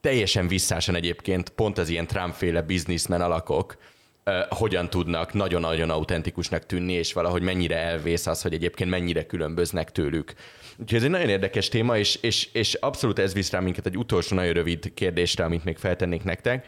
teljesen 0.00 0.48
visszásan 0.48 0.94
egyébként 0.94 1.48
pont 1.48 1.78
az 1.78 1.88
ilyen 1.88 2.06
Trump-féle 2.06 2.62
bizniszmen 2.62 3.20
alakok, 3.20 3.76
hogyan 4.48 4.90
tudnak 4.90 5.32
nagyon-nagyon 5.32 5.90
autentikusnak 5.90 6.66
tűnni, 6.66 6.92
és 6.92 7.12
valahogy 7.12 7.42
mennyire 7.42 7.76
elvész 7.76 8.26
az, 8.26 8.42
hogy 8.42 8.52
egyébként 8.52 8.90
mennyire 8.90 9.26
különböznek 9.26 9.92
tőlük. 9.92 10.34
Úgyhogy 10.76 10.98
ez 10.98 11.04
egy 11.04 11.10
nagyon 11.10 11.28
érdekes 11.28 11.68
téma, 11.68 11.98
és, 11.98 12.18
és, 12.20 12.48
és 12.52 12.74
abszolút 12.74 13.18
ez 13.18 13.34
visz 13.34 13.50
rá 13.50 13.60
minket 13.60 13.86
egy 13.86 13.96
utolsó 13.96 14.36
nagyon 14.36 14.52
rövid 14.52 14.94
kérdésre, 14.94 15.44
amit 15.44 15.64
még 15.64 15.76
feltennék 15.76 16.24
nektek, 16.24 16.66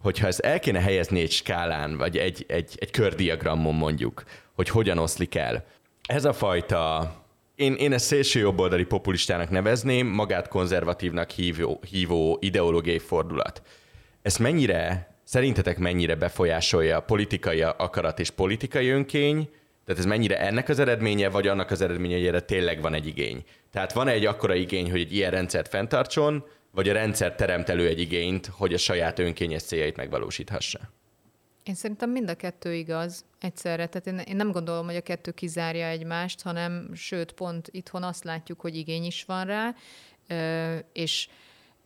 hogyha 0.00 0.26
ezt 0.26 0.40
el 0.40 0.58
kéne 0.58 0.80
helyezni 0.80 1.20
egy 1.20 1.30
skálán, 1.30 1.96
vagy 1.96 2.16
egy, 2.16 2.44
egy, 2.48 2.74
egy 2.78 2.90
kördiagramon 2.90 3.74
mondjuk, 3.74 4.24
hogy 4.54 4.68
hogyan 4.68 4.98
oszlik 4.98 5.34
el. 5.34 5.64
Ez 6.06 6.24
a 6.24 6.32
fajta 6.32 7.14
én, 7.60 7.74
én 7.74 7.92
ezt 7.92 8.04
szélső 8.04 8.40
jobboldali 8.40 8.84
populistának 8.84 9.50
nevezném, 9.50 10.06
magát 10.06 10.48
konzervatívnak 10.48 11.30
hívó, 11.30 11.80
hívó 11.90 12.38
ideológiai 12.40 12.98
fordulat. 12.98 13.62
Ez 14.22 14.36
mennyire 14.36 15.10
Szerintetek 15.30 15.78
mennyire 15.78 16.14
befolyásolja 16.14 16.96
a 16.96 17.00
politikai 17.00 17.62
akarat 17.62 18.18
és 18.18 18.30
politikai 18.30 18.88
önkény, 18.88 19.48
tehát 19.84 20.00
ez 20.00 20.06
mennyire 20.06 20.40
ennek 20.40 20.68
az 20.68 20.78
eredménye, 20.78 21.28
vagy 21.28 21.48
annak 21.48 21.70
az 21.70 21.80
eredménye, 21.80 22.16
hogy 22.16 22.26
erre 22.26 22.40
tényleg 22.40 22.80
van 22.80 22.94
egy 22.94 23.06
igény? 23.06 23.44
Tehát 23.72 23.92
van-e 23.92 24.10
egy 24.10 24.26
akkora 24.26 24.54
igény, 24.54 24.90
hogy 24.90 25.00
egy 25.00 25.14
ilyen 25.14 25.30
rendszert 25.30 25.68
fenntartson, 25.68 26.44
vagy 26.70 26.88
a 26.88 26.92
rendszer 26.92 27.34
teremt 27.34 27.68
elő 27.68 27.86
egy 27.86 28.00
igényt, 28.00 28.46
hogy 28.46 28.74
a 28.74 28.78
saját 28.78 29.18
önkényes 29.18 29.62
céljait 29.62 29.96
megvalósíthassa? 29.96 30.78
Én 31.62 31.74
szerintem 31.74 32.10
mind 32.10 32.30
a 32.30 32.34
kettő 32.34 32.74
igaz 32.74 33.24
egyszerre. 33.40 33.86
Tehát 33.86 34.06
én, 34.06 34.18
én 34.18 34.36
nem 34.36 34.52
gondolom, 34.52 34.86
hogy 34.86 34.96
a 34.96 35.00
kettő 35.00 35.30
kizárja 35.30 35.86
egymást, 35.86 36.42
hanem 36.42 36.90
sőt, 36.94 37.32
pont 37.32 37.68
itthon 37.70 38.02
azt 38.02 38.24
látjuk, 38.24 38.60
hogy 38.60 38.76
igény 38.76 39.04
is 39.04 39.24
van 39.24 39.44
rá, 39.44 39.74
és, 40.92 41.28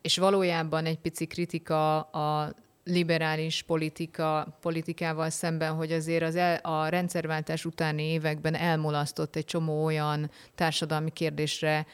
és 0.02 0.16
valójában 0.18 0.84
egy 0.84 0.98
pici 0.98 1.26
kritika 1.26 2.00
a 2.00 2.54
liberális 2.84 3.62
politika, 3.62 4.58
politikával 4.60 5.30
szemben, 5.30 5.72
hogy 5.74 5.92
azért 5.92 6.22
az 6.22 6.36
el, 6.36 6.56
a 6.56 6.88
rendszerváltás 6.88 7.64
utáni 7.64 8.02
években 8.02 8.54
elmulasztott 8.54 9.36
egy 9.36 9.44
csomó 9.44 9.84
olyan 9.84 10.30
társadalmi 10.54 11.10
kérdésre, 11.10 11.86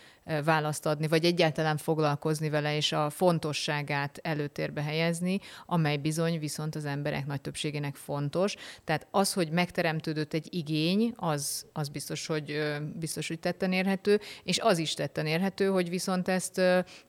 választ 0.44 0.86
adni, 0.86 1.08
vagy 1.08 1.24
egyáltalán 1.24 1.76
foglalkozni 1.76 2.48
vele, 2.48 2.76
és 2.76 2.92
a 2.92 3.10
fontosságát 3.10 4.18
előtérbe 4.22 4.82
helyezni, 4.82 5.38
amely 5.66 5.96
bizony 5.96 6.38
viszont 6.38 6.74
az 6.74 6.84
emberek 6.84 7.26
nagy 7.26 7.40
többségének 7.40 7.94
fontos. 7.94 8.54
Tehát 8.84 9.06
az, 9.10 9.32
hogy 9.32 9.50
megteremtődött 9.50 10.32
egy 10.32 10.54
igény, 10.54 11.12
az, 11.16 11.66
az 11.72 11.88
biztos, 11.88 12.26
hogy, 12.26 12.78
biztos, 12.94 13.28
hogy 13.28 13.38
tetten 13.38 13.72
érhető, 13.72 14.20
és 14.42 14.58
az 14.58 14.78
is 14.78 14.94
tetten 14.94 15.26
érhető, 15.26 15.66
hogy 15.66 15.88
viszont 15.88 16.28
ezt 16.28 16.60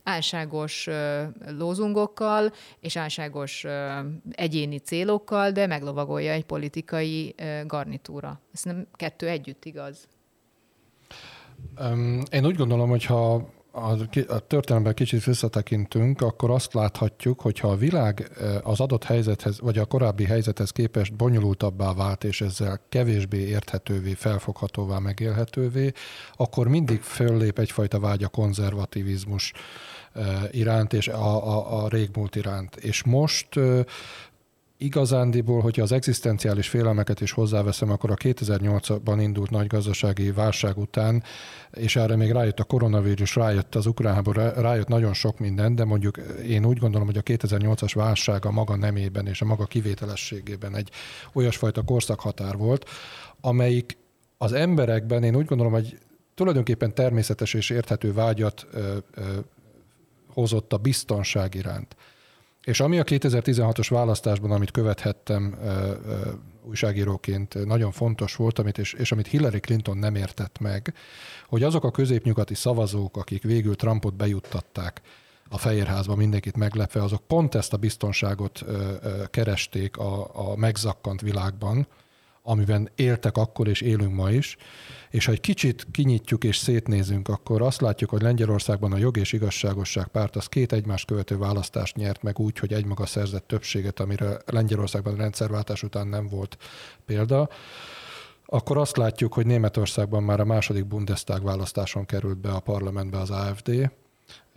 álságos 0.03 0.89
lózungokkal 1.47 2.51
és 2.79 2.95
álságos 2.95 3.65
egyéni 4.31 4.77
célokkal, 4.77 5.51
de 5.51 5.67
meglovagolja 5.67 6.31
egy 6.31 6.45
politikai 6.45 7.35
garnitúra. 7.65 8.41
Ez 8.53 8.63
nem 8.63 8.87
kettő 8.93 9.27
együtt 9.27 9.65
igaz. 9.65 10.07
Én 12.31 12.45
úgy 12.45 12.55
gondolom, 12.55 12.89
hogy 12.89 13.05
ha 13.05 13.49
a 13.73 14.39
történelemben 14.47 14.93
kicsit 14.93 15.23
visszatekintünk, 15.23 16.21
akkor 16.21 16.49
azt 16.49 16.73
láthatjuk, 16.73 17.41
hogy 17.41 17.59
ha 17.59 17.67
a 17.67 17.75
világ 17.75 18.31
az 18.63 18.79
adott 18.79 19.03
helyzethez, 19.03 19.59
vagy 19.59 19.77
a 19.77 19.85
korábbi 19.85 20.25
helyzethez 20.25 20.71
képest 20.71 21.15
bonyolultabbá 21.15 21.93
vált, 21.93 22.23
és 22.23 22.41
ezzel 22.41 22.81
kevésbé 22.89 23.37
érthetővé, 23.37 24.13
felfoghatóvá, 24.13 24.99
megélhetővé, 24.99 25.91
akkor 26.35 26.67
mindig 26.67 27.01
föllép 27.01 27.59
egyfajta 27.59 27.99
vágy 27.99 28.23
a 28.23 28.27
konzervativizmus 28.27 29.53
iránt, 30.51 30.93
és 30.93 31.07
a, 31.07 31.47
a, 31.47 31.83
a 31.83 31.87
régmúlt 31.87 32.35
iránt. 32.35 32.75
És 32.75 33.03
most 33.03 33.49
igazándiból, 34.81 35.61
hogyha 35.61 35.81
az 35.81 35.91
egzisztenciális 35.91 36.69
félelmeket 36.69 37.21
is 37.21 37.31
hozzáveszem, 37.31 37.91
akkor 37.91 38.11
a 38.11 38.15
2008-ban 38.15 39.17
indult 39.19 39.49
nagy 39.49 39.67
gazdasági 39.67 40.31
válság 40.31 40.77
után, 40.77 41.23
és 41.71 41.95
erre 41.95 42.15
még 42.15 42.31
rájött 42.31 42.59
a 42.59 42.63
koronavírus, 42.63 43.35
rájött 43.35 43.75
az 43.75 43.85
ukrán 43.85 44.13
háború, 44.13 44.41
rájött 44.41 44.87
nagyon 44.87 45.13
sok 45.13 45.39
minden, 45.39 45.75
de 45.75 45.85
mondjuk 45.85 46.17
én 46.47 46.65
úgy 46.65 46.77
gondolom, 46.77 47.07
hogy 47.07 47.17
a 47.17 47.21
2008-as 47.21 47.91
válság 47.93 48.45
a 48.45 48.51
maga 48.51 48.75
nemében 48.75 49.27
és 49.27 49.41
a 49.41 49.45
maga 49.45 49.65
kivételességében 49.65 50.75
egy 50.75 50.89
olyasfajta 51.33 51.81
korszakhatár 51.81 52.57
volt, 52.57 52.89
amelyik 53.41 53.97
az 54.37 54.53
emberekben, 54.53 55.23
én 55.23 55.35
úgy 55.35 55.45
gondolom, 55.45 55.73
hogy 55.73 55.97
tulajdonképpen 56.35 56.93
természetes 56.93 57.53
és 57.53 57.69
érthető 57.69 58.13
vágyat 58.13 58.67
ö, 58.71 58.97
ö, 59.13 59.21
hozott 60.33 60.73
a 60.73 60.77
biztonság 60.77 61.55
iránt. 61.55 61.95
És 62.63 62.79
ami 62.79 62.99
a 62.99 63.03
2016-os 63.03 63.87
választásban, 63.89 64.51
amit 64.51 64.71
követhettem 64.71 65.57
ö, 65.63 65.93
ö, 66.05 66.29
újságíróként, 66.63 67.65
nagyon 67.65 67.91
fontos 67.91 68.35
volt, 68.35 68.59
amit, 68.59 68.77
és, 68.77 68.93
és 68.93 69.11
amit 69.11 69.27
Hillary 69.27 69.59
Clinton 69.59 69.97
nem 69.97 70.15
értett 70.15 70.59
meg, 70.59 70.93
hogy 71.47 71.63
azok 71.63 71.83
a 71.83 71.91
középnyugati 71.91 72.55
szavazók, 72.55 73.17
akik 73.17 73.43
végül 73.43 73.75
Trumpot 73.75 74.15
bejuttatták 74.15 75.01
a 75.49 75.57
Fehérházba 75.57 76.15
mindenkit 76.15 76.57
meglepve, 76.57 77.03
azok 77.03 77.27
pont 77.27 77.55
ezt 77.55 77.73
a 77.73 77.77
biztonságot 77.77 78.61
ö, 78.65 78.93
ö, 79.01 79.23
keresték 79.29 79.97
a, 79.97 80.29
a 80.51 80.55
megzakkant 80.55 81.21
világban, 81.21 81.87
amiben 82.43 82.89
éltek 82.95 83.37
akkor 83.37 83.67
és 83.67 83.81
élünk 83.81 84.15
ma 84.15 84.31
is, 84.31 84.57
és 85.09 85.25
ha 85.25 85.31
egy 85.31 85.39
kicsit 85.39 85.87
kinyitjuk 85.91 86.43
és 86.43 86.57
szétnézünk, 86.57 87.27
akkor 87.27 87.61
azt 87.61 87.81
látjuk, 87.81 88.09
hogy 88.09 88.21
Lengyelországban 88.21 88.91
a 88.91 88.97
jog 88.97 89.17
és 89.17 89.33
igazságosság 89.33 90.07
párt 90.07 90.35
az 90.35 90.45
két 90.47 90.73
egymást 90.73 91.05
követő 91.05 91.37
választást 91.37 91.95
nyert 91.95 92.23
meg 92.23 92.39
úgy, 92.39 92.59
hogy 92.59 92.73
egymaga 92.73 93.05
szerzett 93.05 93.47
többséget, 93.47 93.99
amire 93.99 94.37
Lengyelországban 94.45 95.13
a 95.13 95.17
rendszerváltás 95.17 95.83
után 95.83 96.07
nem 96.07 96.27
volt 96.27 96.57
példa. 97.05 97.49
akkor 98.45 98.77
azt 98.77 98.97
látjuk, 98.97 99.33
hogy 99.33 99.45
Németországban 99.45 100.23
már 100.23 100.39
a 100.39 100.45
második 100.45 100.85
Bundestag 100.85 101.43
választáson 101.43 102.05
került 102.05 102.37
be 102.37 102.49
a 102.49 102.59
parlamentbe 102.59 103.17
az 103.17 103.29
AFD, 103.29 103.91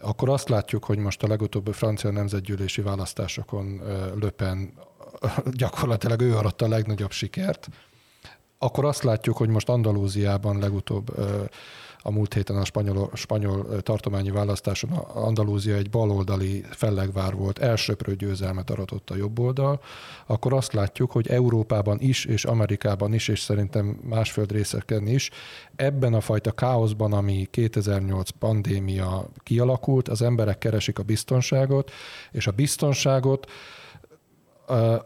akkor 0.00 0.28
azt 0.28 0.48
látjuk, 0.48 0.84
hogy 0.84 0.98
most 0.98 1.22
a 1.22 1.26
legutóbbi 1.26 1.72
francia 1.72 2.10
nemzetgyűlési 2.10 2.82
választásokon 2.82 3.82
Löpen 4.20 4.72
gyakorlatilag 5.62 6.20
ő 6.20 6.36
aratta 6.36 6.64
a 6.64 6.68
legnagyobb 6.68 7.10
sikert, 7.10 7.68
akkor 8.58 8.84
azt 8.84 9.02
látjuk, 9.02 9.36
hogy 9.36 9.48
most 9.48 9.68
Andalúziában 9.68 10.58
legutóbb 10.58 11.14
a 12.06 12.10
múlt 12.10 12.34
héten 12.34 12.56
a 12.56 12.64
spanyol, 12.64 13.10
spanyol 13.14 13.82
tartományi 13.82 14.30
választáson 14.30 14.90
Andalúzia 15.14 15.76
egy 15.76 15.90
baloldali 15.90 16.64
fellegvár 16.70 17.34
volt, 17.34 17.58
elsőprő 17.58 18.14
győzelmet 18.14 18.70
aratott 18.70 19.10
a 19.10 19.16
jobb 19.16 19.38
oldal, 19.38 19.80
akkor 20.26 20.52
azt 20.52 20.72
látjuk, 20.72 21.10
hogy 21.10 21.28
Európában 21.28 21.96
is, 22.00 22.24
és 22.24 22.44
Amerikában 22.44 23.14
is, 23.14 23.28
és 23.28 23.40
szerintem 23.40 23.98
más 24.02 24.30
földrészeken 24.30 25.06
is, 25.06 25.30
ebben 25.76 26.14
a 26.14 26.20
fajta 26.20 26.52
káoszban, 26.52 27.12
ami 27.12 27.48
2008 27.50 28.30
pandémia 28.30 29.28
kialakult, 29.42 30.08
az 30.08 30.22
emberek 30.22 30.58
keresik 30.58 30.98
a 30.98 31.02
biztonságot, 31.02 31.90
és 32.32 32.46
a 32.46 32.52
biztonságot 32.52 33.50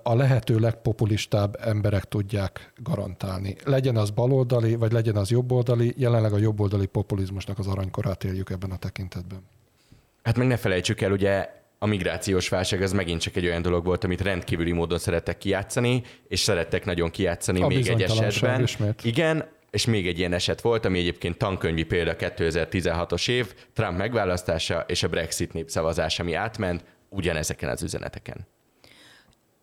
a 0.02 0.14
lehető 0.14 0.58
legpopulistább 0.58 1.56
emberek 1.60 2.04
tudják 2.04 2.72
garantálni. 2.76 3.56
Legyen 3.64 3.96
az 3.96 4.10
baloldali, 4.10 4.74
vagy 4.74 4.92
legyen 4.92 5.16
az 5.16 5.30
jobboldali, 5.30 5.94
jelenleg 5.96 6.32
a 6.32 6.38
jobboldali 6.38 6.86
populizmusnak 6.86 7.58
az 7.58 7.66
aranykorát 7.66 8.24
éljük 8.24 8.50
ebben 8.50 8.70
a 8.70 8.76
tekintetben. 8.76 9.42
Hát 10.22 10.36
meg 10.36 10.46
ne 10.46 10.56
felejtsük 10.56 11.00
el, 11.00 11.12
ugye 11.12 11.48
a 11.78 11.86
migrációs 11.86 12.48
válság 12.48 12.82
az 12.82 12.92
megint 12.92 13.20
csak 13.20 13.36
egy 13.36 13.46
olyan 13.46 13.62
dolog 13.62 13.84
volt, 13.84 14.04
amit 14.04 14.20
rendkívüli 14.20 14.72
módon 14.72 14.98
szerettek 14.98 15.38
kijátszani, 15.38 16.02
és 16.28 16.40
szerettek 16.40 16.84
nagyon 16.84 17.10
kijátszani 17.10 17.62
a 17.62 17.66
még 17.66 17.88
egy 17.88 18.02
esetben. 18.02 18.62
Ismét. 18.62 19.04
Igen, 19.04 19.44
és 19.70 19.86
még 19.86 20.06
egy 20.06 20.18
ilyen 20.18 20.32
eset 20.32 20.60
volt, 20.60 20.84
ami 20.84 20.98
egyébként 20.98 21.36
tankönyvi 21.36 21.82
példa 21.82 22.14
2016-os 22.18 23.28
év, 23.28 23.54
Trump 23.72 23.98
megválasztása 23.98 24.84
és 24.86 25.02
a 25.02 25.08
Brexit 25.08 25.52
népszavazás, 25.52 26.20
ami 26.20 26.34
átment 26.34 26.84
ugyanezeken 27.08 27.68
az 27.68 27.82
üzeneteken. 27.82 28.46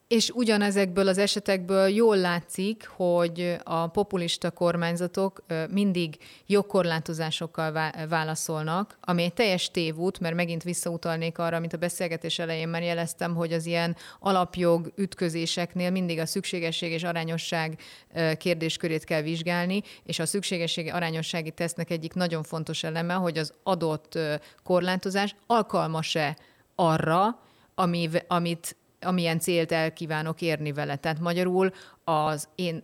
És 0.08 0.30
ugyanezekből 0.30 1.08
az 1.08 1.18
esetekből 1.18 1.88
jól 1.88 2.18
látszik, 2.18 2.88
hogy 2.88 3.58
a 3.64 3.88
populista 3.88 4.52
kormányzatok 4.52 5.44
mindig 5.70 6.18
jogkorlátozásokkal 6.46 7.92
válaszolnak, 8.10 8.98
ami 9.02 9.24
egy 9.24 9.34
teljes 9.34 9.72
tévút, 9.72 10.20
mert 10.20 10.36
megint 10.36 10.64
visszautalnék 10.64 11.38
arra, 11.38 11.58
amit 11.58 11.74
a 11.74 11.78
beszélgetés 11.78 12.40
elején 12.40 12.68
már 12.68 12.84
jeleztem, 12.84 13.36
hogy 13.36 13.54
az 13.54 13.66
ilyen 13.66 13.96
alapjog 14.20 14.92
ütközéseknél 14.96 15.90
mindig 15.90 16.20
a 16.20 16.26
szükségesség 16.26 16.92
és 16.92 17.04
arányosság 17.04 17.80
kérdéskörét 18.38 19.04
kell 19.04 19.22
vizsgálni, 19.22 19.82
és 20.04 20.20
a 20.20 20.26
szükségesség 20.26 20.94
arányossági 20.94 21.52
tesznek 21.52 21.90
egyik 21.90 22.14
nagyon 22.14 22.44
fontos 22.44 22.84
eleme, 22.84 23.14
hogy 23.14 23.38
az 23.38 23.54
adott 23.64 24.20
korlátozás 24.64 25.36
alkalmas-e 25.48 26.38
arra, 26.76 27.40
ami, 27.76 28.10
amit 28.28 28.76
amilyen 29.06 29.40
célt 29.40 29.72
el 29.72 29.94
kívánok 29.94 30.42
érni 30.42 30.72
vele. 30.72 30.96
Tehát 30.96 31.20
magyarul 31.20 31.72
az 32.04 32.48
én 32.56 32.84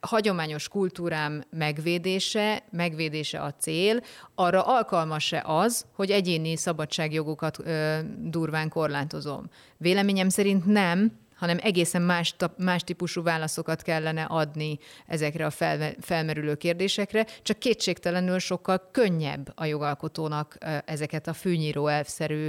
hagyományos 0.00 0.68
kultúrám 0.68 1.44
megvédése, 1.50 2.62
megvédése 2.70 3.40
a 3.40 3.54
cél, 3.54 4.00
arra 4.34 4.62
alkalmas-e 4.62 5.42
az, 5.46 5.86
hogy 5.94 6.10
egyéni 6.10 6.56
szabadságjogokat 6.56 7.58
ö, 7.58 7.98
durván 8.18 8.68
korlátozom? 8.68 9.50
Véleményem 9.76 10.28
szerint 10.28 10.66
nem, 10.66 11.12
hanem 11.36 11.58
egészen 11.62 12.02
más, 12.02 12.36
más 12.58 12.82
típusú 12.84 13.22
válaszokat 13.22 13.82
kellene 13.82 14.22
adni 14.22 14.78
ezekre 15.06 15.46
a 15.46 15.50
fel, 15.50 15.94
felmerülő 16.00 16.54
kérdésekre, 16.54 17.26
csak 17.42 17.58
kétségtelenül 17.58 18.38
sokkal 18.38 18.88
könnyebb 18.92 19.52
a 19.54 19.64
jogalkotónak 19.64 20.56
ezeket 20.84 21.26
a 21.26 21.32
fűnyíró 21.32 21.86
elvszerű 21.86 22.48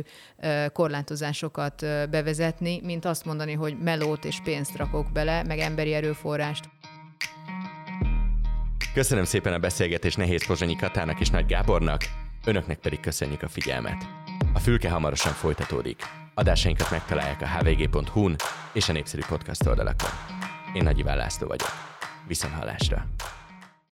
korlátozásokat 0.73 1.81
bevezetni, 2.09 2.81
mint 2.83 3.05
azt 3.05 3.25
mondani, 3.25 3.53
hogy 3.53 3.77
melót 3.79 4.25
és 4.25 4.39
pénzt 4.43 4.75
rakok 4.75 5.11
bele, 5.11 5.43
meg 5.43 5.59
emberi 5.59 5.93
erőforrást. 5.93 6.69
Köszönöm 8.93 9.23
szépen 9.23 9.53
a 9.53 9.59
beszélgetést 9.59 10.17
Nehéz 10.17 10.45
Pozsonyi 10.45 10.75
Katának 10.75 11.19
és 11.19 11.29
Nagy 11.29 11.45
Gábornak, 11.45 12.05
önöknek 12.45 12.79
pedig 12.79 12.99
köszönjük 12.99 13.43
a 13.43 13.47
figyelmet. 13.47 14.07
A 14.53 14.59
fülke 14.59 14.89
hamarosan 14.89 15.33
folytatódik. 15.33 16.26
Adásainkat 16.38 16.91
megtalálják 16.91 17.41
a 17.41 17.47
hvg.hu-n 17.47 18.35
és 18.73 18.89
a 18.89 18.91
népszerű 18.91 19.21
podcast 19.27 19.65
oldalakon. 19.67 20.09
Én 20.73 20.83
Nagy 20.83 20.99
Iván 20.99 21.17
László 21.17 21.47
vagyok. 21.47 21.69
Viszonthallásra! 22.27 23.05